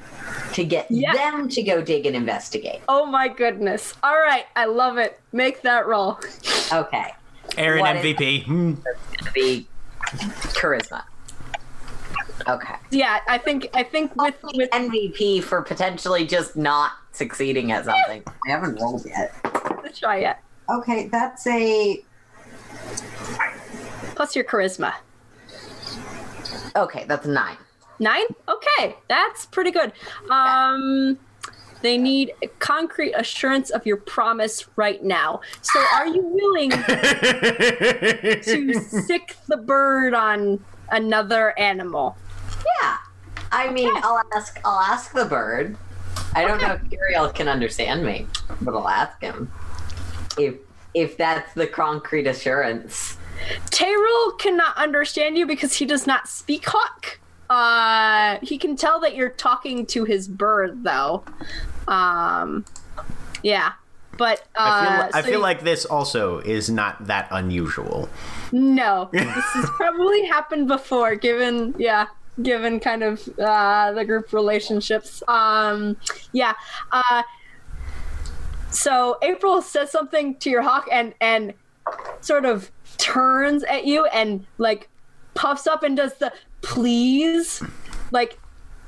[0.55, 1.13] to get Yeah.
[1.13, 2.81] them to go dig and investigate?
[2.89, 3.95] Oh my goodness.
[4.03, 5.21] All right, I love it.
[5.33, 6.19] Make that roll.
[6.73, 7.15] Okay.
[7.57, 8.45] Erin What is- MVP.
[8.45, 8.75] Hmm.
[9.35, 9.67] Be
[10.55, 11.03] charisma.
[12.49, 12.75] Okay.
[12.91, 18.23] Yeah, I think I think with with MVP for potentially just not succeeding at something.
[18.47, 19.35] I haven't rolled yet.
[19.83, 20.37] let's try it.
[20.71, 22.03] Okay, that's a
[24.15, 24.95] Plus your charisma.
[26.77, 27.05] okay.
[27.09, 27.57] That's a nine.
[27.99, 28.27] Nine?
[28.49, 29.93] Okay, that's pretty good.
[30.31, 31.19] Um,
[31.83, 35.41] they need concrete assurance of your promise right now.
[35.63, 42.17] So, are you willing to sick the bird on another animal?
[42.81, 42.97] Yeah.
[43.51, 44.61] I mean, I'll ask.
[44.65, 45.77] I'll ask the bird.
[46.35, 48.27] I don't know if Teyril can understand me,
[48.61, 49.51] but I'll ask him
[50.39, 50.57] if
[50.95, 53.17] if that's the concrete assurance.
[53.71, 57.19] Teyril cannot understand you because he does not speak Hawk.
[57.51, 61.25] Uh, he can tell that you're talking to his bird, though.
[61.87, 62.65] Um,
[63.43, 63.73] yeah,
[64.19, 68.09] but uh, I feel, I so feel you- like this also is not that unusual.
[68.53, 71.15] no, this has probably happened before.
[71.15, 72.07] Given, yeah,
[72.43, 75.23] given kind of uh, the group relationships.
[75.29, 75.97] Um,
[76.33, 76.55] yeah.
[76.93, 77.23] Uh,
[78.71, 81.55] so April says something to your hawk and and
[82.21, 84.89] sort of turns at you and like
[85.35, 86.31] puffs up and does the
[86.63, 87.63] please
[88.11, 88.39] like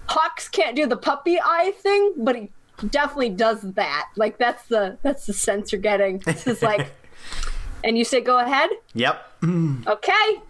[0.09, 2.51] hawks can't do the puppy eye thing but he
[2.89, 6.91] definitely does that like that's the that's the sense you're getting this is like
[7.85, 9.27] and you say go ahead Yep.
[9.87, 10.43] Okay.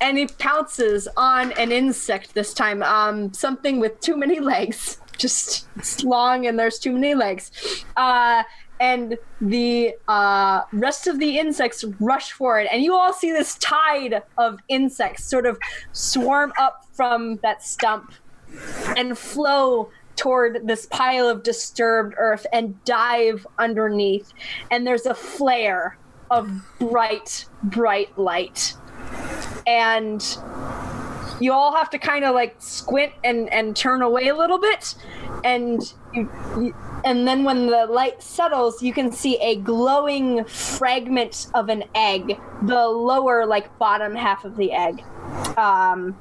[0.00, 2.82] And he pounces on an insect this time.
[2.82, 4.98] Um, something with too many legs.
[5.16, 7.50] Just it's long and there's too many legs.
[7.96, 8.42] Uh,
[8.80, 12.68] and the uh, rest of the insects rush for it.
[12.72, 15.58] And you all see this tide of insects sort of
[15.92, 18.12] swarm up from that stump
[18.96, 24.32] and flow toward this pile of disturbed earth and dive underneath.
[24.70, 25.98] And there's a flare
[26.30, 28.74] of bright, bright light.
[29.66, 30.20] And
[31.40, 34.94] you all have to kind of like squint and, and turn away a little bit.
[35.44, 35.82] And
[36.12, 36.74] you, you,
[37.04, 42.38] and then when the light settles, you can see a glowing fragment of an egg,
[42.62, 45.02] the lower, like bottom half of the egg.
[45.58, 46.16] Um,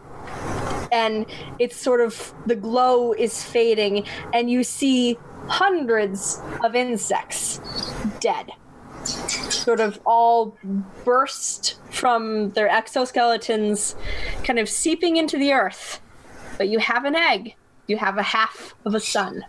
[0.91, 1.25] and
[1.59, 5.17] it's sort of the glow is fading and you see
[5.47, 7.59] hundreds of insects
[8.19, 8.51] dead
[9.05, 10.57] sort of all
[11.03, 13.95] burst from their exoskeletons
[14.43, 16.01] kind of seeping into the earth.
[16.57, 17.55] But you have an egg.
[17.87, 19.45] You have a half of a sun.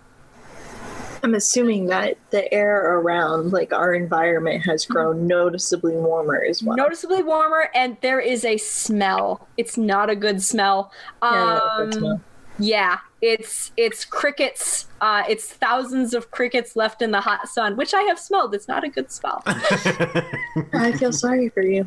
[1.23, 6.77] I'm assuming that the air around, like our environment, has grown noticeably warmer as well.
[6.77, 9.49] noticeably warmer and there is a smell.
[9.57, 10.93] It's not a good smell.
[11.23, 12.21] Um, good smell.
[12.59, 17.93] Yeah it's it's crickets uh it's thousands of crickets left in the hot sun which
[17.93, 19.43] i have smelled it's not a good smell
[20.73, 21.85] I feel sorry for you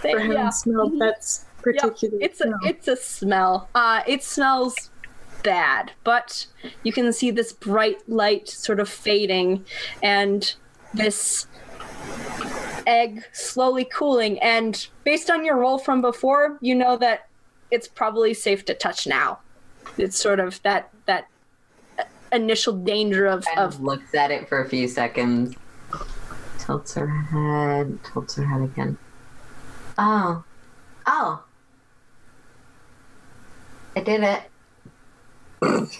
[0.00, 0.50] for having yeah.
[0.50, 2.18] smelled that's Yep, particular.
[2.20, 3.68] it's a it's a smell.
[3.74, 4.90] Uh, it smells
[5.42, 6.46] bad, but
[6.82, 9.64] you can see this bright light sort of fading,
[10.02, 10.54] and
[10.92, 11.46] this
[12.86, 14.38] egg slowly cooling.
[14.40, 17.28] And based on your roll from before, you know that
[17.70, 19.38] it's probably safe to touch now.
[19.98, 21.28] It's sort of that that
[22.32, 25.54] initial danger of, Kind of of looks at it for a few seconds.
[26.58, 27.98] Tilts her head.
[28.04, 28.98] Tilts her head again.
[29.98, 30.44] Oh.
[31.06, 31.42] Oh.
[33.96, 35.90] I did it.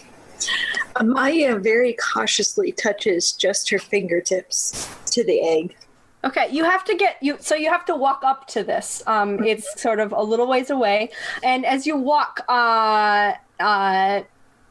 [0.97, 5.77] amaya very cautiously touches just her fingertips to the egg.
[6.25, 9.03] Okay, you have to get you so you have to walk up to this.
[9.07, 11.11] Um it's sort of a little ways away
[11.43, 14.23] and as you walk uh uh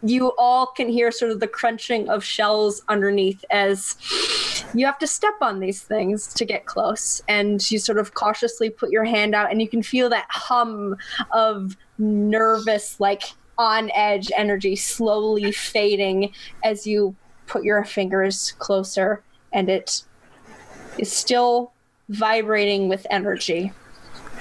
[0.05, 3.95] you all can hear sort of the crunching of shells underneath as
[4.73, 8.69] you have to step on these things to get close and you sort of cautiously
[8.69, 10.95] put your hand out and you can feel that hum
[11.31, 13.23] of nervous like
[13.57, 16.33] on edge energy slowly fading
[16.65, 17.15] as you
[17.47, 19.23] put your fingers closer
[19.53, 20.03] and it
[20.97, 21.71] is still
[22.09, 23.71] vibrating with energy.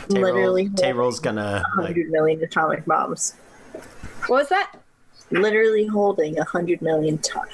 [0.09, 3.35] Literally, Teyril's gonna like, 100 million atomic bombs.
[4.27, 4.73] What was that?
[5.31, 7.49] Literally holding a 100 million ton-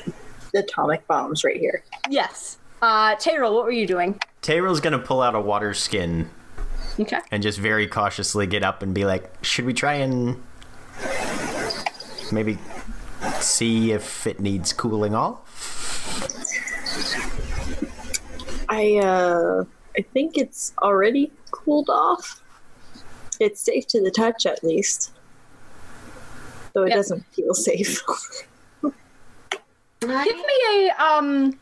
[0.54, 1.82] atomic bombs right here.
[2.10, 2.58] Yes.
[2.82, 4.20] Uh, Teyril, what were you doing?
[4.42, 6.30] Teyril's gonna pull out a water skin
[6.98, 7.18] Okay.
[7.30, 10.42] and just very cautiously get up and be like, "Should we try and
[12.32, 12.58] maybe
[13.40, 15.44] see if it needs cooling off?"
[18.68, 19.64] I uh
[19.96, 22.40] I think it's already cooled off.
[23.40, 25.12] It's safe to the touch at least.
[26.74, 26.96] Though it Yep.
[26.96, 28.02] doesn't feel safe.
[30.00, 31.58] Give me a um.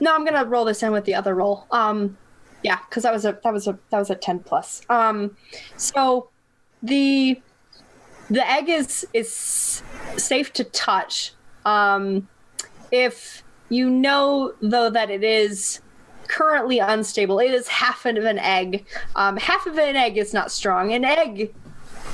[0.00, 1.66] No, I'm gonna roll this in with the other roll.
[1.70, 2.16] Um,
[2.62, 4.82] yeah, because that was a that was a that was a ten plus.
[4.88, 5.36] Um,
[5.76, 6.28] so
[6.82, 7.40] the
[8.28, 9.82] the egg is is
[10.16, 11.32] safe to touch.
[11.64, 12.28] Um,
[12.90, 15.80] if you know though that it is
[16.28, 18.84] currently unstable, it is half of an egg.
[19.16, 20.92] Um, half of an egg is not strong.
[20.92, 21.54] An egg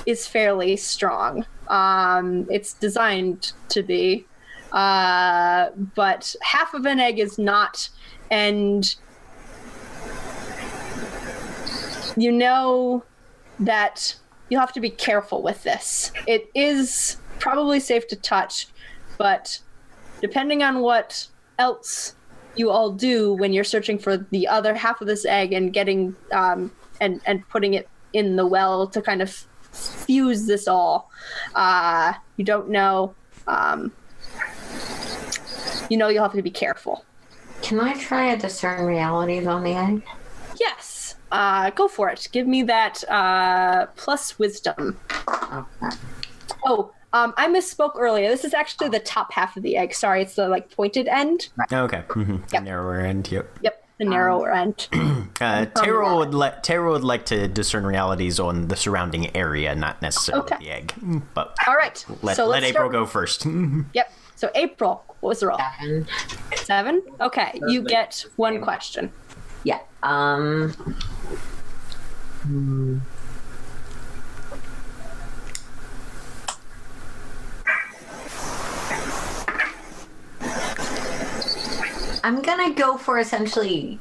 [0.09, 1.44] is fairly strong.
[1.68, 4.24] Um, it's designed to be,
[4.72, 7.90] uh, but half of an egg is not,
[8.30, 8.94] and
[12.16, 13.05] you know
[13.60, 14.16] that
[14.48, 16.10] you'll have to be careful with this.
[16.26, 18.68] It is probably safe to touch,
[19.18, 19.59] but
[20.22, 21.26] depending on what
[21.59, 22.14] else
[22.56, 26.16] you all do when you're searching for the other half of this egg and getting
[26.32, 29.47] um, and and putting it in the well to kind of
[29.79, 31.11] fuse this all,
[31.55, 33.15] uh, you don't know.
[33.47, 33.93] Um,
[35.89, 37.05] you know you'll have to be careful.
[37.63, 40.03] Can I try a discern realities on the egg?
[40.61, 42.29] Yes, uh, go for it.
[42.33, 44.99] Give me that uh, plus wisdom.
[45.29, 45.97] Okay.
[46.65, 48.29] Oh, um, I misspoke earlier.
[48.29, 49.95] This is actually the top half of the egg.
[49.95, 51.49] Sorry, it's the like pointed end.
[51.73, 52.03] Okay.
[52.09, 52.37] Mm-hmm.
[52.53, 52.63] Yep.
[52.63, 53.31] Narrower end.
[53.31, 53.59] Yep.
[53.63, 54.89] Yep, the narrower end.
[55.41, 60.03] Uh, Teyril would let Teyril would like to discern realities on the surrounding area, not
[60.03, 60.57] necessarily Okay.
[60.59, 60.95] the egg.
[61.33, 62.05] But All right.
[62.23, 63.47] let so let April start- go first.
[63.95, 64.12] Yep.
[64.35, 65.59] So April, what was the roll?
[65.81, 66.07] Seven.
[66.57, 67.03] Seven.
[67.20, 69.12] Okay, you get one question.
[69.62, 69.79] Yeah.
[70.03, 70.73] Um.
[72.43, 72.99] hmm.
[82.24, 83.99] I'm gonna go for essentially.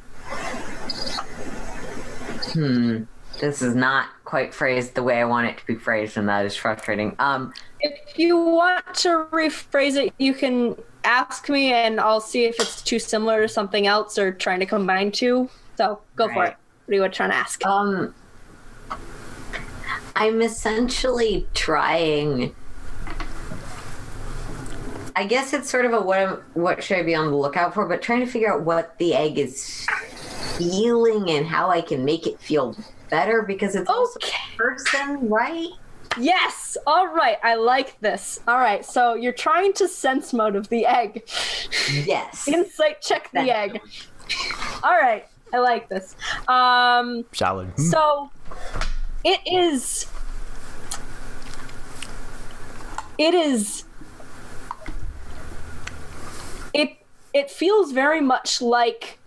[2.52, 3.04] Hmm.
[3.40, 6.44] This is not quite phrased the way I want it to be phrased, and that
[6.44, 7.14] is frustrating.
[7.18, 7.52] Um.
[7.80, 12.82] If you want to rephrase it, you can ask me, and I'll see if it's
[12.82, 15.48] too similar to something else or trying to combine two.
[15.76, 16.56] So go for it.
[16.86, 17.64] What are you trying to ask?
[17.64, 18.14] Um,
[20.16, 22.54] I'm essentially trying.
[25.18, 27.84] I guess it's sort of a what what should I be on the lookout for,
[27.86, 29.84] but trying to figure out what the egg is
[30.56, 32.76] feeling and how I can make it feel
[33.10, 34.36] better because it's also Okay.
[34.54, 35.70] a person, right?
[36.20, 36.76] Yes.
[36.86, 37.36] All right.
[37.42, 38.38] I like this.
[38.46, 38.84] All right.
[38.84, 41.24] So you're trying to sense mode of the egg.
[41.92, 42.46] Yes.
[42.54, 43.80] Insight check the Thank egg.
[44.84, 45.26] All right.
[45.52, 46.14] I like this.
[46.46, 47.24] Um.
[47.32, 47.76] Solid.
[47.80, 48.30] So
[49.24, 50.06] it is
[53.18, 53.82] it is
[57.32, 59.18] it feels very much like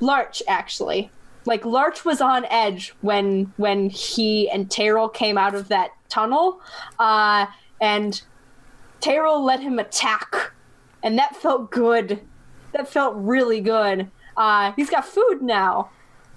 [0.00, 1.10] Larch actually.
[1.46, 6.60] Like Larch was on edge when when he and Teyril came out of that tunnel.
[6.98, 7.46] Uh
[7.80, 8.20] and
[9.00, 10.52] Teyril let him attack.
[11.02, 12.20] And that felt good.
[12.72, 14.10] That felt really good.
[14.36, 15.90] Uh he's got food now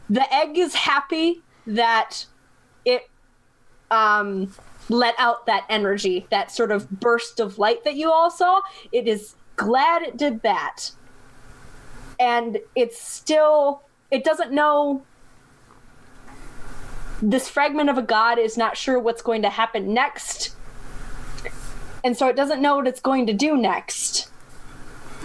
[0.09, 2.25] the egg is happy that
[2.85, 3.09] it
[3.91, 4.53] um
[4.89, 8.61] let out that energy that sort of burst of light that you all saw
[8.91, 10.91] it is glad it did that.
[12.19, 15.03] And it's still it doesn't know
[17.21, 20.55] this fragment of a god is not sure what's going to happen next.
[22.03, 24.29] And so it doesn't know what it's going to do next.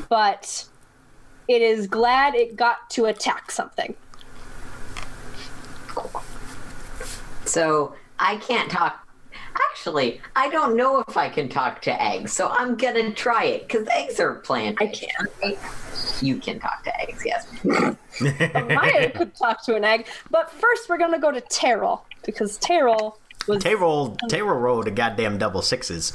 [0.08, 0.66] But
[1.48, 3.94] it is glad it got to attack something.
[7.44, 9.07] So I can't talk.
[9.70, 13.68] Actually, I don't know if I can talk to eggs, so I'm gonna try it
[13.68, 14.78] because eggs are plant.
[14.80, 15.08] I can.
[15.42, 15.58] right?
[16.20, 17.46] You can talk to eggs, yes.
[18.20, 20.06] Maya could talk to an egg.
[20.30, 23.16] But first, we're gonna go to Teyril because Teyril
[23.48, 26.12] was Teyril Teyril rolled a goddamn double sixes.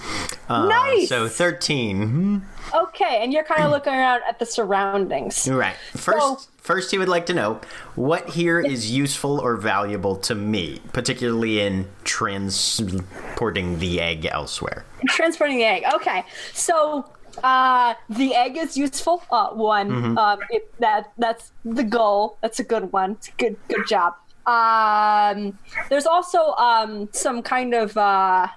[0.50, 1.10] Uh, Nice!
[1.10, 2.44] So thirteen.
[2.74, 5.48] okay, and you're kind of looking around at the surroundings.
[5.50, 5.76] Right.
[5.96, 7.60] First, So- first he would like to know
[7.96, 14.86] what here is useful or valuable to me, particularly in transporting the egg elsewhere.
[15.08, 15.84] Transporting the egg.
[15.96, 16.24] Okay,
[16.54, 17.06] so
[17.44, 19.24] uh, the egg is useful.
[19.32, 22.38] Uh, one, um, it, that that's the goal.
[22.42, 23.12] That's a good one.
[23.14, 24.14] It's a good good job.
[24.46, 25.58] Um,
[25.90, 28.48] there's also um, some kind of uh,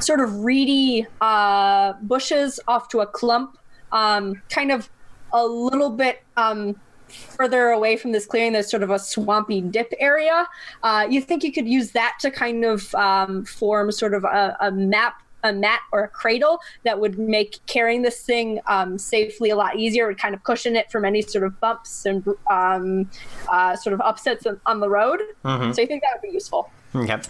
[0.00, 3.58] sort of reedy uh, bushes off to a clump,
[3.92, 4.88] um, kind of
[5.32, 6.78] a little bit um,
[7.08, 8.52] further away from this clearing.
[8.52, 10.46] There's sort of a swampy dip area.
[10.82, 14.56] Uh, you think you could use that to kind of um, form sort of a,
[14.60, 15.22] a map.
[15.44, 19.76] A mat or a cradle that would make carrying this thing um, safely a lot
[19.76, 20.06] easier.
[20.06, 23.08] Would kind of cushion it from any sort of bumps and um,
[23.50, 25.20] uh, sort of upsets on, the road.
[25.44, 25.74] Mhm.
[25.74, 26.70] So you think that would be useful?
[26.94, 27.20] Okay.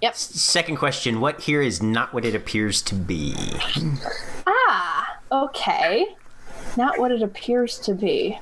[0.00, 0.16] Yep.
[0.16, 3.34] Second question: What here is not what it appears to be?
[4.46, 6.06] Ah, okay.
[6.76, 8.38] Not what it appears to be.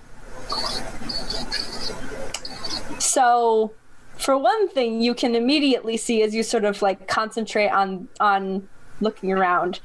[2.99, 3.73] So,
[4.19, 8.69] for one thing, you can immediately see as you sort of like concentrate on on
[9.01, 9.81] looking around.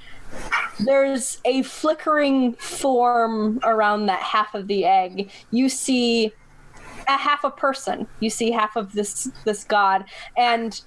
[0.79, 5.31] There's a flickering form around that half of the egg.
[5.51, 6.33] You see
[7.07, 8.07] a half a person.
[8.19, 10.05] You see half of this this god,
[10.37, 10.79] and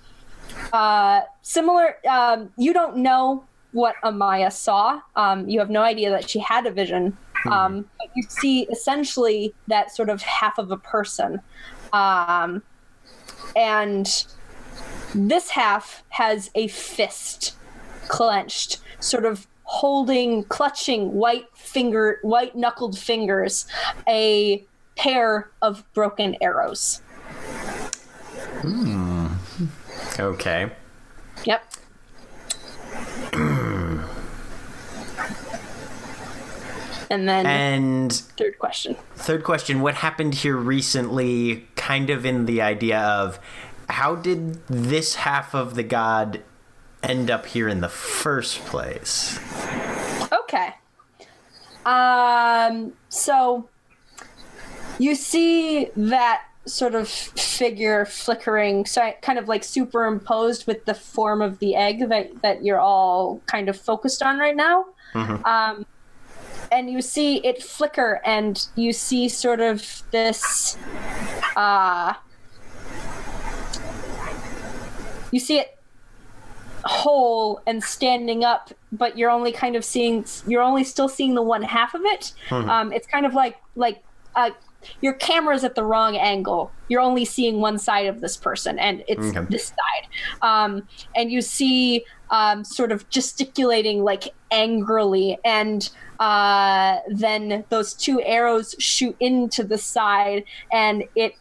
[0.72, 1.96] uh, similar.
[2.08, 5.00] Um, you don't know what Amaya saw.
[5.16, 7.16] Um, you have no idea that she had a vision.
[7.50, 11.40] Um, but you see essentially that sort of half of a person.
[11.92, 12.62] Um,
[13.54, 14.26] and
[15.14, 17.54] this half has a fist
[18.08, 23.66] clenched, sort of holding, clutching white finger, white knuckled fingers,
[24.08, 24.64] a
[24.96, 27.00] pair of broken arrows.
[28.62, 29.26] Hmm.
[30.18, 30.70] Okay.
[31.44, 31.64] Yep.
[37.10, 38.96] and then And third question.
[39.14, 43.38] third question what happened here recently, kind of in the idea of
[43.88, 46.42] how did this half of the god
[47.02, 49.38] end up here in the first place?
[50.32, 50.74] Okay.
[51.86, 52.92] Um.
[53.08, 53.68] So
[54.98, 61.40] you see that sort of figure flickering, so kind of like superimposed with the form
[61.40, 64.86] of the egg that that you're all kind of focused on right now.
[65.14, 65.86] Um.
[66.70, 70.76] And you see it flicker, and you see sort of this.
[71.56, 72.12] Uh,
[75.32, 75.77] you see it
[76.84, 81.42] whole and standing up, but you're only kind of seeing you're only still seeing the
[81.42, 82.32] one half of it.
[82.70, 84.02] Um, it's kind of like like
[84.36, 84.50] uh,
[85.00, 86.72] your camera's at the wrong angle.
[86.88, 89.46] You're only seeing one side of this person, and it's Okay.
[89.50, 90.08] this side.
[90.42, 90.82] Um,
[91.16, 95.90] and you see um, sort of gesticulating like angrily, and
[96.20, 101.32] uh, then those two arrows shoot into the side, and it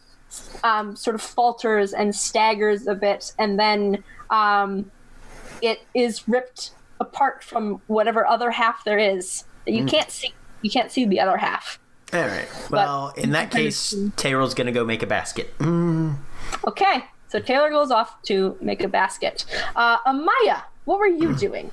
[0.64, 4.92] um, sort of falters and staggers a bit, and then um,
[5.62, 9.44] it is ripped apart from whatever other half there is.
[9.66, 10.34] that You can't see.
[10.62, 11.80] You can't see the other half.
[12.14, 12.48] All right.
[12.72, 15.54] Well, in that case, Teyril's gonna go make a basket.
[16.66, 19.46] Okay, so Taylor goes off to make a basket.
[19.76, 21.70] Uh, Amaya, what were you doing?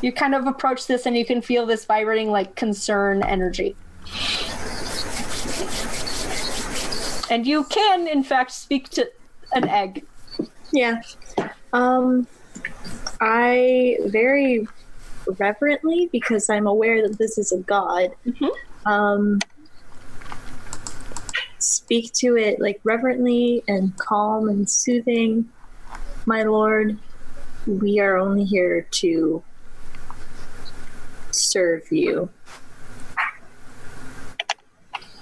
[0.00, 3.76] You kind of approach this, and you can feel this vibrating like concern energy.
[7.30, 9.10] And you can, in fact, speak to
[9.52, 10.06] an egg.
[10.72, 11.02] Yeah.
[11.72, 12.26] Um,
[13.20, 14.66] I very
[15.38, 18.10] reverently, because I'm aware that this is a god,
[18.86, 19.40] um,
[21.58, 25.50] speak to it like reverently and calm and soothing.
[26.26, 26.98] My lord,
[27.66, 29.42] we are only here to
[31.30, 32.30] serve you.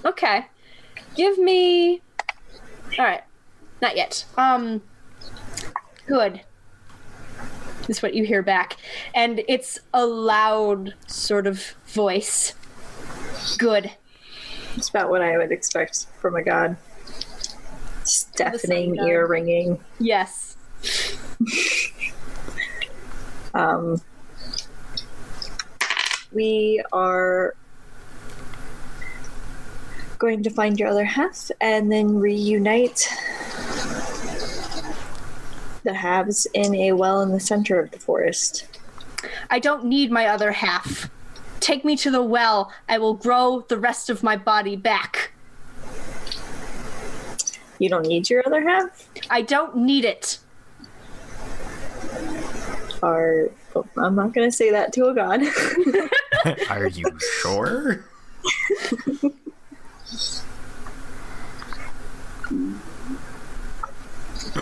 [0.05, 0.47] Okay.
[1.17, 2.03] Give me.
[2.99, 3.25] All right.
[3.83, 4.25] Not yet.
[4.37, 4.83] Um.
[6.07, 6.43] Good.
[7.89, 8.77] Is what you hear back,
[9.15, 12.55] and it's a loud sort of voice.
[13.59, 13.93] Good.
[14.77, 16.77] It's about what I would expect from a god.
[18.37, 19.09] Deafening, god.
[19.09, 19.79] ear ringing.
[19.99, 20.57] Yes.
[23.57, 24.03] Um,
[26.31, 27.55] we are
[30.19, 33.09] going to find your other half and then reunite
[35.87, 38.67] the halves in a well in the center of the forest.
[39.49, 41.09] I don't need my other half.
[41.61, 42.71] Take me to the well.
[42.89, 45.33] I will grow the rest of my body back.
[47.79, 49.09] You don't need your other half?
[49.31, 50.39] I don't need it.
[53.03, 55.43] Are oh, I'm not going to say that to a god.
[56.71, 57.05] Are you
[57.41, 58.05] sure?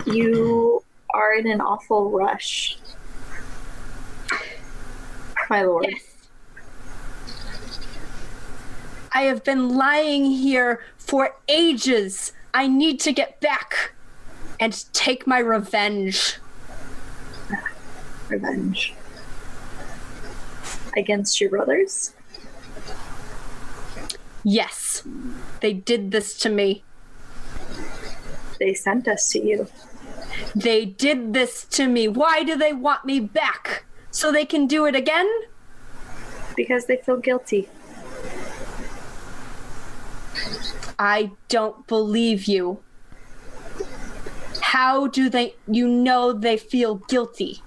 [0.05, 0.84] you
[1.15, 2.77] are in an awful rush.
[5.49, 5.87] My lord.
[5.89, 6.11] Yes.
[9.13, 12.33] I have been lying here for ages.
[12.53, 13.93] I need to get back
[14.59, 16.37] and take my revenge.
[18.27, 18.93] Revenge.
[20.97, 22.13] Against your brothers?
[24.43, 25.03] Yes,
[25.61, 26.83] they did this to me.
[28.59, 29.67] They sent us to you.
[30.55, 32.07] They did this to me.
[32.07, 33.85] Why do they want me back?
[34.11, 35.29] So they can do it again?
[36.55, 37.67] Because they feel guilty.
[40.97, 42.79] I don't believe you.
[44.61, 47.61] How do they you know they feel guilty?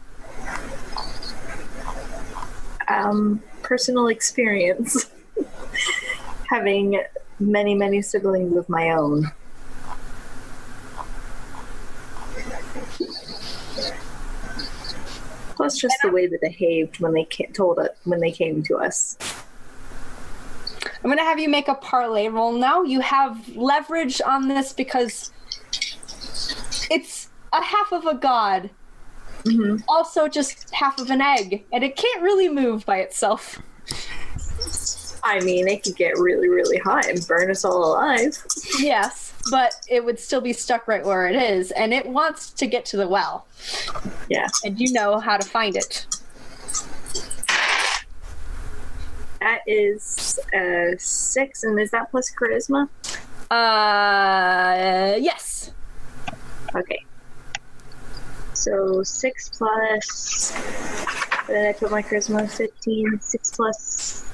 [2.88, 5.10] Um, personal experience.
[6.48, 7.02] Having
[7.38, 9.30] many, many siblings of my own.
[15.58, 18.76] Plus, just the way they behaved when they ca- told it when they came to
[18.76, 19.18] us.
[21.02, 22.82] I'm gonna have you make a parley roll now.
[22.84, 25.32] You have leverage on this because
[26.92, 28.70] it's a half of a god,
[29.44, 29.82] Mhm.
[29.88, 33.58] also just half of an egg, and it can't really move by itself.
[35.24, 38.38] I mean, it could get really, really hot and burn us all alive.
[38.78, 42.66] Yes, but it would still be stuck right where it is, and it wants to
[42.66, 43.46] get to the well,
[44.28, 44.48] Yeah.
[44.64, 46.06] and you know how to find it.
[49.40, 52.88] That is uh, six, and is that plus charisma?
[53.50, 55.70] Uh, yes.
[56.74, 56.98] Okay.
[58.54, 60.52] So six plus.
[61.46, 62.50] Did I put my charisma?
[62.50, 63.20] 15.
[63.20, 64.30] Six plus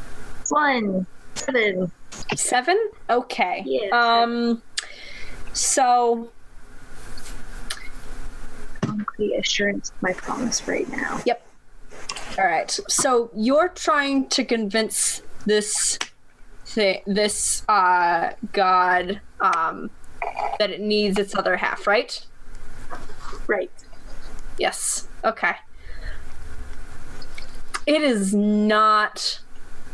[0.48, 1.06] one.
[1.34, 1.92] Seven.
[2.34, 2.90] Seven?
[3.10, 3.62] Okay.
[3.66, 3.92] Yes.
[3.92, 4.62] Um,
[5.54, 6.30] so
[8.82, 11.20] Concrete assurance of my promise right now.
[11.24, 11.46] Yep.
[12.38, 12.70] All right.
[12.88, 15.98] So you're trying to convince this
[16.66, 19.90] thi- this uh, god um,
[20.58, 22.26] that it needs its other half, right?
[23.46, 23.70] Right.
[24.58, 25.08] Yes.
[25.24, 25.54] Okay.
[27.86, 29.40] It is not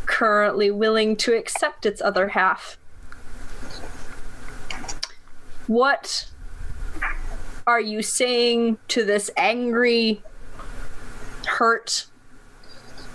[0.07, 2.79] currently willing to accept its other half.
[5.71, 6.27] What
[7.65, 10.21] are you saying to this angry,
[11.47, 12.07] hurt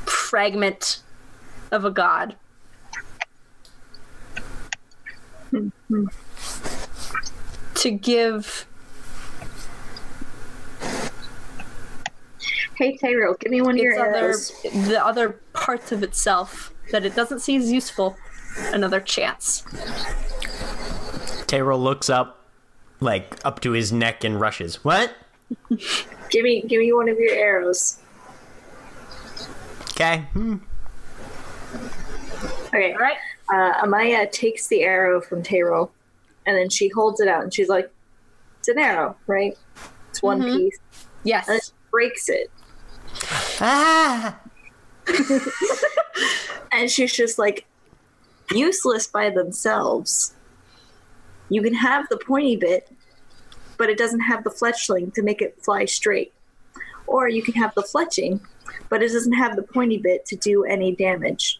[0.06, 1.02] fragment
[1.69, 2.38] of a god?
[7.76, 8.65] to give
[12.77, 13.91] Hey, Teyril, give me one of your
[14.30, 18.15] its other the other parts of itself that it doesn't see as useful
[18.72, 19.64] another chance.
[21.48, 22.44] Teyril looks up,
[22.99, 24.84] like up to his neck and rushes.
[24.84, 25.13] What?
[26.30, 27.99] Give me, give me one of your arrows.
[29.91, 30.19] Okay.
[30.34, 30.57] Hmm.
[32.67, 32.93] Okay.
[32.93, 33.17] All right.
[33.53, 35.91] Uh, Amaya takes the arrow from Teyril,
[36.45, 37.89] and then she holds it out, and she's like,
[38.59, 39.57] "It's an arrow, right?
[40.09, 40.57] It's one Mhm.
[40.57, 40.80] piece."
[41.23, 41.47] Yes.
[41.47, 42.51] And then she breaks it,
[43.61, 44.38] Ah!
[46.72, 47.65] and she's just like,
[48.51, 50.35] useless by themselves.
[51.49, 52.89] You can have the pointy bit,
[53.77, 56.34] but it doesn't have the fletching to make it fly straight.
[57.07, 58.39] Or you can have the fletching,
[58.89, 61.59] but it doesn't have the pointy bit to do any damage.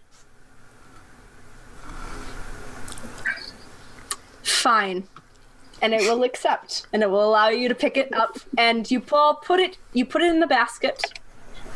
[4.44, 5.08] Fine.
[5.82, 9.00] And it will accept, and it will allow you to pick it up, and you
[9.00, 11.04] pull, put it, you put it in the basket,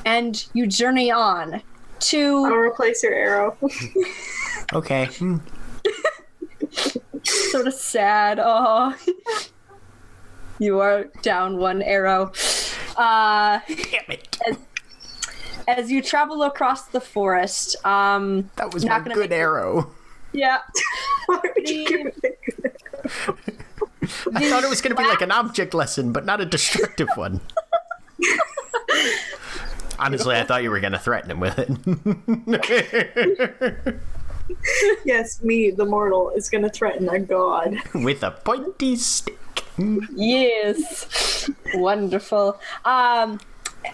[0.05, 1.61] and you journey on
[1.99, 2.55] to I'll to.
[2.55, 3.57] replace your arrow.
[4.71, 5.05] Okay.
[5.05, 5.37] Hmm.
[7.51, 8.39] Sort of sad.
[8.41, 8.95] Oh,
[10.59, 12.31] you are down one arrow.
[12.97, 14.37] Uh, Damn it.
[15.67, 19.91] as you travel across the forest, um, That was Not my good arrow.
[20.33, 20.59] yeah,
[21.27, 22.39] Why would you give it?
[24.33, 27.09] I thought it was going to be like an object lesson, but not a destructive
[27.15, 27.41] one.
[29.99, 31.69] Honestly, I thought you were going to threaten him with it.
[35.05, 37.77] Yes, me, the mortal, is going to threaten a god.
[37.93, 39.37] with a pointy stick.
[40.13, 41.49] Yes.
[41.73, 42.59] Wonderful.
[42.85, 43.39] Um,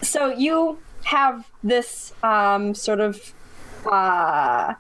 [0.01, 3.33] so you have this um, sort of
[3.89, 4.73] uh,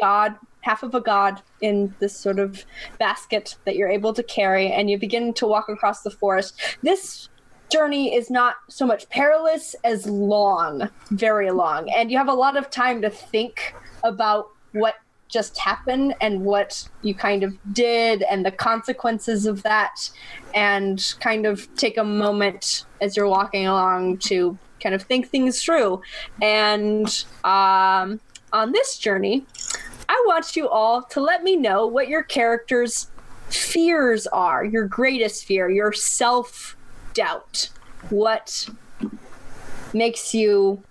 [0.00, 2.64] god, half of a god in this sort of
[2.98, 6.54] basket that you're able to carry, and you begin to walk across the forest.
[6.82, 7.28] This
[7.70, 12.56] journey is not so much perilous as long, very long, and you have a lot
[12.56, 13.74] of time to think
[14.04, 14.96] about what
[15.34, 20.08] just happened and what you kind of did and the consequences of that
[20.54, 25.62] and kind of take a moment as you're walking along to kind of think things
[25.62, 26.00] through.
[26.40, 28.20] And um,
[28.52, 29.44] on this journey
[30.08, 33.08] i want you all to let me know what your characters
[33.48, 37.70] fears are your greatest fear your self-doubt.
[38.10, 38.68] What
[39.92, 40.82] makes you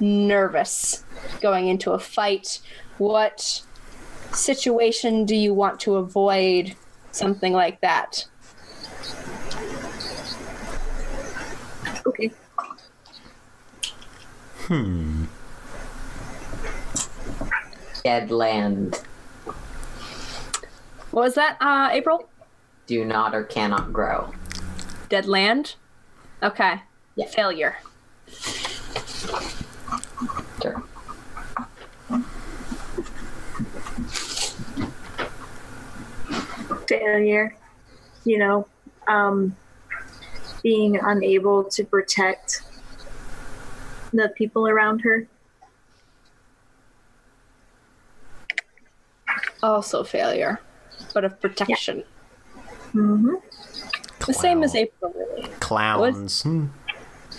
[0.00, 1.04] nervous
[1.40, 2.60] going into a fight?
[2.98, 3.62] What
[4.36, 6.76] situation do you want to avoid?
[7.10, 8.26] Something like that.
[12.06, 12.30] Okay.
[14.66, 15.24] Hmm.
[18.04, 19.02] Dead land.
[21.10, 22.28] What was that, uh, April?
[22.86, 24.32] Do not or cannot grow.
[25.08, 25.76] Dead land?
[26.42, 26.82] Okay.
[27.14, 27.26] Yeah.
[27.26, 27.76] Failure.
[36.88, 37.54] Failure.
[38.24, 38.68] You know,
[39.06, 39.56] um,
[40.62, 42.62] being unable to protect
[44.12, 45.28] the people around her.
[49.62, 50.60] Also failure,
[51.14, 52.04] but of protection.
[52.94, 53.34] Mm-hmm.
[54.26, 55.48] The same as April, really.
[55.60, 56.42] Clowns.
[56.42, 56.66] Hmm.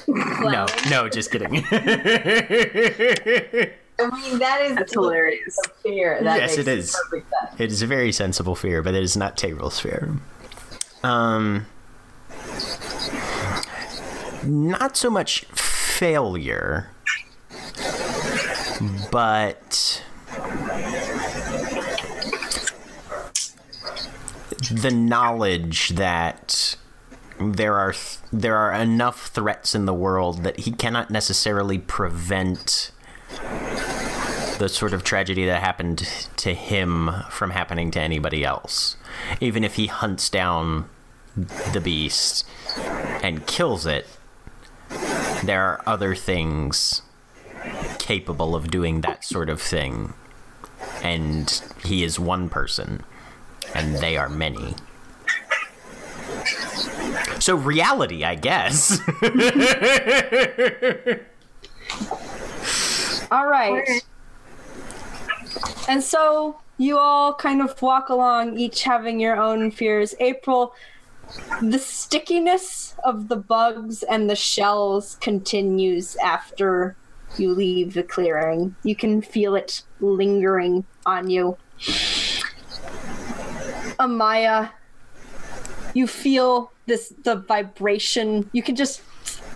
[0.08, 1.64] No, no, just kidding.
[4.00, 5.58] I mean, that is That's hilarious.
[5.82, 6.20] fear.
[6.24, 6.96] That Yes, it is.
[7.58, 10.16] It is a very sensible fear, but it is not Teyril's fear.
[11.04, 11.66] Um,
[14.44, 16.92] not so much failure,
[19.12, 20.04] but
[24.72, 26.76] the knowledge that
[27.40, 32.92] there are th- there are enough threats in the world that he cannot necessarily prevent
[34.58, 36.00] the sort of tragedy that happened
[36.38, 38.98] to him from happening to anybody else.
[39.40, 40.90] Even if he hunts down
[41.74, 42.48] the beast
[43.22, 44.08] and kills it,
[45.44, 47.04] there are other things
[48.00, 50.14] capable of doing that sort of thing.
[51.04, 51.50] And
[51.84, 53.04] he is one person,
[53.76, 54.76] and they are many.
[57.40, 59.00] So, reality, I guess.
[63.32, 63.88] All right.
[65.88, 70.16] And so you all kind of walk along, each having your own fears.
[70.20, 70.74] April,
[71.62, 76.96] the stickiness of the bugs and the shells continues after
[77.38, 78.76] you leave the clearing.
[78.84, 81.58] You can feel it lingering on you.
[84.00, 84.70] Amaya,
[85.94, 88.50] you feel this the vibration.
[88.54, 89.02] You can just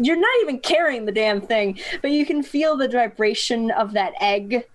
[0.06, 4.14] you're not even carrying the damn thing, but you can feel the vibration of that
[4.22, 4.66] egg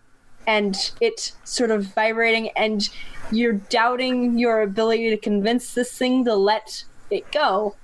[0.47, 2.89] and it sort of vibrating and
[3.33, 7.75] you're doubting your ability to convince this thing to let it go.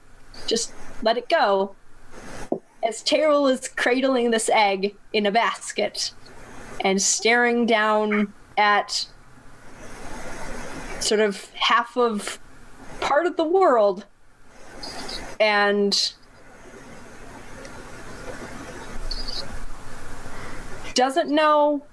[0.46, 1.74] Just let it go.
[2.82, 6.12] As Teyril is cradling this egg in a basket
[6.84, 9.06] and staring down at
[11.00, 12.38] sort of half of
[13.00, 14.06] part of the world
[15.40, 16.12] and
[20.94, 21.84] doesn't know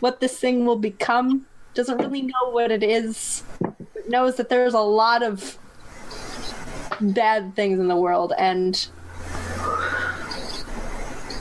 [0.00, 4.74] what this thing will become doesn't really know what it is but knows that there's
[4.74, 5.58] a lot of
[7.00, 8.88] bad things in the world and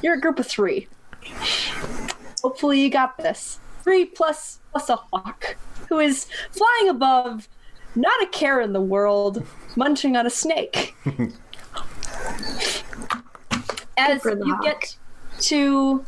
[0.03, 0.87] you're a group of three.
[2.43, 3.59] Hopefully you got this.
[3.83, 5.55] Three plus plus a hawk
[5.89, 7.47] who is flying above
[7.95, 10.95] not a care in the world munching on a snake
[14.11, 14.63] as you hawk.
[14.63, 14.97] get
[15.39, 16.05] to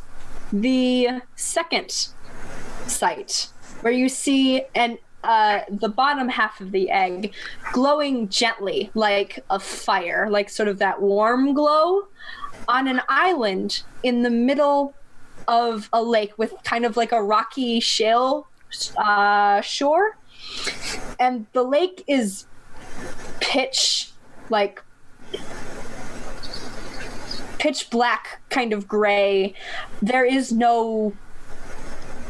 [0.52, 2.10] the second
[2.88, 3.50] site
[3.82, 7.34] where you see an uh, the bottom half of the egg
[7.74, 12.08] glowing gently like a fire, like sort of that warm glow
[12.68, 14.94] on an island in the middle
[15.48, 18.48] of a lake with kind of like a rocky shale
[18.98, 20.18] uh, shore.
[21.20, 22.46] And the lake is
[23.40, 24.12] pitch
[24.50, 24.84] like
[27.66, 29.52] pitch black kind of gray.
[30.00, 31.14] There is no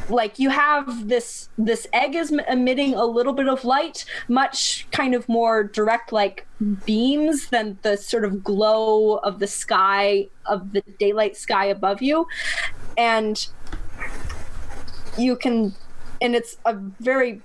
[0.07, 5.13] like you have this this egg is emitting a little bit of light much kind
[5.13, 6.47] of more direct like
[6.85, 12.25] beams than the sort of glow of the sky of the daylight sky above you.
[12.97, 13.45] And
[15.17, 15.75] you can
[16.21, 17.41] and it's a very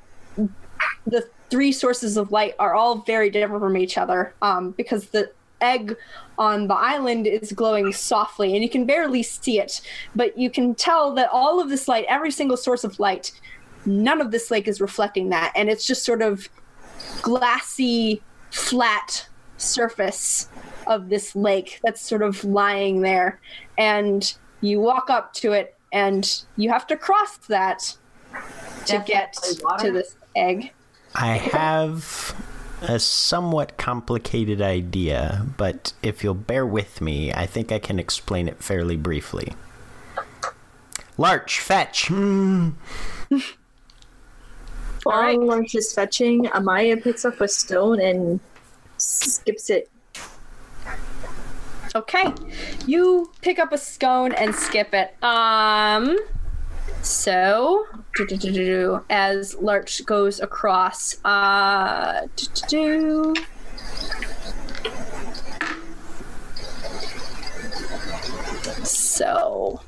[1.06, 5.32] the three sources of light are all very different from each other um, because the
[5.60, 5.96] egg
[6.38, 9.80] on the island is glowing softly and you can barely see it.
[10.14, 13.32] But you can tell that all of this light every single source of light
[13.86, 15.52] none of this lake is reflecting that.
[15.56, 16.48] And it's just sort of
[17.22, 20.48] glassy flat surface
[20.86, 23.40] of this lake that's sort of lying there.
[23.78, 27.96] And you walk up to it and you have to cross that
[28.86, 29.86] to get water.
[29.86, 30.72] to this egg.
[31.14, 32.34] I have
[32.82, 38.48] a somewhat complicated idea, but if you'll bear with me, I think I can explain
[38.48, 39.52] it fairly briefly.
[41.18, 42.10] Larch, fetch.
[43.30, 43.38] Hmm.
[45.04, 45.38] While right.
[45.38, 48.40] Lawrence is fetching, Amaya picks up a stone and
[48.98, 49.88] skips it.
[51.94, 52.32] Okay.
[52.86, 55.14] You pick up a scone and skip it.
[55.22, 56.18] Um
[57.02, 57.86] so
[59.10, 62.26] as Larch goes across uh.
[68.84, 69.80] So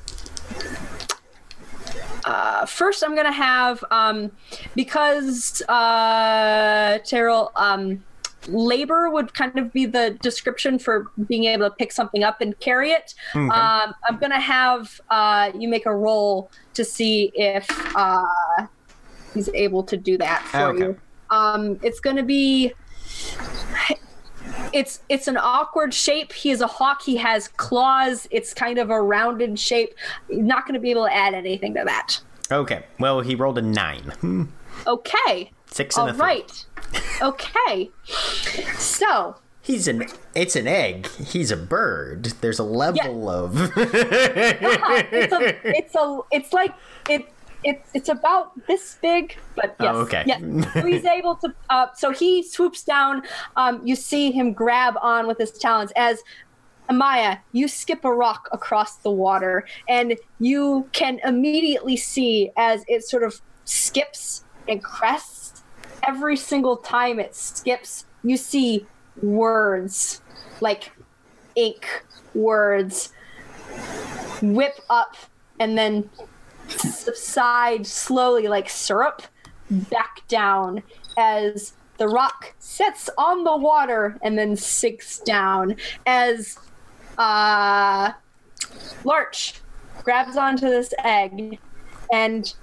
[2.25, 4.31] uh, first, I'm gonna have um,
[4.75, 8.05] because uh, Teyril um,
[8.49, 12.59] labor would kind of be the description for being able to pick something up and
[12.61, 13.15] carry it.
[13.35, 17.67] Um, I'm gonna have uh, you make a roll to see if
[17.97, 18.25] uh,
[19.35, 20.79] he's able to do that for Okay.
[20.85, 21.01] you.
[21.31, 22.73] Um, it's going to be.
[24.73, 26.33] It's it's an awkward shape.
[26.33, 27.03] He is a hawk.
[27.03, 28.27] He has claws.
[28.31, 29.95] It's kind of a rounded shape.
[30.29, 32.21] You're not going to be able to add anything to that.
[32.51, 32.85] Okay.
[32.99, 34.03] Well, he rolled a nine.
[34.21, 34.45] Hmm.
[34.87, 35.53] Okay.
[35.73, 36.67] Six and All a right.
[37.21, 37.91] Okay.
[38.77, 40.07] So He's an.
[40.35, 41.07] It's an egg.
[41.09, 42.25] He's a bird.
[42.41, 43.55] There's a level of.
[43.77, 46.75] it's a it's a it's like
[47.09, 47.27] it
[47.65, 50.25] it's it's about this big but yes Oh, okay.
[50.27, 50.41] yes
[50.75, 53.23] so he's able to uh, so he swoops down
[53.57, 56.19] um, you see him grab on with his talons as
[56.91, 63.05] Amaya, you skip a rock across the water, and you can immediately see as it
[63.05, 65.42] sort of skips and crests.
[66.07, 68.87] Every single time it skips, you see
[69.21, 70.21] words
[70.61, 70.93] like
[71.55, 72.05] ink
[72.35, 73.13] words
[74.41, 75.17] whip up
[75.61, 76.09] and then
[76.69, 79.23] subside slowly like syrup
[79.71, 80.83] back down
[81.19, 85.77] as the rock sets on the water and then sinks down
[86.07, 86.59] as
[87.19, 88.11] uh,
[89.05, 89.61] Larch
[90.03, 91.59] grabs onto this egg
[92.13, 92.55] and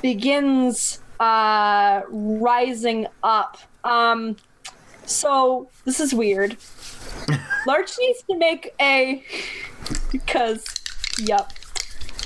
[0.00, 3.58] begins uh, rising up.
[3.84, 4.36] Um,
[5.04, 6.56] so this is weird.
[7.66, 9.24] Larch needs to make a
[10.12, 10.64] because,
[11.18, 11.52] yep.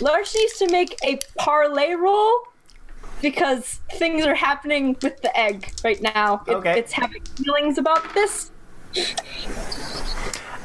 [0.01, 2.32] Larch needs to make a parley roll
[3.20, 6.43] because things are happening with the egg right now.
[6.47, 6.78] It, Okay.
[6.78, 8.51] It's having feelings about this.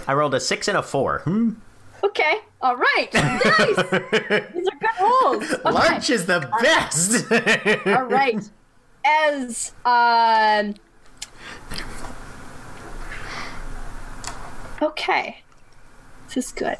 [0.08, 1.20] I rolled a six and a four.
[1.20, 1.52] Hmm.
[2.04, 3.76] Okay, all right, nice.
[4.54, 5.44] These are good rolls.
[5.54, 5.72] Okay.
[5.72, 7.32] Larch is the best.
[7.88, 8.50] All right.
[9.06, 10.74] As um
[14.82, 15.44] Okay.
[16.28, 16.78] This is good.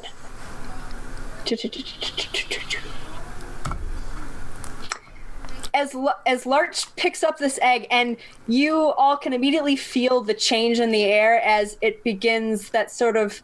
[5.72, 8.16] As L- as Larch picks up this egg and
[8.48, 13.16] you all can immediately feel the change in the air as it begins that sort
[13.16, 13.42] of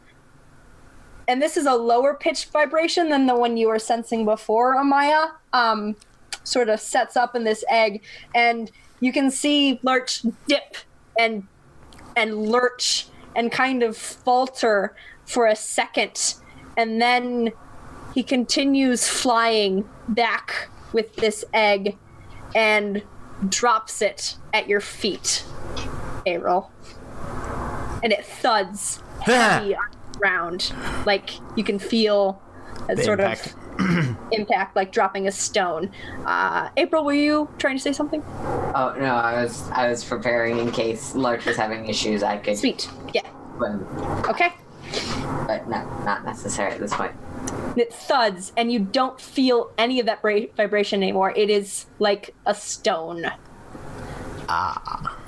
[1.28, 5.32] and this is a lower pitched vibration than the one you were sensing before, Amaya.
[5.52, 5.96] Um,
[6.44, 8.02] sort of sets up in this egg,
[8.34, 8.70] and
[9.00, 10.76] you can see Larch dip
[11.18, 11.46] and
[12.16, 14.94] and lurch and kind of falter
[15.26, 16.34] for a second,
[16.76, 17.52] and then
[18.14, 21.96] he continues flying back with this egg
[22.54, 23.02] and
[23.48, 25.44] drops it at your feet,
[26.26, 26.70] April,
[28.02, 29.00] and it thuds.
[29.20, 30.72] Heavy on the ground,
[31.06, 32.40] like you can feel
[32.88, 33.54] a The sort impact.
[33.78, 35.90] of impact, like dropping a stone.
[36.24, 38.22] Uh, April, were you trying to say something?
[38.74, 42.22] Oh no, I was I was preparing in case Larch was having issues.
[42.22, 42.88] I could, Sweet.
[43.12, 43.22] Yeah.
[43.58, 43.72] but,
[44.28, 44.52] Okay.
[45.46, 47.12] but not not necessary at this point.
[47.70, 51.32] And it thuds, and you don't feel any of that bra- vibration anymore.
[51.34, 53.26] It is like a stone.
[54.48, 55.18] ah.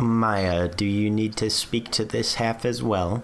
[0.00, 3.22] Maya, do you need to speak to this half as well?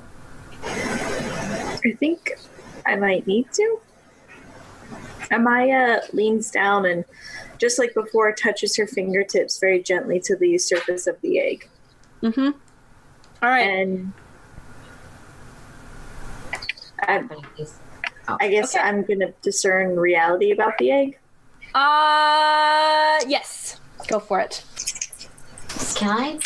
[0.64, 2.38] I think
[2.86, 3.80] I might need to.
[5.30, 7.04] Amaya leans down and,
[7.58, 11.68] just like before, touches her fingertips very gently to the surface of the egg.
[12.22, 12.50] Mm-hmm.
[13.42, 13.60] All right.
[13.60, 14.12] And
[17.00, 17.24] I,
[18.40, 18.84] I guess Okay.
[18.84, 21.18] I'm going to discern reality about the egg.
[21.74, 23.80] Uh, yes.
[24.08, 24.64] Go for it.
[25.94, 26.38] Can I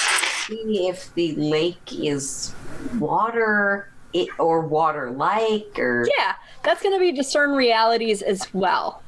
[0.47, 2.55] see if the lake is
[2.99, 9.03] water it, or water like or Yeah, that's going to be discern realities as well.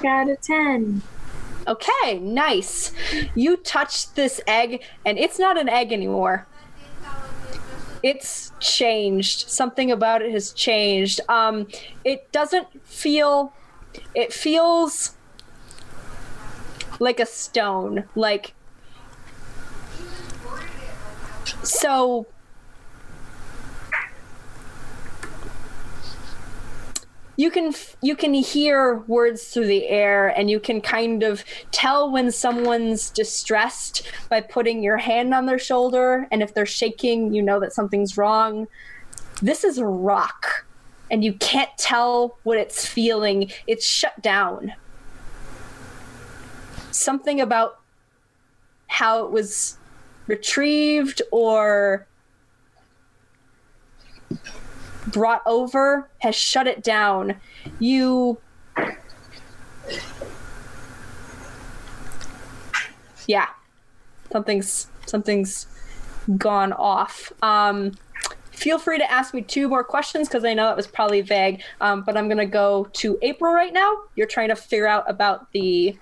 [0.00, 1.02] Got a 10.
[1.66, 2.92] Okay, nice.
[3.34, 6.46] You touch this egg, and it's not an egg anymore.
[8.02, 9.48] It's changed.
[9.48, 11.20] Something about it has changed.
[11.28, 11.68] Um,
[12.04, 13.54] it doesn't feel.
[14.14, 15.14] It feels
[17.00, 18.04] like a stone.
[18.14, 18.54] Like.
[21.62, 22.26] So.
[27.36, 32.10] you can you can hear words through the air and you can kind of tell
[32.10, 36.28] when someone's distressed by putting your hand on their shoulder.
[36.30, 38.68] And if they're shaking you know that something's wrong.
[39.42, 40.64] This is a rock
[41.10, 43.50] and you can't tell what it's feeling.
[43.66, 44.72] It's shut down.
[46.92, 47.80] Something about
[48.86, 49.76] how it was
[50.26, 52.06] retrieved or
[55.08, 57.36] brought over has shut it down.
[57.78, 58.38] You.
[63.26, 63.48] Yeah,
[64.32, 65.66] something's something's
[66.36, 67.32] gone off.
[67.42, 67.92] Um,
[68.50, 71.62] feel free to ask me two more questions because I know it was probably vague.
[71.80, 73.94] Um, but I'm gonna go to April right now.
[74.16, 75.96] You're trying to figure out about the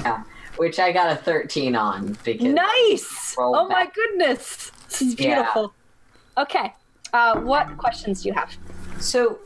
[0.00, 0.22] Yeah.
[0.56, 3.34] Which I got a 13 on because nice.
[3.38, 5.34] Oh my goodness, this is Yeah.
[5.36, 5.74] beautiful.
[6.38, 6.72] Okay,
[7.12, 8.50] uh, what questions do you have?
[9.00, 9.38] So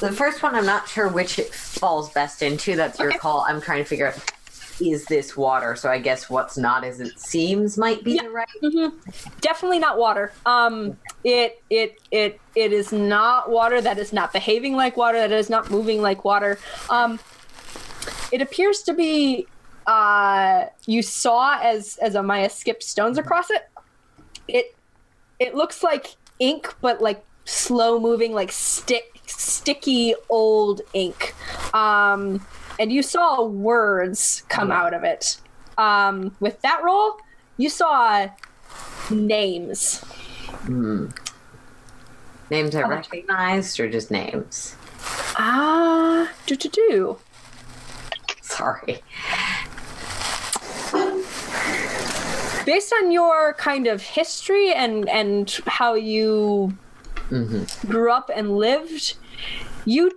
[0.00, 2.76] the first one, I'm not sure which it falls best into.
[2.76, 3.18] That's your Okay.
[3.18, 3.44] call.
[3.48, 4.16] I'm trying to figure out
[4.80, 5.74] is this water?
[5.74, 8.22] So I guess what's not as it seems might be Yeah.
[8.22, 8.92] the right.
[9.40, 10.32] Definitely not water.
[10.46, 13.80] Um, it it it it is not water.
[13.80, 15.18] That is not behaving like water.
[15.18, 16.58] That is not moving like water.
[16.88, 17.18] Um,
[18.32, 19.48] it appears to be.
[19.88, 23.70] Uh, you saw as as Amaya skipped stones across it.
[24.46, 24.76] It
[25.38, 31.34] it looks like ink, but like slow moving, like stick sticky old ink.
[31.74, 32.46] Um,
[32.78, 35.40] and you saw words come out of it.
[35.78, 37.16] Um, with that roll,
[37.56, 38.28] you saw
[39.10, 40.04] names.
[42.50, 44.76] Names I recognized or just names?
[45.38, 47.18] Ah, do do do.
[48.42, 49.02] Sorry.
[52.68, 56.76] Based on your kind of history and and how you
[57.30, 57.90] mm-hmm.
[57.90, 59.16] grew up and lived,
[59.86, 60.10] you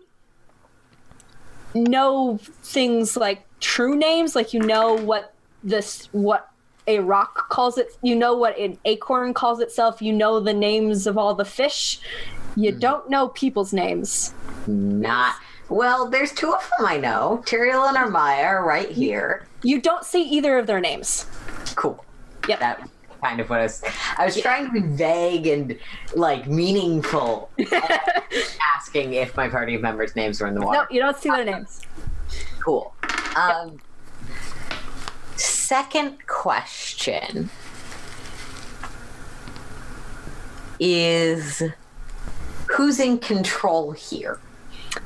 [1.73, 5.33] know things like true names, like you know what
[5.63, 6.51] this what
[6.87, 7.87] a rock calls it.
[8.01, 10.01] You know what an acorn calls itself.
[10.01, 12.01] You know the names of all the fish.
[12.57, 12.79] You mm-hmm.
[12.79, 14.33] don't know people's names.
[14.67, 15.35] Not.
[15.69, 17.43] Well, there's two of them I know.
[17.45, 19.47] Teyril and Amaya are right here.
[19.63, 21.27] You don't see either of their names.
[21.75, 22.03] Cool.
[22.47, 22.59] Yep.
[22.59, 22.89] That
[23.21, 23.83] kind of what I was.
[24.17, 25.77] I was trying to be vague and
[26.15, 27.49] like meaningful,
[28.77, 30.79] asking if my party members' names were in the water.
[30.79, 31.81] No, you don't see their names.
[32.63, 32.93] Cool.
[33.35, 33.77] Um,
[35.35, 37.49] second question
[40.79, 41.63] is
[42.69, 44.39] who's in control here?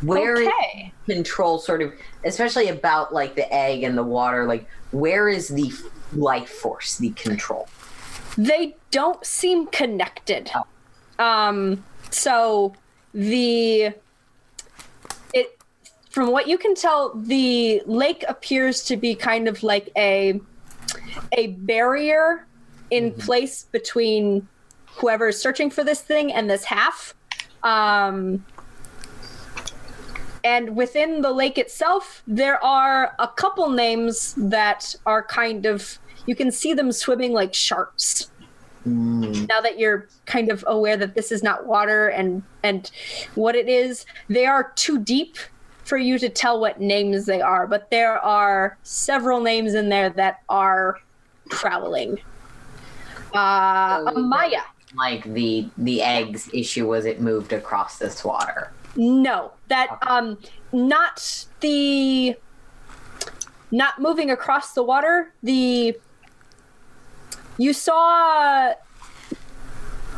[0.02, 0.92] Where is okay.
[1.06, 1.94] control sort of
[2.24, 5.72] especially about like the egg and the water like where is the
[6.16, 7.68] life force the control
[8.38, 10.52] they don't seem connected.
[11.20, 12.74] Um, so
[13.14, 13.94] the
[15.34, 15.58] it
[16.10, 20.40] from what you can tell, the lake appears to be kind of like a
[21.32, 22.46] a barrier
[22.92, 24.48] in place between
[24.86, 27.14] whoever is searching for this thing and this half.
[27.64, 28.46] Um,
[30.44, 36.36] and within the lake itself, there are a couple names that are kind of you
[36.36, 38.30] can see them swimming like sharks.
[38.88, 42.92] Now that you're kind of aware that this is not water and and
[43.34, 45.38] what it is, they are too deep
[45.86, 50.10] for you to tell what names they are, but there are several names in there
[50.12, 51.00] that are
[51.50, 52.20] prowling.
[53.34, 54.62] Uh, So Amaya.
[54.96, 60.38] like the the eggs issue was it moved across this water No, that um,
[60.72, 62.36] not the
[63.72, 65.34] not moving across the water.
[65.44, 65.98] The
[67.58, 68.74] you saw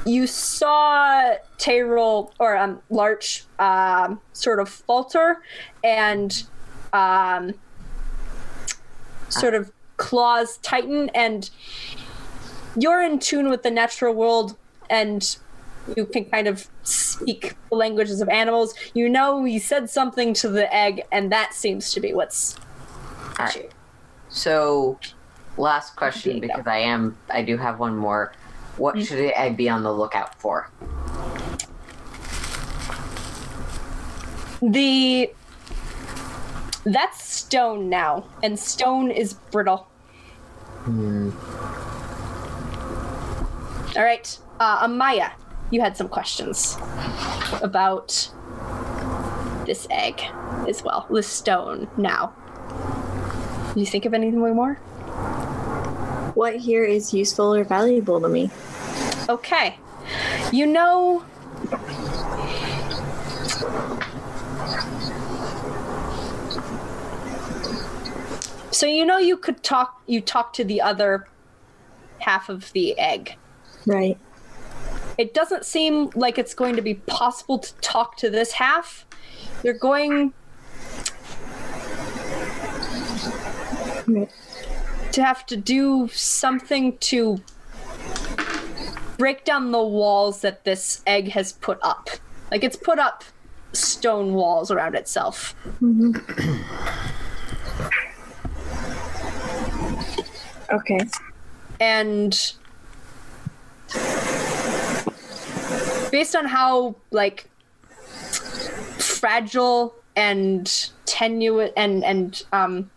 [0.06, 5.42] you saw Teyril or um, Larch um, sort of falter
[5.84, 6.44] and
[6.94, 7.54] um,
[9.28, 11.50] sort of claws tighten, and
[12.78, 14.56] you're in tune with the natural world
[14.90, 15.38] and
[15.96, 18.74] you can kind of speak the languages of animals.
[18.94, 22.56] You know, he said something to the egg, and that seems to be what's.
[23.40, 23.72] all right
[24.30, 25.00] so
[25.58, 26.48] last question go.
[26.48, 28.34] because i am i do have one more
[28.78, 30.70] what should i be on the lookout for
[34.62, 35.32] The.
[36.84, 39.88] That's stone now, and stone is brittle.
[40.86, 41.32] Hmm.
[43.96, 45.32] All right, uh, Amaya,
[45.70, 46.78] you had some questions
[47.62, 48.32] about
[49.66, 50.22] this egg
[50.68, 52.34] as well, this stone now.
[53.74, 54.80] Do you think of anything more?
[56.34, 58.52] What here is useful or valuable to me?
[59.28, 59.80] Okay.
[60.52, 61.26] You know.
[68.72, 71.28] So you know you could talk you talk to the other
[72.20, 73.36] half of the egg.
[73.86, 74.18] Right.
[75.18, 79.06] It doesn't seem like it's going to be possible to talk to this half.
[79.64, 80.34] You're going
[84.08, 84.32] Right.
[85.18, 87.42] To have to do something to
[89.18, 92.12] break down the walls that this egg has put up.
[92.52, 93.24] Like it's put up
[93.74, 95.56] stone walls around itself.
[100.72, 101.00] Okay.
[101.80, 102.54] And
[106.12, 107.50] based on how like
[109.00, 112.92] fragile and tenuous and and um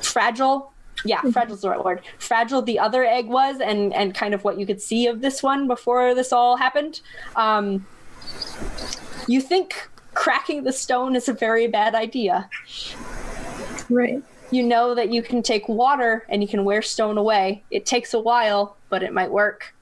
[0.00, 0.73] fragile
[1.04, 4.42] yeah fragile is the right word fragile the other egg was and and kind of
[4.44, 7.00] what you could see of this one before this all happened
[7.36, 7.86] um
[9.26, 12.48] you think cracking the stone is a very bad idea
[13.90, 14.22] Right.
[14.50, 17.62] you know that you can take water and you can wear stone away.
[17.70, 19.74] It takes a while, but it might work.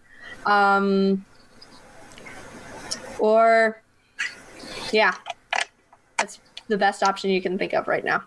[0.44, 1.24] Um,
[3.18, 3.80] or,
[4.92, 5.14] yeah,
[6.18, 8.24] that's the best option you can think of right now.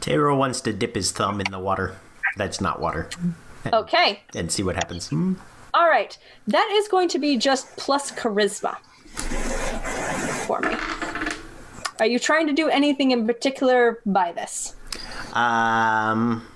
[0.00, 1.96] Taro wants to dip his thumb in the water.
[2.36, 3.08] That's not water.
[3.72, 5.10] Okay, And see what happens.
[5.74, 6.16] all right.
[6.46, 8.76] That is going to be just plus charisma
[10.46, 10.74] for me.
[12.00, 14.76] Are you trying to do anything in particular by this?
[15.32, 16.46] Um,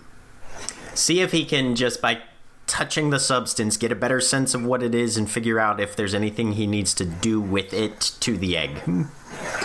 [0.94, 2.22] see if he can just by
[2.68, 5.94] touching the substance get a better sense of what it is and figure out if
[5.96, 8.80] there's anything he needs to do with it to the egg.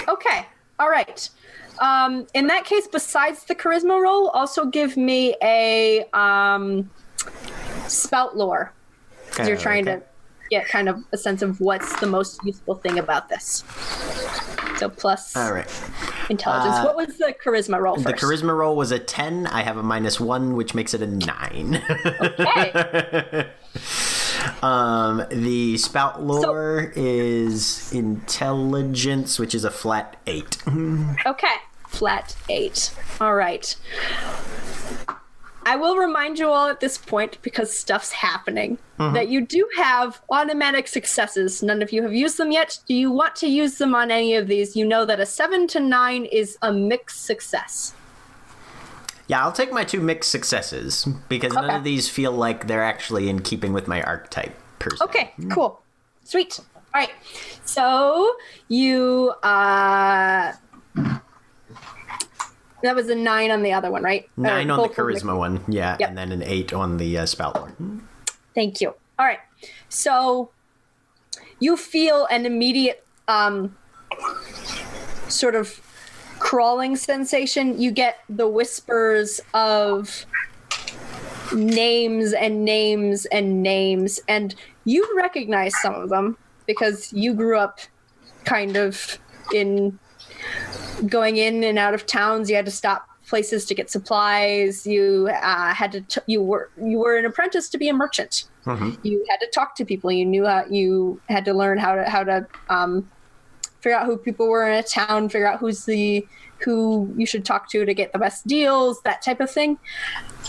[0.08, 0.46] Okay.
[0.80, 1.30] All right.
[1.80, 6.90] Um, in that case, besides the charisma roll, also give me a um,
[7.88, 8.74] spout lore.
[9.32, 10.00] 'cause you're trying Okay.
[10.00, 10.04] to
[10.50, 13.64] get kind of a sense of what's the most useful thing about this.
[14.78, 15.68] So plus All right.
[16.30, 16.78] intelligence.
[16.78, 19.46] Uh, what was the charisma roll The charisma roll was a 10.
[19.48, 21.84] I have a minus 1, which makes it a 9.
[22.40, 23.48] Okay.
[24.64, 30.58] um, the spout lore is intelligence, which is a flat 8.
[31.26, 31.56] Okay.
[31.98, 32.94] Flat eight.
[33.20, 33.76] All right.
[35.66, 40.22] I will remind you all at this point, because stuff's happening, that you do have
[40.30, 41.62] automatic successes.
[41.62, 42.80] None of you have used them yet.
[42.88, 44.78] Do you want to use them on any of these?
[44.78, 47.94] You know that a seven to nine is a mixed success.
[49.28, 53.28] Yeah, I'll take my two mixed successes because none of these feel like they're actually
[53.28, 55.04] in keeping with my archetype per se.
[55.04, 55.82] Okay, cool.
[56.24, 56.62] Sweet.
[56.96, 57.12] All right.
[57.66, 58.38] So
[58.70, 60.54] you uh
[62.84, 64.30] that was a nine on the other one, right?
[64.38, 66.10] Nine on the charisma one, yeah, Yep.
[66.10, 67.72] and then an eight on the uh, spout lore.
[68.54, 68.94] Thank you.
[69.20, 69.40] All right.
[69.90, 70.52] So
[71.60, 73.76] you feel an immediate um
[75.28, 75.82] sort of
[76.40, 77.80] crawling sensation.
[77.82, 80.26] You get the whispers of
[81.54, 84.54] names and names and names and
[84.86, 87.80] you recognize some of them because you grew up
[88.46, 89.18] kind of
[89.54, 89.98] in
[91.06, 94.88] going in and out of towns you had to stop places to get supplies.
[94.88, 98.46] You uh, had to t- you were you were an apprentice to be a merchant.
[99.04, 100.12] You had to talk to people.
[100.12, 103.10] You knew how you had to learn how to how to um,
[103.82, 106.26] figure out who people were in a town figure out who's the
[106.60, 109.78] who you should talk to to get the best deals that type of thing.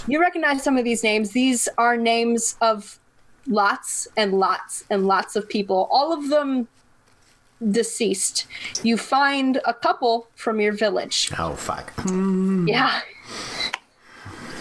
[0.07, 1.33] You recognize some of these names.
[1.33, 2.99] These are names of
[3.47, 5.89] lots and lots and lots of people.
[5.91, 6.69] All of them
[7.71, 8.47] deceased
[8.83, 11.93] you find a couple from your village Oh fuck!
[12.67, 13.01] yeah.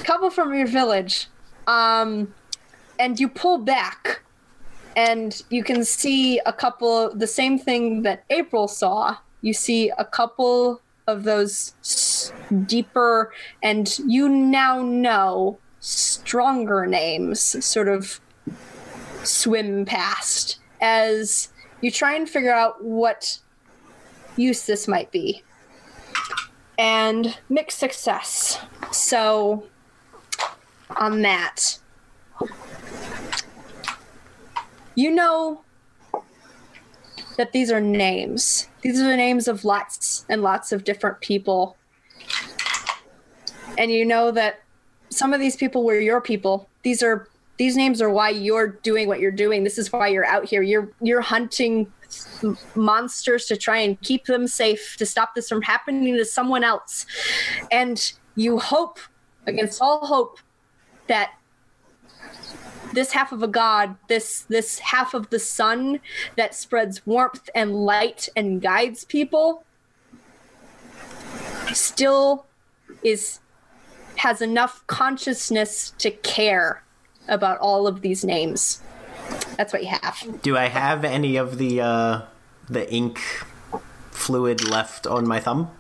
[0.04, 1.28] Couple from your village.
[1.68, 2.34] Um
[3.00, 4.22] and you pull back
[4.96, 9.18] and you can see a couple the same thing that April saw.
[9.42, 12.34] You see a couple of those
[12.66, 13.32] deeper
[13.64, 18.20] and you now know stronger names sort of
[19.24, 21.50] swim past as
[21.82, 23.40] you try and figure out what
[24.36, 25.44] use this might be
[26.78, 28.60] and mixed success.
[28.92, 29.68] So,
[30.96, 31.80] on that,
[34.96, 35.62] you know
[37.38, 38.68] that these are names.
[38.82, 41.78] These are the names of lots and lots of different people.
[43.78, 44.62] And you know that
[45.10, 46.68] some of these people were your people.
[46.84, 47.28] These are
[47.58, 49.64] these names are why you're doing what you're doing.
[49.64, 50.62] This is why you're out here.
[50.62, 51.92] You're you're hunting
[52.76, 57.06] monsters to try and keep them safe to stop this from happening to someone else
[57.72, 59.00] and you hope
[59.46, 60.40] against all hope
[61.08, 61.34] that
[62.94, 66.00] this half of a god this this half of the sun
[66.38, 69.66] that spreads warmth and light and guides people
[71.74, 72.46] still
[73.04, 73.40] is
[74.16, 76.84] has enough consciousness to care
[77.28, 78.82] about all of these names
[79.58, 82.22] that's what you have Do I have any of the uh,
[82.70, 83.20] the ink
[84.12, 85.72] fluid left on my thumb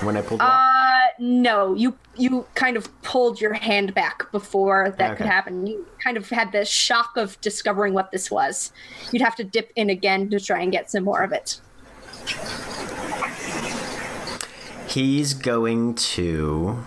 [0.00, 0.52] when I pulled it out?
[0.52, 5.66] Uh, no, you you kind of pulled your hand back before that could happen.
[5.66, 8.72] You kind of had the shock of discovering what this was.
[9.12, 11.60] You'd have to dip in again to try and get some more of it.
[14.88, 16.84] He's going to.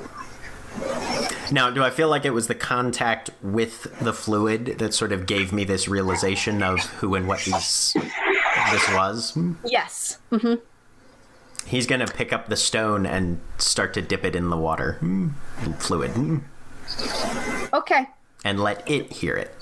[1.51, 5.25] Now, do I feel like it was the contact with the fluid that sort of
[5.25, 7.93] gave me this realization of who and what these
[8.71, 9.37] this was?
[9.65, 10.17] Yes.
[10.29, 10.55] hmm
[11.65, 15.29] He's gonna pick up the stone and start to dip it in the water, Hmm.
[15.79, 16.37] fluid, Hmm.
[17.73, 18.07] Okay.
[18.43, 19.53] and let it hear it.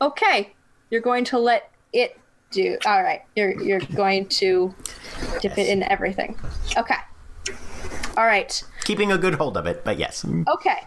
[0.00, 0.52] Okay.
[0.90, 2.18] You're going to let it
[2.50, 2.76] do.
[2.86, 3.22] All right.
[3.34, 4.74] You're you're going to
[5.40, 6.38] dip it in everything.
[6.76, 6.94] Okay.
[8.16, 8.62] All right.
[8.84, 10.24] Keeping a good hold of it, but yes.
[10.48, 10.78] Okay.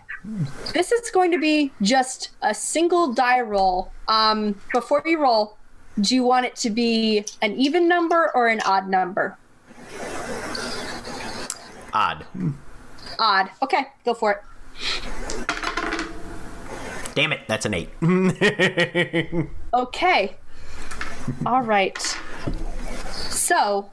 [0.74, 3.92] This is going to be just a single die roll.
[4.08, 5.58] Um, before you roll,
[6.02, 9.38] do you want it to be an even number or an odd number?
[11.94, 12.26] Odd.
[13.18, 13.50] Odd.
[13.62, 14.44] Okay, go for it.
[17.16, 17.90] Damn it, that's an eight.
[19.72, 20.36] Okay.
[21.46, 21.96] All right.
[23.12, 23.92] So,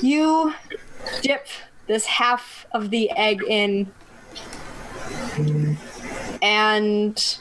[0.00, 0.54] you
[1.22, 1.46] dip
[1.86, 3.92] this half of the egg in,
[6.40, 7.38] and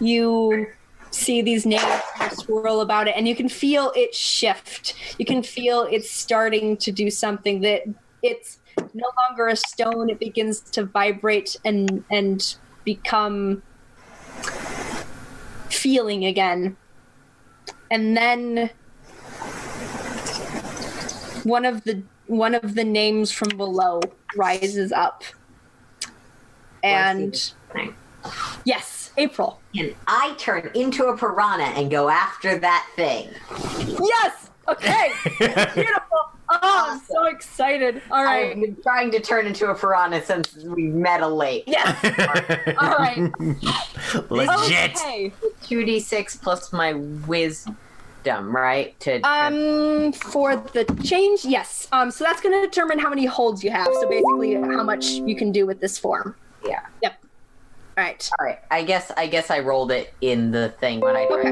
[0.00, 0.66] you
[1.10, 4.94] see these of swirl about it, and you can feel it shift.
[5.18, 7.82] You can feel it's starting to do something that
[8.22, 8.58] it's
[8.94, 10.10] no longer a stone.
[10.10, 13.62] It begins to vibrate and and become
[15.70, 16.76] feeling again.
[17.90, 18.70] And then
[21.44, 24.00] one of the one of the names from below
[24.36, 25.24] rises up.
[26.82, 27.52] And
[28.64, 29.60] yes, April.
[29.76, 33.28] And I turn into a piranha and go after that thing.
[34.00, 34.50] Yes.
[34.68, 35.10] Okay.
[35.74, 36.18] Beautiful.
[36.50, 38.00] Oh, I'm so excited.
[38.10, 38.52] All right.
[38.52, 41.64] I've been trying to turn into a piranha since we met a lake.
[41.66, 42.04] Yes.
[42.80, 43.30] All right.
[44.30, 44.96] Legit.
[44.96, 45.32] Okay.
[45.64, 47.76] 2d6 plus my wisdom,
[48.26, 48.98] right?
[49.00, 51.88] To Um, for the change, yes.
[51.92, 53.86] Um, so that's going to determine how many holds you have.
[54.00, 56.34] So basically, how much you can do with this form.
[56.66, 56.80] yeah.
[57.02, 57.14] Yep.
[57.96, 58.30] All right.
[58.38, 58.58] All right.
[58.70, 61.50] I guess I guess I rolled it in the thing when I tried Okay.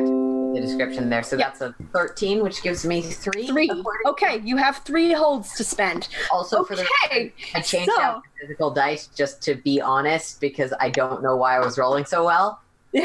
[0.61, 1.23] the description there.
[1.25, 1.59] So Yep.
[1.59, 3.49] that's a 13, which gives me three.
[3.49, 3.71] Three.
[4.07, 6.07] Okay, you have three holds to spend.
[6.31, 7.33] Also for the Okay.
[7.55, 11.35] I changed so- out the physical dice just to be honest because I don't know
[11.37, 12.61] why I was rolling so well.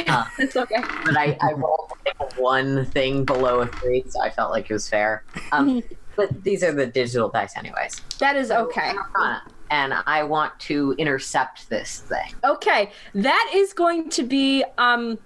[0.08, 0.26] Uh.
[0.40, 0.82] it's okay.
[1.06, 4.74] But I, I rolled like one thing below a three, so I felt like it
[4.74, 5.24] was fair.
[5.51, 5.84] Um,
[6.16, 8.00] but these are the digital dice, anyways.
[8.19, 8.93] That is okay.
[8.93, 12.34] Piranha, And I want to intercept this thing.
[12.43, 15.18] Okay, that is going to be um.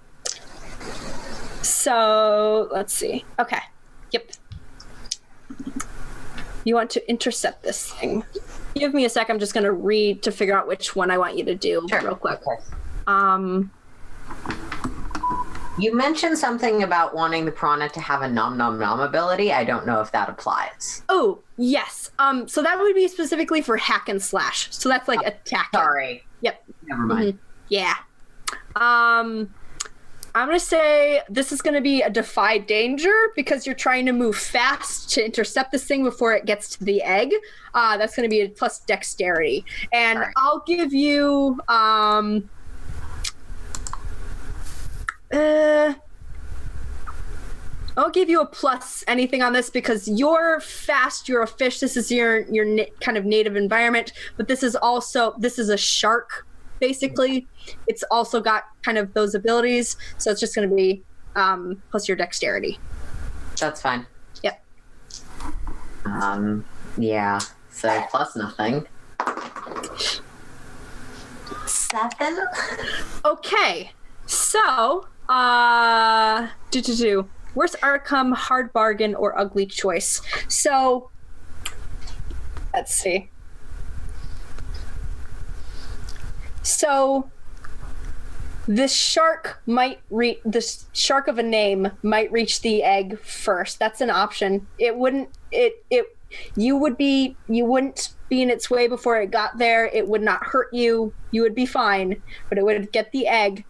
[1.62, 3.24] So let's see.
[3.38, 3.58] Okay.
[4.12, 4.30] Yep.
[6.64, 8.24] You want to intercept this thing.
[8.74, 9.30] Give me a sec.
[9.30, 11.86] I'm just going to read to figure out which one I want you to do
[11.88, 12.00] Sure.
[12.02, 12.40] real quick.
[12.46, 12.62] Okay.
[13.06, 13.70] Um.
[15.78, 19.52] You mentioned something about wanting the piranha to have a nom nom nom ability.
[19.52, 21.02] I don't know if that applies.
[21.08, 22.10] Oh yes.
[22.18, 22.48] Um.
[22.48, 24.68] So that would be specifically for hack and slash.
[24.70, 25.68] So that's like attack.
[25.74, 26.24] Sorry.
[26.40, 26.64] Yep.
[26.84, 27.38] Never mind.
[27.68, 27.94] Yeah.
[28.74, 29.54] Um
[30.34, 34.04] I'm going to say this is going to be a defy danger because you're trying
[34.04, 37.32] to move fast to intercept this thing before it gets to the egg.
[37.72, 39.64] Uh, that's going to be a plus dexterity.
[39.94, 40.34] And Alright.
[40.36, 42.50] I'll give you um
[45.32, 45.94] uh
[47.98, 51.28] I'll give you a plus anything on this because you're fast.
[51.30, 51.80] You're a fish.
[51.80, 55.70] This is your your na- kind of native environment, but this is also this is
[55.70, 56.46] a shark.
[56.78, 57.46] Basically,
[57.86, 59.96] it's also got kind of those abilities.
[60.18, 61.02] So it's just going to be
[61.36, 62.78] um, plus your dexterity.
[63.58, 64.06] That's fine.
[64.42, 64.62] Yep.
[66.04, 66.66] Um.
[66.98, 67.40] Yeah.
[67.70, 68.86] So plus nothing.
[71.66, 72.38] Seven.
[73.24, 73.92] Okay,
[74.26, 77.28] so uh, do do do.
[77.54, 80.20] Worst outcome, hard bargain, or ugly choice.
[80.48, 81.10] So
[82.74, 83.30] let's see.
[86.62, 87.30] So
[88.68, 90.60] this shark might reach the
[90.92, 93.78] shark of a name might reach the egg first.
[93.78, 94.66] That's an option.
[94.78, 96.16] It wouldn't it it
[96.56, 99.86] you would be you wouldn't be in its way before it got there.
[99.86, 101.12] It would not hurt you.
[101.30, 103.64] You would be fine, but it would get the egg.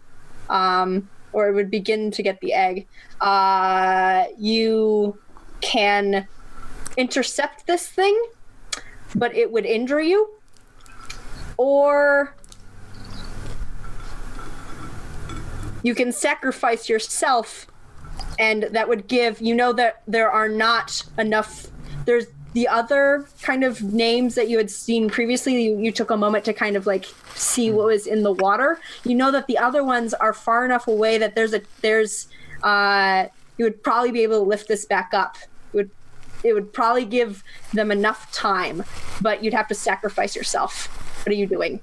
[0.49, 2.87] Um or it would begin to get the egg.
[3.21, 5.19] Uh you
[5.61, 6.27] can
[6.97, 8.15] intercept this thing,
[9.13, 10.31] but it would injure you.
[11.57, 12.35] Or
[15.83, 17.67] you can sacrifice yourself
[18.39, 21.67] and that would give you know that there are not enough
[22.05, 26.17] there's the other kind of names that you had seen previously you, you took a
[26.17, 29.57] moment to kind of like see what was in the water you know that the
[29.57, 32.27] other ones are far enough away that there's a there's
[32.63, 33.25] uh
[33.57, 35.37] you would probably be able to lift this back up
[35.73, 35.91] it would
[36.43, 37.43] it would probably give
[37.73, 38.83] them enough time
[39.21, 40.87] but you'd have to sacrifice yourself
[41.27, 41.81] What are you doing?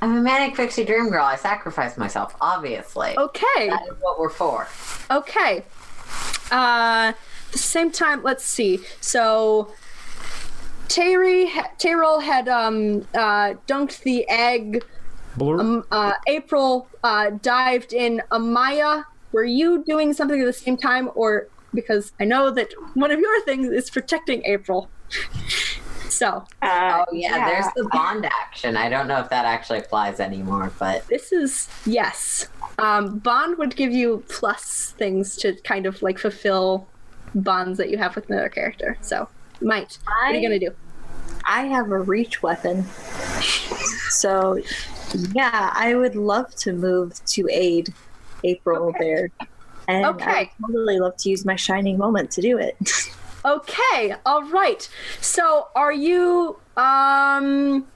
[0.00, 1.24] I'm a manic pixie dream girl.
[1.24, 3.14] I sacrificed myself, obviously.
[3.16, 3.68] Okay.
[3.68, 4.66] That is what we're for.
[5.10, 5.64] Okay.
[6.50, 7.12] Uh,
[7.54, 8.80] the same time, let's see.
[9.00, 9.72] So,
[10.88, 11.46] Terry,
[11.78, 14.84] Teyril had um, uh, dunked the egg.
[15.36, 15.58] Blur.
[15.60, 18.22] Um, uh, April uh, dived in.
[18.30, 23.10] Amaya, were you doing something at the same time, or because I know that one
[23.10, 24.88] of your things is protecting April.
[26.08, 28.76] so Uh, Oh yeah, there's the bond action.
[28.76, 32.48] I don't know if that actually applies anymore, but this is yes.
[32.78, 36.86] Um, bond would give you plus things to kind of like fulfill
[37.34, 38.98] bonds that you have with another character.
[39.02, 39.28] So
[39.60, 39.98] might.
[40.04, 40.70] What are you gonna do?
[41.46, 42.84] I have a reach weapon.
[44.10, 44.58] So,
[45.32, 47.94] yeah, I would love to move to aid
[48.42, 48.98] April Okay.
[49.04, 49.30] there.
[49.88, 50.30] And Okay.
[50.30, 52.76] I would really love to use my shining moment to do it.
[53.46, 54.88] Okay, all right.
[55.20, 57.86] So, are you um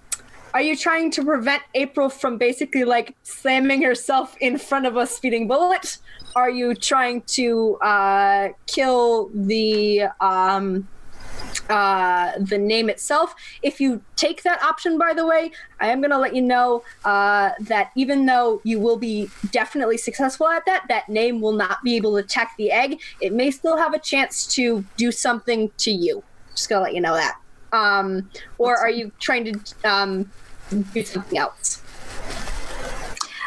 [0.54, 5.06] are you trying to prevent April from basically like slamming herself in front of a
[5.06, 5.96] speeding bullet?
[6.36, 10.88] Are you trying to uh kill the um
[11.68, 13.34] uh, the name itself.
[13.62, 15.50] If you take that option, by the way,
[15.80, 19.98] I am going to let you know uh, that even though you will be definitely
[19.98, 23.00] successful at that, that name will not be able to attack the egg.
[23.20, 26.22] It may still have a chance to do something to you.
[26.54, 27.38] Just going to let you know that.
[27.72, 30.30] Um, or are you trying to um,
[30.70, 31.82] do something else?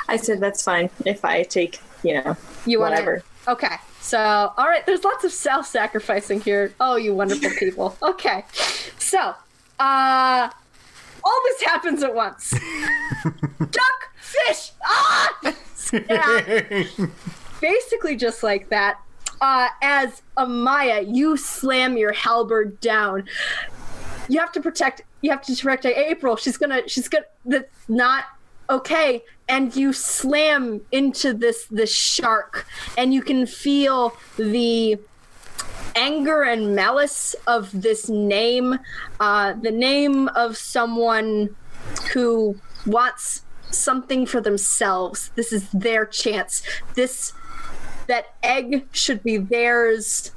[0.07, 3.23] I said that's fine if I take, you know, You want whatever.
[3.47, 3.75] Okay.
[3.99, 6.73] So, all right, there's lots of self sacrificing here.
[6.79, 7.97] Oh, you wonderful people.
[8.01, 8.45] Okay.
[8.97, 9.33] So,
[9.79, 10.49] uh,
[11.23, 12.51] all this happens at once.
[13.59, 15.53] Duck, fish, ah!
[15.93, 16.83] Yeah.
[17.61, 18.99] Basically, just like that.
[19.39, 23.27] Uh, as Amaya, you slam your halberd down.
[24.29, 25.01] You have to protect.
[25.21, 26.35] You have to protect April.
[26.35, 26.87] She's gonna.
[26.87, 27.25] She's gonna.
[27.45, 28.25] That's not
[28.69, 32.65] okay and you slam into this this shark
[32.97, 34.97] and you can feel the
[35.95, 38.79] anger and malice of this name
[39.19, 41.55] uh, the name of someone
[42.13, 42.55] who
[42.85, 45.31] wants something for themselves.
[45.35, 46.61] This is their chance.
[46.95, 47.33] This
[48.07, 50.31] that egg should be theirs.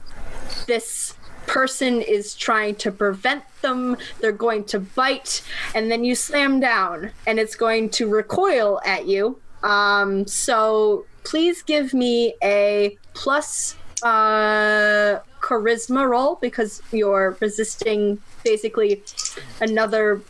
[0.67, 1.15] This
[1.47, 3.97] person is trying to prevent them.
[4.21, 5.43] They're going to bite,
[5.75, 9.39] and then you slam down, and it's going to recoil at you.
[9.63, 19.03] Um, so please give me a plus uh, charisma roll because you're resisting basically
[19.61, 20.21] another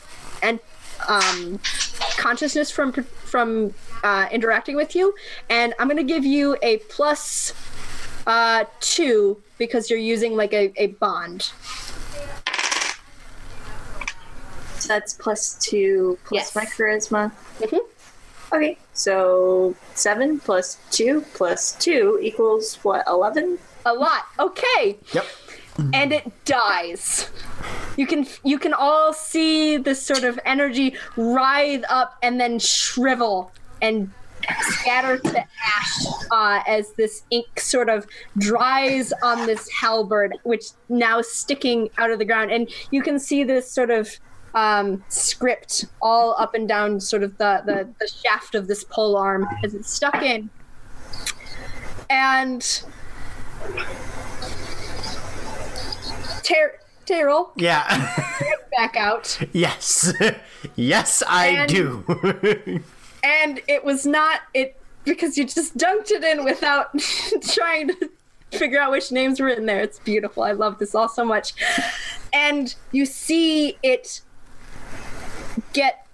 [0.42, 0.60] and
[1.08, 1.58] um,
[2.16, 5.14] consciousness from from uh, interacting with you,
[5.50, 7.52] and I'm going to give you a plus
[8.26, 11.50] uh, two because you're using like a, a bond.
[14.78, 16.56] So that's plus two plus Yes.
[16.56, 17.32] my charisma.
[17.60, 17.80] Mhm.
[18.52, 23.04] Okay, so seven plus two plus two equals what?
[23.06, 23.58] Eleven.
[23.86, 24.24] A lot.
[24.38, 24.98] Okay.
[25.12, 25.26] Yep.
[25.92, 27.28] And it dies.
[27.96, 33.50] You can you can all see this sort of energy writhe up and then shrivel
[33.82, 34.10] and
[34.60, 38.06] scatter to ash uh, as this ink sort of
[38.38, 42.50] dries on this halberd, which now is sticking out of the ground.
[42.52, 44.08] And you can see this sort of
[44.54, 49.16] um, script all up and down sort of the, the, the shaft of this pole
[49.16, 50.48] arm as it's stuck in.
[52.10, 52.62] And
[56.42, 57.86] Ter- Teyril Yeah.
[58.76, 59.38] back out.
[59.52, 60.12] yes.
[60.76, 62.82] yes, I And- do.
[63.24, 66.90] and it was not it because you just dunked it in without
[67.48, 68.10] trying to
[68.52, 69.80] figure out which names were in there.
[69.80, 70.42] It's beautiful.
[70.42, 71.54] I love this all so much.
[72.32, 74.20] And you see it
[75.72, 76.06] get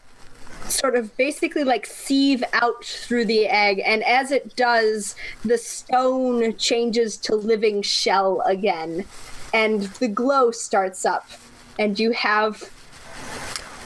[0.69, 6.57] sort of basically like sieve out through the egg and as it does the stone
[6.59, 9.05] changes to living shell again
[9.53, 11.29] and the glow starts up
[11.79, 12.71] and you have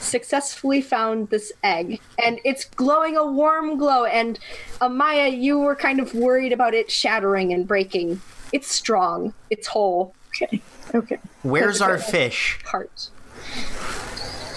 [0.05, 4.39] successfully found this egg and it's glowing a warm glow and
[4.81, 8.21] amaya you were kind of worried about it shattering and breaking.
[8.53, 9.33] It's strong.
[9.49, 10.13] It's whole.
[10.29, 10.61] Okay.
[10.93, 11.19] Okay.
[11.43, 12.59] Where's our fish?
[12.63, 13.09] part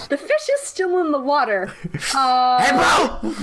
[0.09, 1.73] the fish is still in the water.
[2.15, 3.35] Uh, April!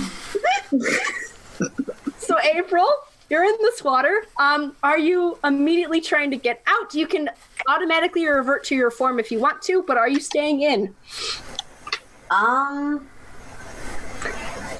[2.17, 2.87] so april
[3.29, 4.25] you're in this water.
[4.39, 6.93] Um, are you immediately trying to get out?
[6.93, 7.29] You can
[7.67, 10.95] automatically revert to your form if you want to but are you staying in
[12.29, 13.07] um,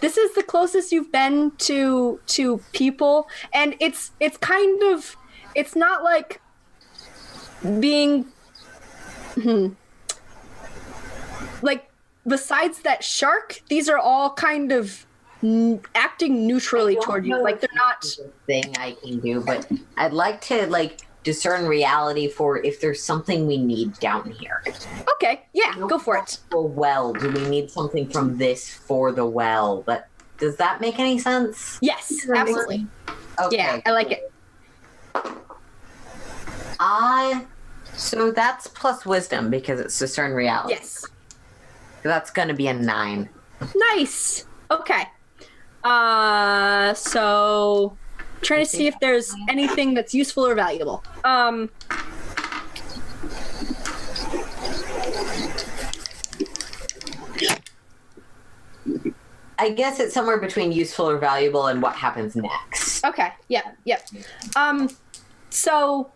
[0.02, 5.16] this is the closest you've been to to people and it's it's kind of
[5.56, 6.42] it's not like
[7.80, 8.26] being
[9.36, 9.70] hmm,
[11.62, 11.90] like
[12.28, 15.06] besides that shark, these are all kind of
[15.42, 17.42] n- acting neutrally toward you.
[17.42, 18.02] Like they're not.
[18.02, 22.64] this is a thing I can do, but I'd like to like discern reality for
[22.64, 24.64] if there's something we need down here.
[25.16, 26.40] Okay, yeah, go for it.
[26.54, 29.84] Well, do we need something from this for the well?
[29.86, 30.08] But
[30.38, 31.80] does that make any sense?
[31.82, 32.88] Yes, absolutely.
[33.44, 33.58] Okay.
[33.58, 34.32] Yeah, I like it.
[36.80, 37.46] I
[37.94, 40.76] so that's plus wisdom because it's discern reality.
[40.76, 41.06] Yes.
[42.04, 43.28] That's gonna be a nine.
[43.76, 44.46] Nice.
[44.72, 45.04] Okay.
[45.84, 47.98] Uh, so
[48.42, 51.04] trying to see if there's anything that's useful or valuable.
[51.24, 51.70] Um.
[59.60, 63.04] I guess it's somewhere between useful or valuable and what happens next.
[63.04, 63.32] Okay.
[63.48, 63.78] Yep.
[63.86, 64.08] Yep.
[64.56, 64.90] Um.
[65.50, 66.12] So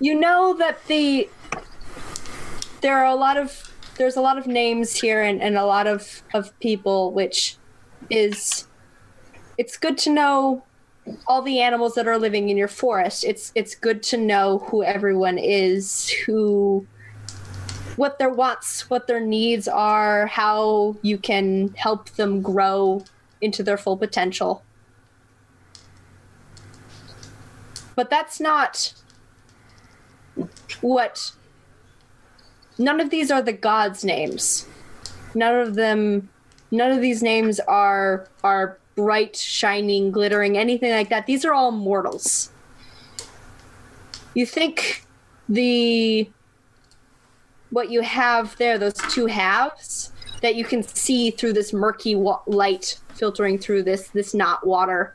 [0.00, 1.28] you know that the
[2.82, 5.86] there are a lot of there's a lot of names here and, and a lot
[5.86, 7.56] of of people, which
[8.10, 8.66] is
[9.58, 10.64] it's good to know
[11.26, 13.24] all the animals that are living in your forest.
[13.24, 16.86] It's it's good to know who everyone is, who
[17.96, 23.04] what their wants, what their needs are, how you can help them grow
[23.40, 24.62] into their full potential.
[27.94, 28.94] But that's not
[30.80, 31.32] what
[32.78, 34.66] none of these are the gods names.
[35.34, 36.30] None of them
[36.72, 41.26] none of these names are are bright, shining, glittering, anything like that.
[41.26, 42.50] These are all mortals.
[44.34, 45.06] You think
[45.48, 46.28] the
[47.70, 52.40] what you have there, those two halves that you can see through this murky wa-
[52.46, 55.14] light filtering through this this not water.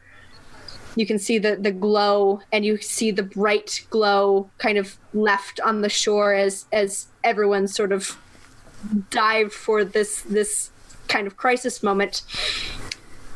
[0.95, 5.59] You can see the the glow, and you see the bright glow kind of left
[5.59, 8.17] on the shore as as everyone sort of
[9.09, 10.71] dived for this this
[11.07, 12.23] kind of crisis moment.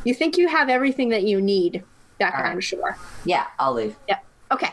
[0.03, 1.83] You think you have everything that you need
[2.19, 2.51] back right.
[2.51, 2.97] on shore.
[3.25, 3.95] Yeah, I'll leave.
[4.07, 4.19] Yeah.
[4.51, 4.69] Okay.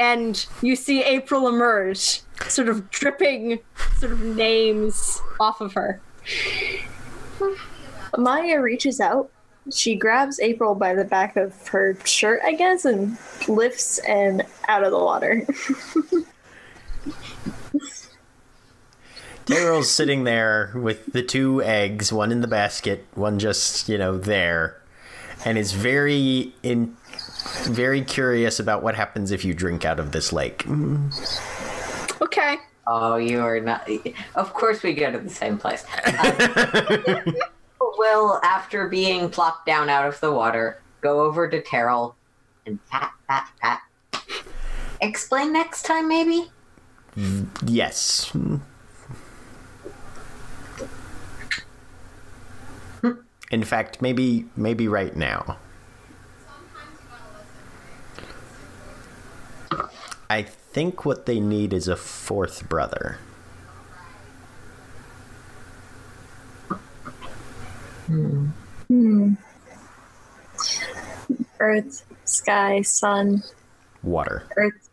[0.00, 3.58] And you see April emerge, sort of dripping
[3.96, 6.00] sort of names off of her.
[8.16, 9.30] Maya reaches out.
[9.72, 14.82] She grabs April by the back of her shirt, I guess, and lifts and out
[14.82, 15.46] of the water.
[19.48, 24.18] Daryl's sitting there with the two eggs, one in the basket, one just, you know,
[24.18, 24.80] there,
[25.44, 26.96] and is very in
[27.64, 30.66] very curious about what happens if you drink out of this lake.
[32.20, 32.56] Okay.
[32.86, 33.88] Oh, you are not.
[34.34, 35.84] Of course, we go to the same place.
[37.80, 42.14] Uh, will, after being plopped down out of the water, go over to Teyril
[42.64, 43.82] and pat, pat, pat.
[45.00, 46.50] Explain next time, maybe?
[47.64, 48.32] Yes.
[53.50, 55.56] In fact, maybe maybe right now.
[60.30, 63.18] I think what they need is a fourth brother.
[68.06, 69.34] Hmm.
[71.60, 73.42] Earth, sky, sun,
[74.02, 74.44] Water.
[74.56, 74.88] earth,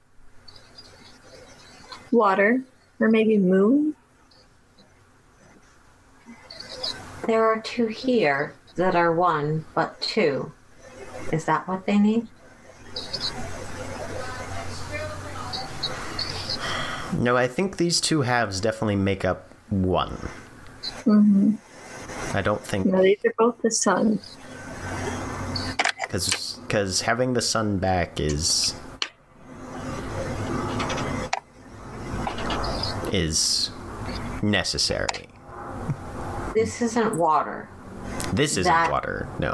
[2.11, 2.61] water,
[3.00, 3.95] or maybe moon.
[7.27, 10.51] There are two here that are one, but two.
[11.31, 12.27] Is that what they need?
[17.13, 20.17] No, I think these two halves definitely make up one.
[21.05, 21.55] Mm-hmm.
[22.35, 24.19] I don't think No, these are both the sun.
[26.03, 28.75] because because having the sun back is
[33.13, 33.71] is
[34.43, 35.27] necessary.
[36.56, 37.69] This isn't water.
[38.34, 39.27] This isn't That- water.
[39.40, 39.53] No,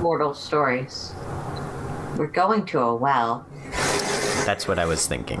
[0.00, 1.12] Mortal stories.
[2.16, 3.46] We're going to a well.
[4.44, 5.40] that's what I was thinking.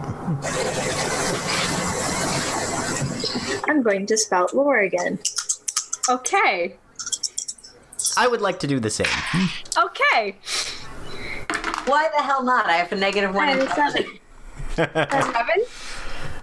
[3.68, 5.18] I'm going to spout lore again.
[6.08, 6.76] Okay.
[8.16, 9.06] I would like to do the same.
[9.76, 10.36] Okay.
[11.86, 12.66] Why the hell not?
[12.66, 13.46] I have a negative one.
[13.46, 14.18] Nine in and seven.
[14.74, 15.64] Seven.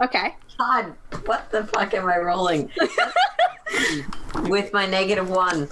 [0.01, 0.35] Okay.
[0.59, 0.93] God,
[1.25, 2.69] what the fuck am I rolling?
[4.49, 5.69] With my negative one.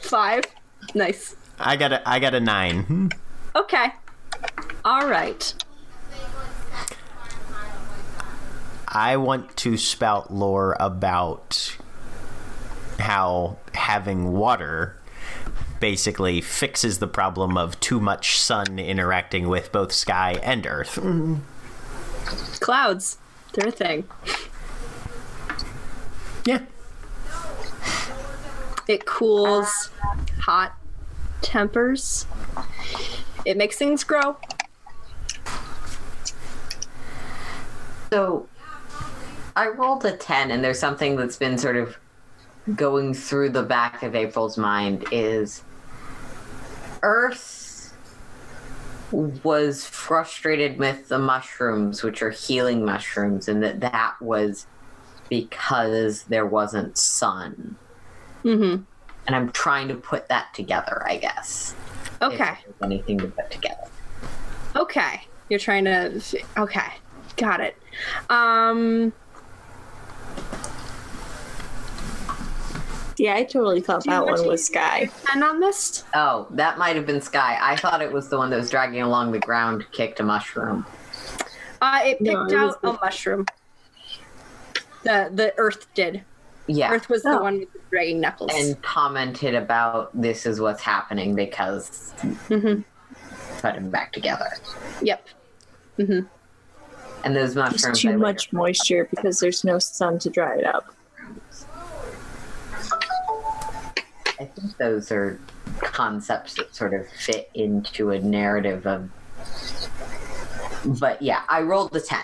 [0.00, 0.42] Five.
[0.94, 1.36] Nice.
[1.60, 3.10] I got a I got a nine.
[3.54, 3.86] Okay.
[4.84, 5.54] All right.
[8.88, 11.76] I want to spout lore about
[12.98, 14.98] how having water
[15.78, 20.98] basically fixes the problem of too much sun interacting with both sky and earth.
[22.60, 23.18] Clouds.
[23.56, 24.04] They're a thing.
[26.44, 26.60] Yeah.
[28.86, 29.90] It cools
[30.40, 30.76] hot
[31.40, 32.26] tempers.
[33.46, 34.36] It makes things grow.
[38.10, 38.46] So
[39.56, 41.96] I rolled a 10, and there's something that's been sort of
[42.74, 45.62] going through the back of April's mind is
[47.02, 47.55] Earth
[49.16, 54.66] was frustrated with the mushrooms, which are healing mushrooms, and that that was
[55.30, 57.76] because there wasn't sun.
[58.44, 58.82] Mm-hmm.
[59.26, 61.74] And I'm trying to put that together, I guess.
[62.20, 62.54] Okay.
[62.82, 63.88] anything to put together.
[64.76, 65.22] Okay.
[65.48, 66.20] You're trying to.
[66.58, 66.92] Okay.
[67.36, 67.76] Got it.
[68.28, 69.12] Um.
[73.18, 75.00] Yeah, I totally thought do that one was Sky.
[75.00, 76.04] And pen on this?
[76.14, 77.58] Oh, that might have been Sky.
[77.60, 80.84] I thought it was the one that was dragging along the ground, kicked a mushroom.
[81.80, 83.46] Uh, it picked No, it was out a mushroom.
[85.02, 86.22] The the Earth did.
[86.66, 86.90] Yeah.
[86.90, 87.42] Earth was the Oh.
[87.42, 88.50] one with the dragging knuckles.
[88.54, 92.12] and commented about this is what's happening because
[92.48, 92.84] Mhm.
[93.60, 94.48] put them back together.
[95.02, 95.26] Yep.
[95.98, 96.26] Mhm.
[97.24, 98.04] And those There's mushrooms.
[98.04, 100.92] I too much moisture because there's no sun to dry it up.
[104.38, 105.38] I think those are
[105.80, 109.10] concepts that sort of fit into a narrative of.
[110.84, 112.22] But yeah, I rolled the ten.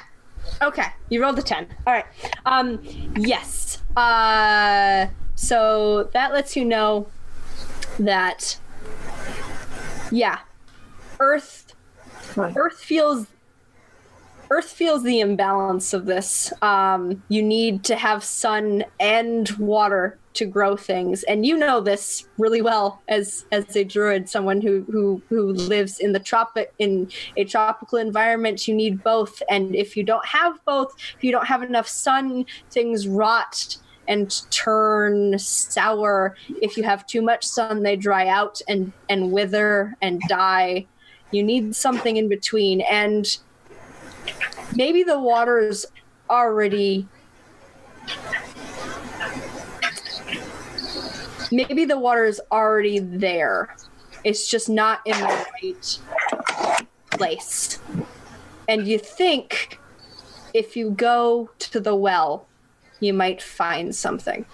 [0.61, 1.67] Okay, you rolled a 10.
[1.87, 2.05] All right.
[2.47, 2.81] Um
[3.17, 3.83] yes.
[3.97, 7.09] Uh so that lets you know
[7.99, 8.59] that
[10.11, 10.41] yeah.
[11.19, 11.75] Earth
[12.37, 13.27] Earth feels
[14.53, 16.53] Earth feels the imbalance of this.
[16.61, 22.29] Um, you need to have sun and water to grow things, and you know this
[22.37, 27.11] really well as as a druid, someone who who who lives in the tropic in
[27.39, 28.69] a tropical environment.
[28.69, 32.45] You need both, and if you don't have both, if you don't have enough sun,
[32.71, 36.37] things rot and turn sour.
[36.61, 40.85] If you have too much sun, they dry out and and wither and die.
[41.31, 43.27] You need something in between, and
[44.77, 45.87] maybe the water is
[46.31, 47.07] already
[51.51, 53.75] maybe the water is already there.
[54.25, 55.99] It's just not in the right
[57.11, 57.79] place.
[58.69, 59.79] And you think
[60.55, 62.47] if you go to the well
[63.01, 64.47] you might find something.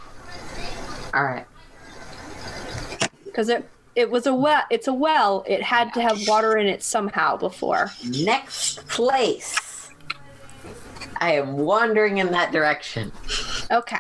[1.15, 1.47] All right.
[3.27, 6.69] because it it was a well it's a well it had to have water in
[6.69, 9.91] it somehow before Next place.
[11.21, 13.11] I am wandering in that direction.
[13.73, 13.97] Okay.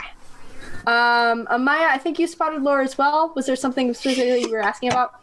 [0.86, 3.32] Um, Amaya, I think you spouted lore as well.
[3.34, 5.14] Was there something specifically you were asking about?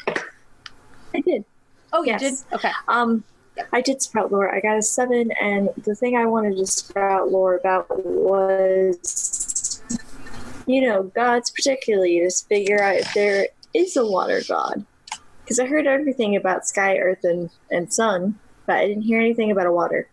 [1.16, 1.45] I did.
[1.94, 2.20] Oh, you Yes.
[2.22, 2.34] did?
[2.54, 2.72] Okay.
[2.90, 3.24] Um,
[3.72, 4.54] I did spout lore.
[4.54, 9.82] I got a seven, and the thing I wanted to spout lore about was,
[10.68, 14.86] you know, gods particularly to figure out if there is a water god.
[15.44, 19.52] Because I heard everything about sky, earth, and, and sun, but I didn't hear anything
[19.52, 20.10] about a water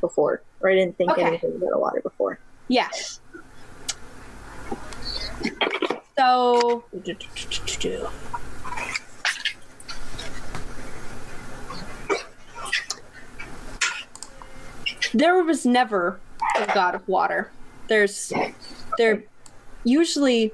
[0.00, 1.22] before, or I didn't think Okay.
[1.24, 2.38] anything about a water before.
[2.68, 2.88] Yeah.
[6.16, 6.84] So.
[15.14, 16.20] There was never
[16.56, 17.50] a god of water.
[17.88, 18.32] There's.
[18.98, 19.24] There.
[19.84, 20.52] Usually.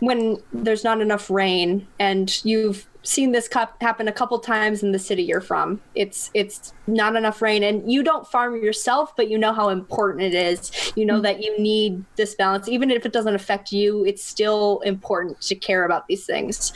[0.00, 4.92] When there's not enough rain, and you've seen this cup happen a couple times in
[4.92, 5.80] the city you're from.
[5.94, 10.22] It's it's not enough rain, and you don't farm yourself, but you know how important
[10.24, 10.92] it is.
[10.96, 11.22] You know mm-hmm.
[11.22, 14.04] that you need this balance, even if it doesn't affect you.
[14.04, 16.72] It's still important to care about these things,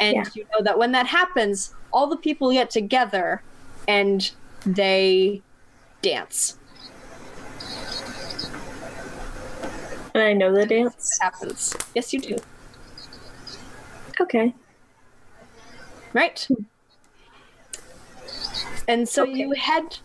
[0.00, 0.24] and Yeah.
[0.34, 3.42] you know that when that happens, all the people get together,
[3.86, 4.30] and
[4.64, 5.42] they
[6.02, 6.58] dance.
[10.14, 11.18] And I know the dance.
[11.20, 11.76] happens.
[11.94, 12.36] Yes, you do.
[14.20, 14.54] Okay.
[16.12, 16.48] Right.
[18.88, 19.98] And so you head,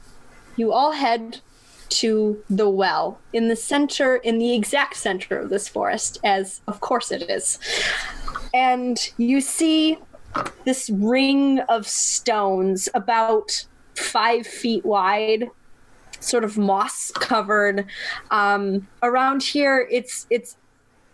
[0.57, 1.39] you all head
[1.89, 6.79] to the well in the center, in the exact center of this forest, as of
[6.79, 7.59] course it is.
[8.53, 9.97] And you see
[10.65, 13.65] this ring of stones about
[13.95, 15.49] five feet wide
[16.19, 17.85] sort of moss covered
[18.29, 20.55] um, around here it's it's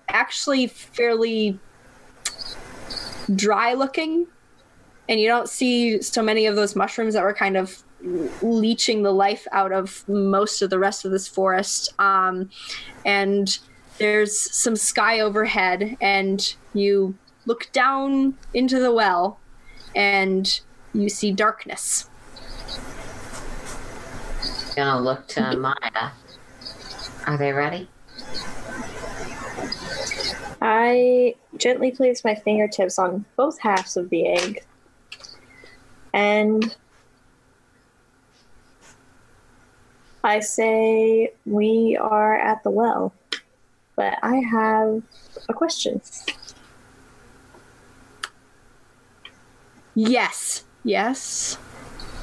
[0.10, 1.58] actually fairly
[3.36, 4.28] dry looking
[5.10, 7.84] and you don't see so many of those mushrooms that were kind of
[8.42, 12.50] leeching the life out of most of the rest of this forest um,
[13.06, 13.60] and
[13.98, 17.16] there's some sky overhead and you
[17.46, 19.40] look down into the well
[19.96, 20.62] and
[20.94, 22.10] you see darkness
[24.78, 26.12] Gonna look to Maya.
[27.26, 27.90] Are they ready?
[30.62, 34.64] I gently place my fingertips on both halves of the egg.
[36.14, 36.76] And
[40.24, 43.14] I say, We are at the well.
[43.96, 45.02] But I have
[45.50, 46.02] a question.
[49.96, 50.64] Yes.
[50.84, 51.58] Yes.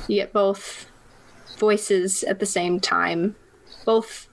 [0.06, 0.86] You get both
[1.58, 3.36] voices at the same time.
[3.84, 4.28] Both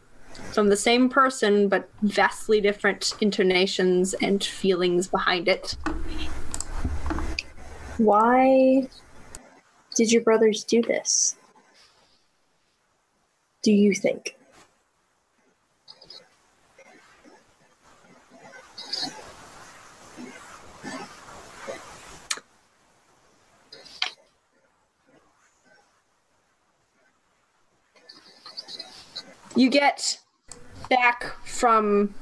[0.54, 5.78] from the same person, but vastly different intonations and feelings behind it.
[7.98, 8.88] Why
[9.96, 11.36] did your brothers do this?
[13.64, 14.36] Do you think?
[29.56, 30.21] You get
[30.92, 32.14] back from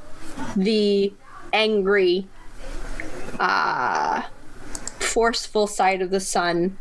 [0.56, 1.12] the
[1.52, 2.28] angry,
[3.40, 4.22] uh,
[5.00, 6.78] forceful side of the sun.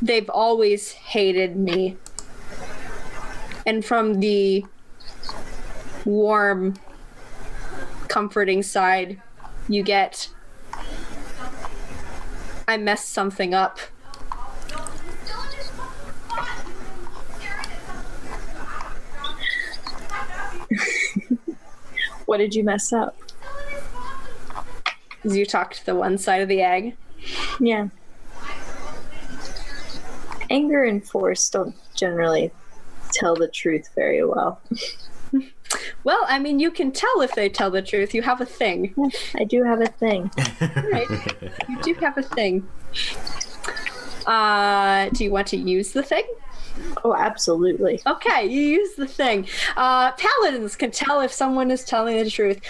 [0.00, 1.96] They've always hated me.
[3.66, 4.64] And from the
[6.04, 6.74] warm,
[8.06, 9.20] comforting side,
[9.68, 10.28] you get
[12.68, 13.80] I messed something up.
[22.26, 23.16] What did you mess up?
[25.24, 26.96] You talked to the one side of the egg.
[27.60, 27.88] Yeah.
[30.50, 32.50] Anger and force don't generally
[33.12, 34.60] tell the truth very well.
[36.04, 38.14] Well, I mean, you can tell if they tell the truth.
[38.14, 38.94] You have a thing.
[39.34, 40.30] I do have a thing.
[40.60, 41.10] Right?
[41.68, 42.68] you do have a thing.
[44.26, 46.24] Uh, do you want to use the thing?
[47.04, 48.00] Oh, absolutely.
[48.06, 49.46] Okay, you use the thing.
[49.76, 52.60] Uh, paladins can tell if someone is telling the truth.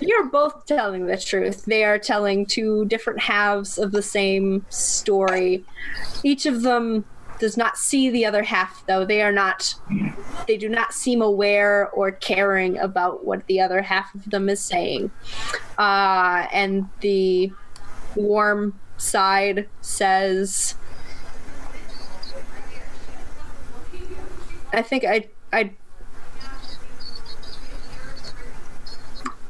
[0.00, 1.64] You're both telling the truth.
[1.64, 5.64] They are telling two different halves of the same story.
[6.22, 7.04] Each of them
[7.38, 9.04] does not see the other half, though.
[9.04, 9.74] They are not.
[10.46, 14.60] They do not seem aware or caring about what the other half of them is
[14.60, 15.10] saying.
[15.78, 17.52] Uh, and the
[18.16, 20.76] warm side says.
[24.74, 25.70] I think I I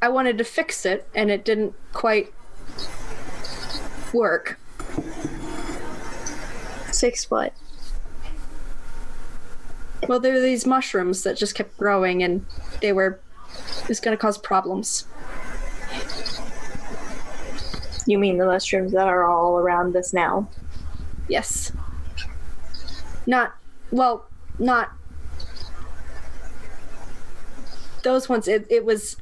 [0.02, 2.32] I wanted to fix it and it didn't quite
[4.12, 4.58] work.
[6.92, 7.54] Six what?
[10.06, 12.44] Well, there were these mushrooms that just kept growing and
[12.82, 13.20] they were
[13.82, 15.06] it was going to cause problems.
[18.06, 20.50] You mean the mushrooms that are all around us now?
[21.28, 21.72] Yes.
[23.26, 23.54] Not
[23.90, 24.28] well,
[24.58, 24.92] not
[28.04, 29.16] those ones it, it was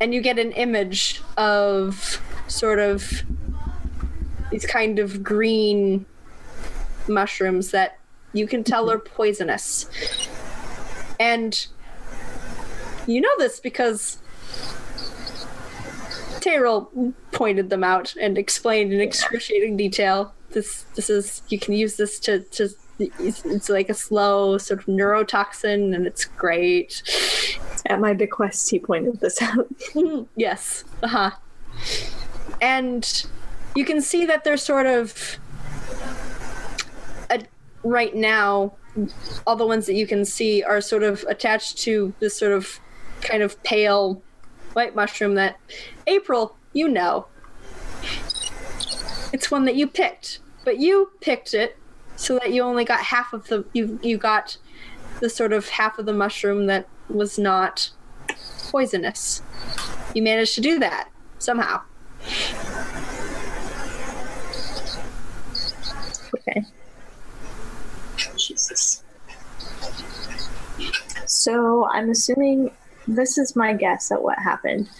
[0.00, 3.22] and you get an image of sort of
[4.50, 6.06] these kind of green
[7.06, 7.98] mushrooms that
[8.32, 9.86] you can tell are poisonous.
[11.18, 11.66] And
[13.06, 14.18] you know this because
[16.40, 20.34] Teyril pointed them out and explained in excruciating detail.
[20.50, 22.70] This this is you can use this to to
[23.00, 27.02] it's, it's like a slow sort of neurotoxin and it's great.
[27.86, 29.66] At my bequest, he pointed this out.
[30.36, 30.84] yes.
[31.02, 31.30] Uh huh.
[32.60, 33.26] And
[33.74, 35.38] you can see that they're sort of
[37.30, 37.38] uh,
[37.82, 38.74] right now.
[39.46, 42.80] All the ones that you can see are sort of attached to this sort of
[43.22, 44.20] kind of pale
[44.72, 45.58] white mushroom that
[46.06, 47.26] April, you know.
[49.32, 51.76] It's one that you picked, but you picked it
[52.20, 54.58] so that you only got half of the you you got
[55.20, 57.90] the sort of half of the mushroom that was not
[58.68, 59.42] poisonous.
[60.14, 61.08] You managed to do that
[61.38, 61.80] somehow.
[66.34, 66.62] Okay.
[68.36, 69.02] Jesus.
[71.24, 72.70] So I'm assuming
[73.08, 74.90] this is my guess at what happened.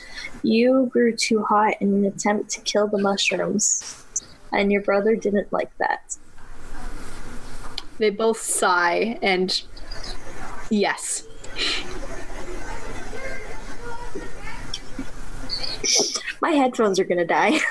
[0.43, 4.05] You grew too hot in an attempt to kill the mushrooms,
[4.53, 6.17] and your brother didn't like that.
[8.01, 9.63] They both sigh and
[10.71, 11.25] yes.
[16.41, 17.59] My headphones are gonna die.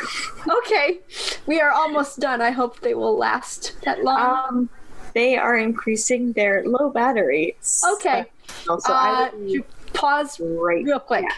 [0.50, 1.00] Okay,
[1.48, 2.42] we are almost done.
[2.42, 4.20] I hope they will last that long.
[4.48, 4.70] um,
[5.14, 7.58] they are increasing their low battery.
[7.96, 8.26] okay,
[8.70, 10.84] Also, uh, I will be to pause right.
[10.86, 11.24] real quick.
[11.28, 11.36] yeah,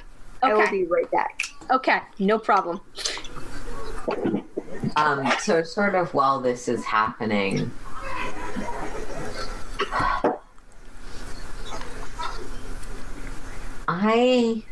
[0.48, 1.42] I will Okay, be right back.
[1.72, 2.80] okay, no problem.
[4.96, 7.72] Um, so sort of while this is happening,
[13.94, 14.64] I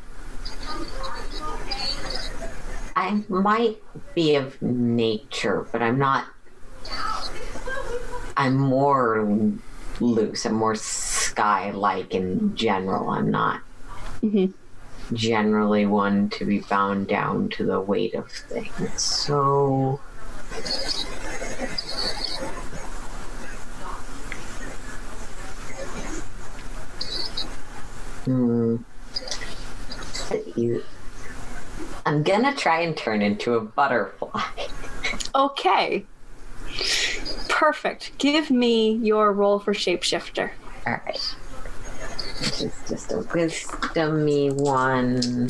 [2.96, 3.78] I might
[4.16, 6.26] be of nature, but I'm not.
[8.38, 9.28] I'm more
[10.00, 10.46] loose.
[10.46, 13.10] I'm more sky-like in general.
[13.10, 13.62] I'm not
[15.12, 19.02] generally one to be bound down to the weight of things.
[19.02, 20.00] So.
[28.24, 28.78] Hmm.
[30.56, 30.84] You-
[32.06, 34.42] I'm gonna try and turn into a butterfly.
[35.36, 36.06] Okay.
[37.50, 38.12] Perfect.
[38.18, 40.52] Give me your roll for shapeshifter.
[40.88, 41.36] Alright.
[42.40, 45.48] Which is just a wisdomy one.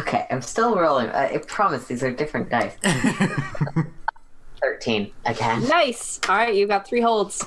[0.00, 1.08] Okay, I'm still rolling.
[1.10, 2.74] I I promise these are different dice.
[4.62, 5.68] 13 again.
[5.68, 6.20] Nice.
[6.28, 7.44] All right, you got three holds.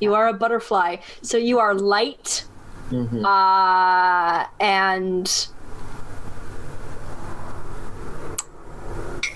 [0.00, 0.96] You are a butterfly.
[1.22, 2.44] So you are light
[2.90, 3.24] Mhm.
[3.24, 5.48] uh, and.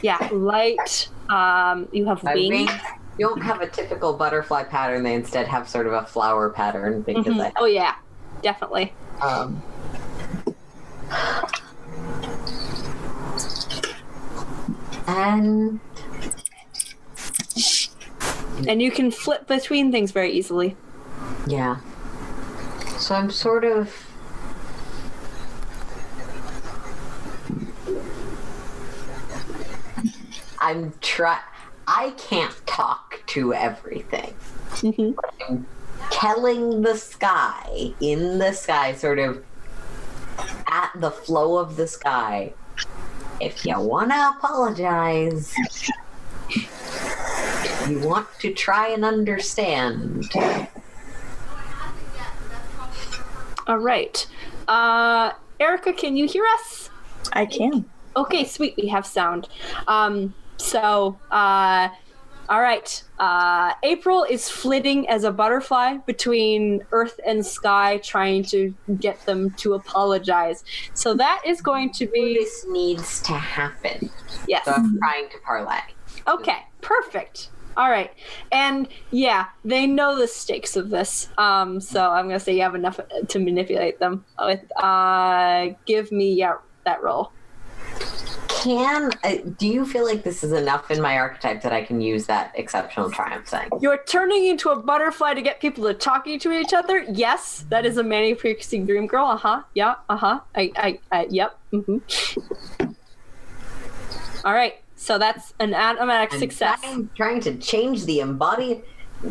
[0.02, 1.08] Yeah, light.
[1.28, 2.50] Um, you have My wings.
[2.50, 2.70] wings
[3.18, 5.02] don't have a typical butterfly pattern.
[5.02, 7.52] They instead have sort of a flower pattern because Mhm.
[7.56, 7.94] Oh yeah,
[8.42, 8.94] definitely.
[9.20, 9.60] Um,
[15.08, 15.80] and
[18.68, 20.76] And you can flip between things very easily.
[21.46, 21.76] yeah.
[23.08, 24.06] So I'm sort of
[30.60, 31.40] I'm try
[31.86, 34.34] I can't talk to everything.
[34.82, 35.14] Mhm.
[35.48, 35.66] I'm
[36.10, 39.42] telling the sky in the sky sort of
[40.66, 42.52] at the flow of the sky
[43.40, 45.54] if you want to apologize
[47.88, 50.30] you want to try and understand
[53.68, 54.26] All right.
[54.66, 56.90] Uh, Erica, can you hear us?
[57.32, 57.84] I can.
[58.16, 58.74] Okay, sweet.
[58.76, 59.48] We have sound.
[59.86, 61.88] Um, so, uh,
[62.48, 63.04] all right.
[63.18, 69.50] Uh, April is flitting as a butterfly between earth and sky, trying to get them
[69.58, 70.64] to apologize.
[70.94, 74.10] So that is going to be this needs to happen
[74.46, 74.64] yes.
[74.64, 75.78] so i'm trying to parley
[76.28, 77.48] Okay, perfect.
[77.78, 78.10] All right,
[78.52, 81.28] and yeah, they know the stakes of this.
[81.38, 82.98] Um, so I'm gonna say you have enough
[83.28, 84.60] to manipulate them with.
[84.76, 87.32] Uh, give me yeah that roll.
[88.48, 92.00] can uh, do you feel like this is enough in my archetype that i can
[92.00, 96.38] use that exceptional triumph thing You're turning into a butterfly to get people to talking
[96.40, 97.04] to each other.
[97.12, 99.26] Yes, that is a Manic Pixie Dream Girl.
[99.26, 99.62] Uh huh.
[99.74, 99.94] Yeah.
[100.08, 100.40] Uh huh.
[100.56, 100.72] I.
[100.76, 100.98] I.
[101.12, 101.56] I yep.
[101.70, 101.98] hmm
[104.44, 104.74] All right.
[104.98, 106.80] So that's an automatic I'm success.
[106.80, 108.82] trying, trying to change the embodied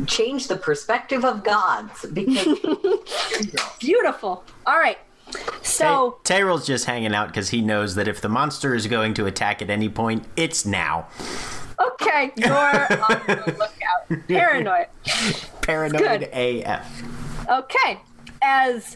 [0.06, 2.48] change the perspective of gods because
[3.80, 4.44] Beautiful.
[4.66, 4.98] All right.
[5.62, 9.14] So Tay- Teyril's just hanging out because he knows that if the monster is going
[9.16, 11.08] to attack at any point, it's now.
[11.92, 12.88] okay, you're on
[13.28, 13.56] the
[14.10, 14.28] lookout.
[14.28, 14.88] Paranoid.
[15.62, 17.04] Paranoid AF.
[17.50, 18.00] Okay.
[18.42, 18.96] As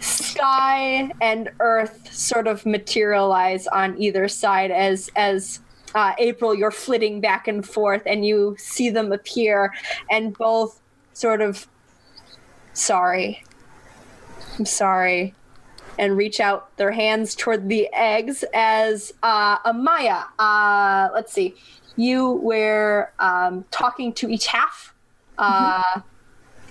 [0.00, 5.60] sky and earth sort of materialize on either side as as
[5.94, 9.72] uh, April, you're flitting back and forth, and you see them appear,
[10.10, 10.80] and both
[11.12, 11.66] sort of
[12.72, 13.42] sorry.
[14.58, 15.34] I'm sorry.
[15.98, 20.26] And reach out their hands toward the eggs as uh, Amaya.
[20.38, 21.56] Uh, let's see.
[21.96, 24.94] You were um, talking to each half.
[25.38, 26.00] Uh,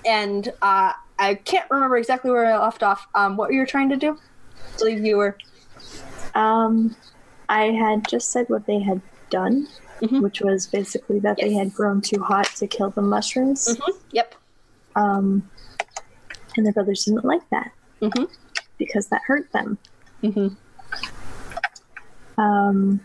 [0.06, 3.06] and uh, I can't remember exactly where I left off.
[3.16, 4.14] Um, what you were trying to do?
[4.14, 5.38] I believe you were.
[6.34, 6.96] Um,
[7.50, 9.68] I had just said what they had done,
[10.02, 10.22] Mhm.
[10.22, 13.78] which was basically that they had grown too hot to kill the mushrooms.
[14.12, 14.36] Yep.
[14.96, 15.50] Um,
[16.56, 18.28] and their brothers didn't like that Mhm.
[18.78, 19.78] because that hurt them.
[20.24, 20.56] Mhm.
[22.38, 23.02] Um,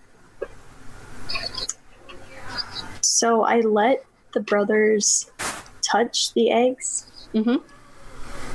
[3.00, 4.04] so I let
[4.34, 5.30] the brothers
[5.82, 7.62] touch the eggs Mhm.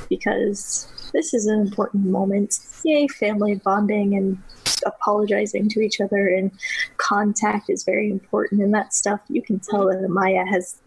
[0.08, 2.58] because this is an important moment.
[2.84, 4.38] Yay, family bonding and
[4.86, 6.50] apologizing to each other and
[6.96, 9.20] contact is very important and that stuff.
[9.28, 10.80] You can tell that maya has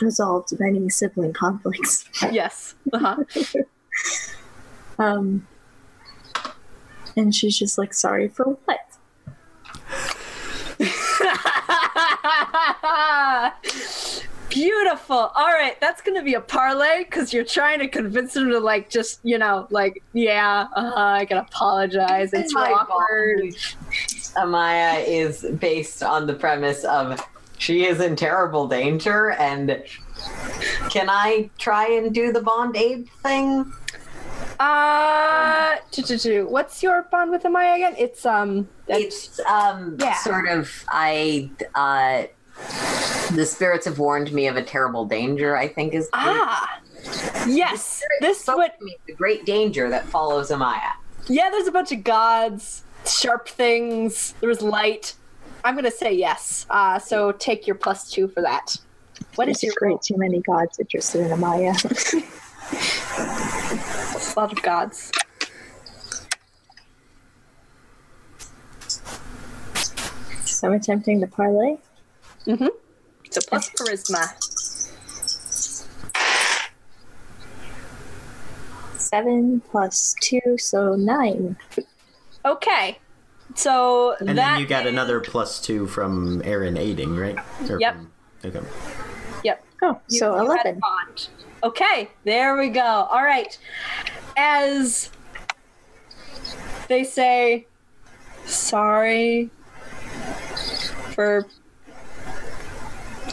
[0.00, 2.04] resolved many sibling conflicts.
[2.32, 2.74] Yes.
[2.92, 3.24] Uh-huh.
[4.98, 5.46] Um,
[7.16, 8.80] and she's just like, sorry for what?
[14.50, 15.16] Beautiful.
[15.16, 18.90] All right, that's gonna be a parley because you're trying to convince them to like
[18.90, 22.32] just you know like yeah, uh-huh, I can apologize.
[22.32, 23.54] It's My awkward.
[24.36, 27.20] Amaya is based on the premise of
[27.58, 29.82] she is in terrible danger and
[30.90, 33.70] can I try and do the bond aid thing?
[34.58, 35.76] Uh,
[36.48, 37.94] what's your bond with Amaya again?
[37.98, 40.14] It's um, It's um Yeah.
[40.16, 42.24] sort of I uh
[43.34, 46.80] the spirits have warned me of a terrible danger, I think is the- ah,
[47.46, 48.02] yes.
[48.20, 48.80] This spoke what?
[48.82, 50.92] me, the great danger that follows Amaya.
[51.28, 54.34] Yeah, there's a bunch of gods, sharp things.
[54.40, 55.14] There was light.
[55.64, 56.66] I'm gonna say yes.
[56.70, 58.76] Uh, so take your plus two for that.
[59.36, 61.74] What is There's your great too many gods interested in Amaya.
[64.36, 65.10] A lot of gods?
[70.44, 71.78] so I'm attempting to parley.
[72.46, 72.66] Mm-hmm.
[73.30, 74.36] So plus charisma.
[78.98, 81.56] Seven plus two, so nine.
[82.44, 82.98] Okay.
[83.54, 87.36] So And that then you got another plus two from Erin aiding, right?
[87.68, 87.94] Or Yep.
[87.94, 88.12] from-
[88.44, 88.60] okay.
[89.44, 89.64] Yep.
[89.82, 90.80] Oh, You- so you eleven.
[91.62, 92.80] Okay, there we go.
[92.80, 93.56] All right.
[94.36, 95.10] As
[96.88, 97.66] they say,
[98.46, 99.50] sorry
[101.14, 101.46] for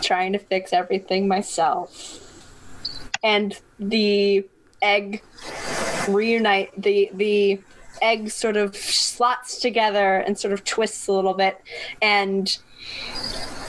[0.02, 2.24] trying to fix everything myself.
[3.24, 4.46] And the
[4.82, 5.24] egg
[6.08, 7.60] reunite the the
[8.02, 11.60] egg sort of slots together and sort of twists a little bit
[12.02, 12.58] and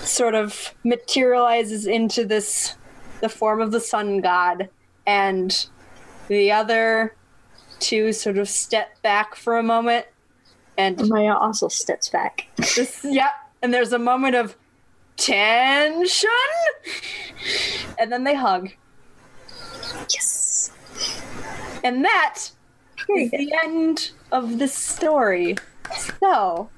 [0.02, 2.76] sort of materializes into this
[3.20, 4.68] the form of the sun god
[5.06, 5.66] and
[6.28, 7.16] the other
[7.80, 10.06] two sort of step back for a moment
[10.76, 12.46] and Maya also steps back.
[12.76, 13.32] this yep
[13.62, 14.56] and there's a moment of
[15.18, 16.30] tension
[17.98, 18.70] and then they hug.
[20.10, 20.72] Yes.
[21.84, 22.38] and that
[23.16, 25.56] is the end of the story.
[26.20, 26.70] So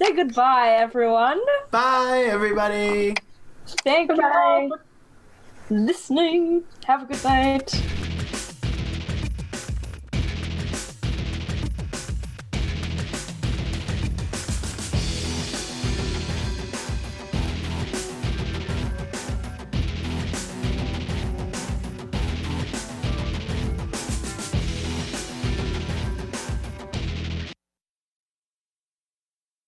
[0.00, 1.40] say goodbye everyone.
[1.70, 3.14] Bye, everybody.
[3.84, 4.32] thank you Bye.
[4.34, 4.68] all
[5.68, 6.64] for listening.
[6.86, 7.82] Have a good night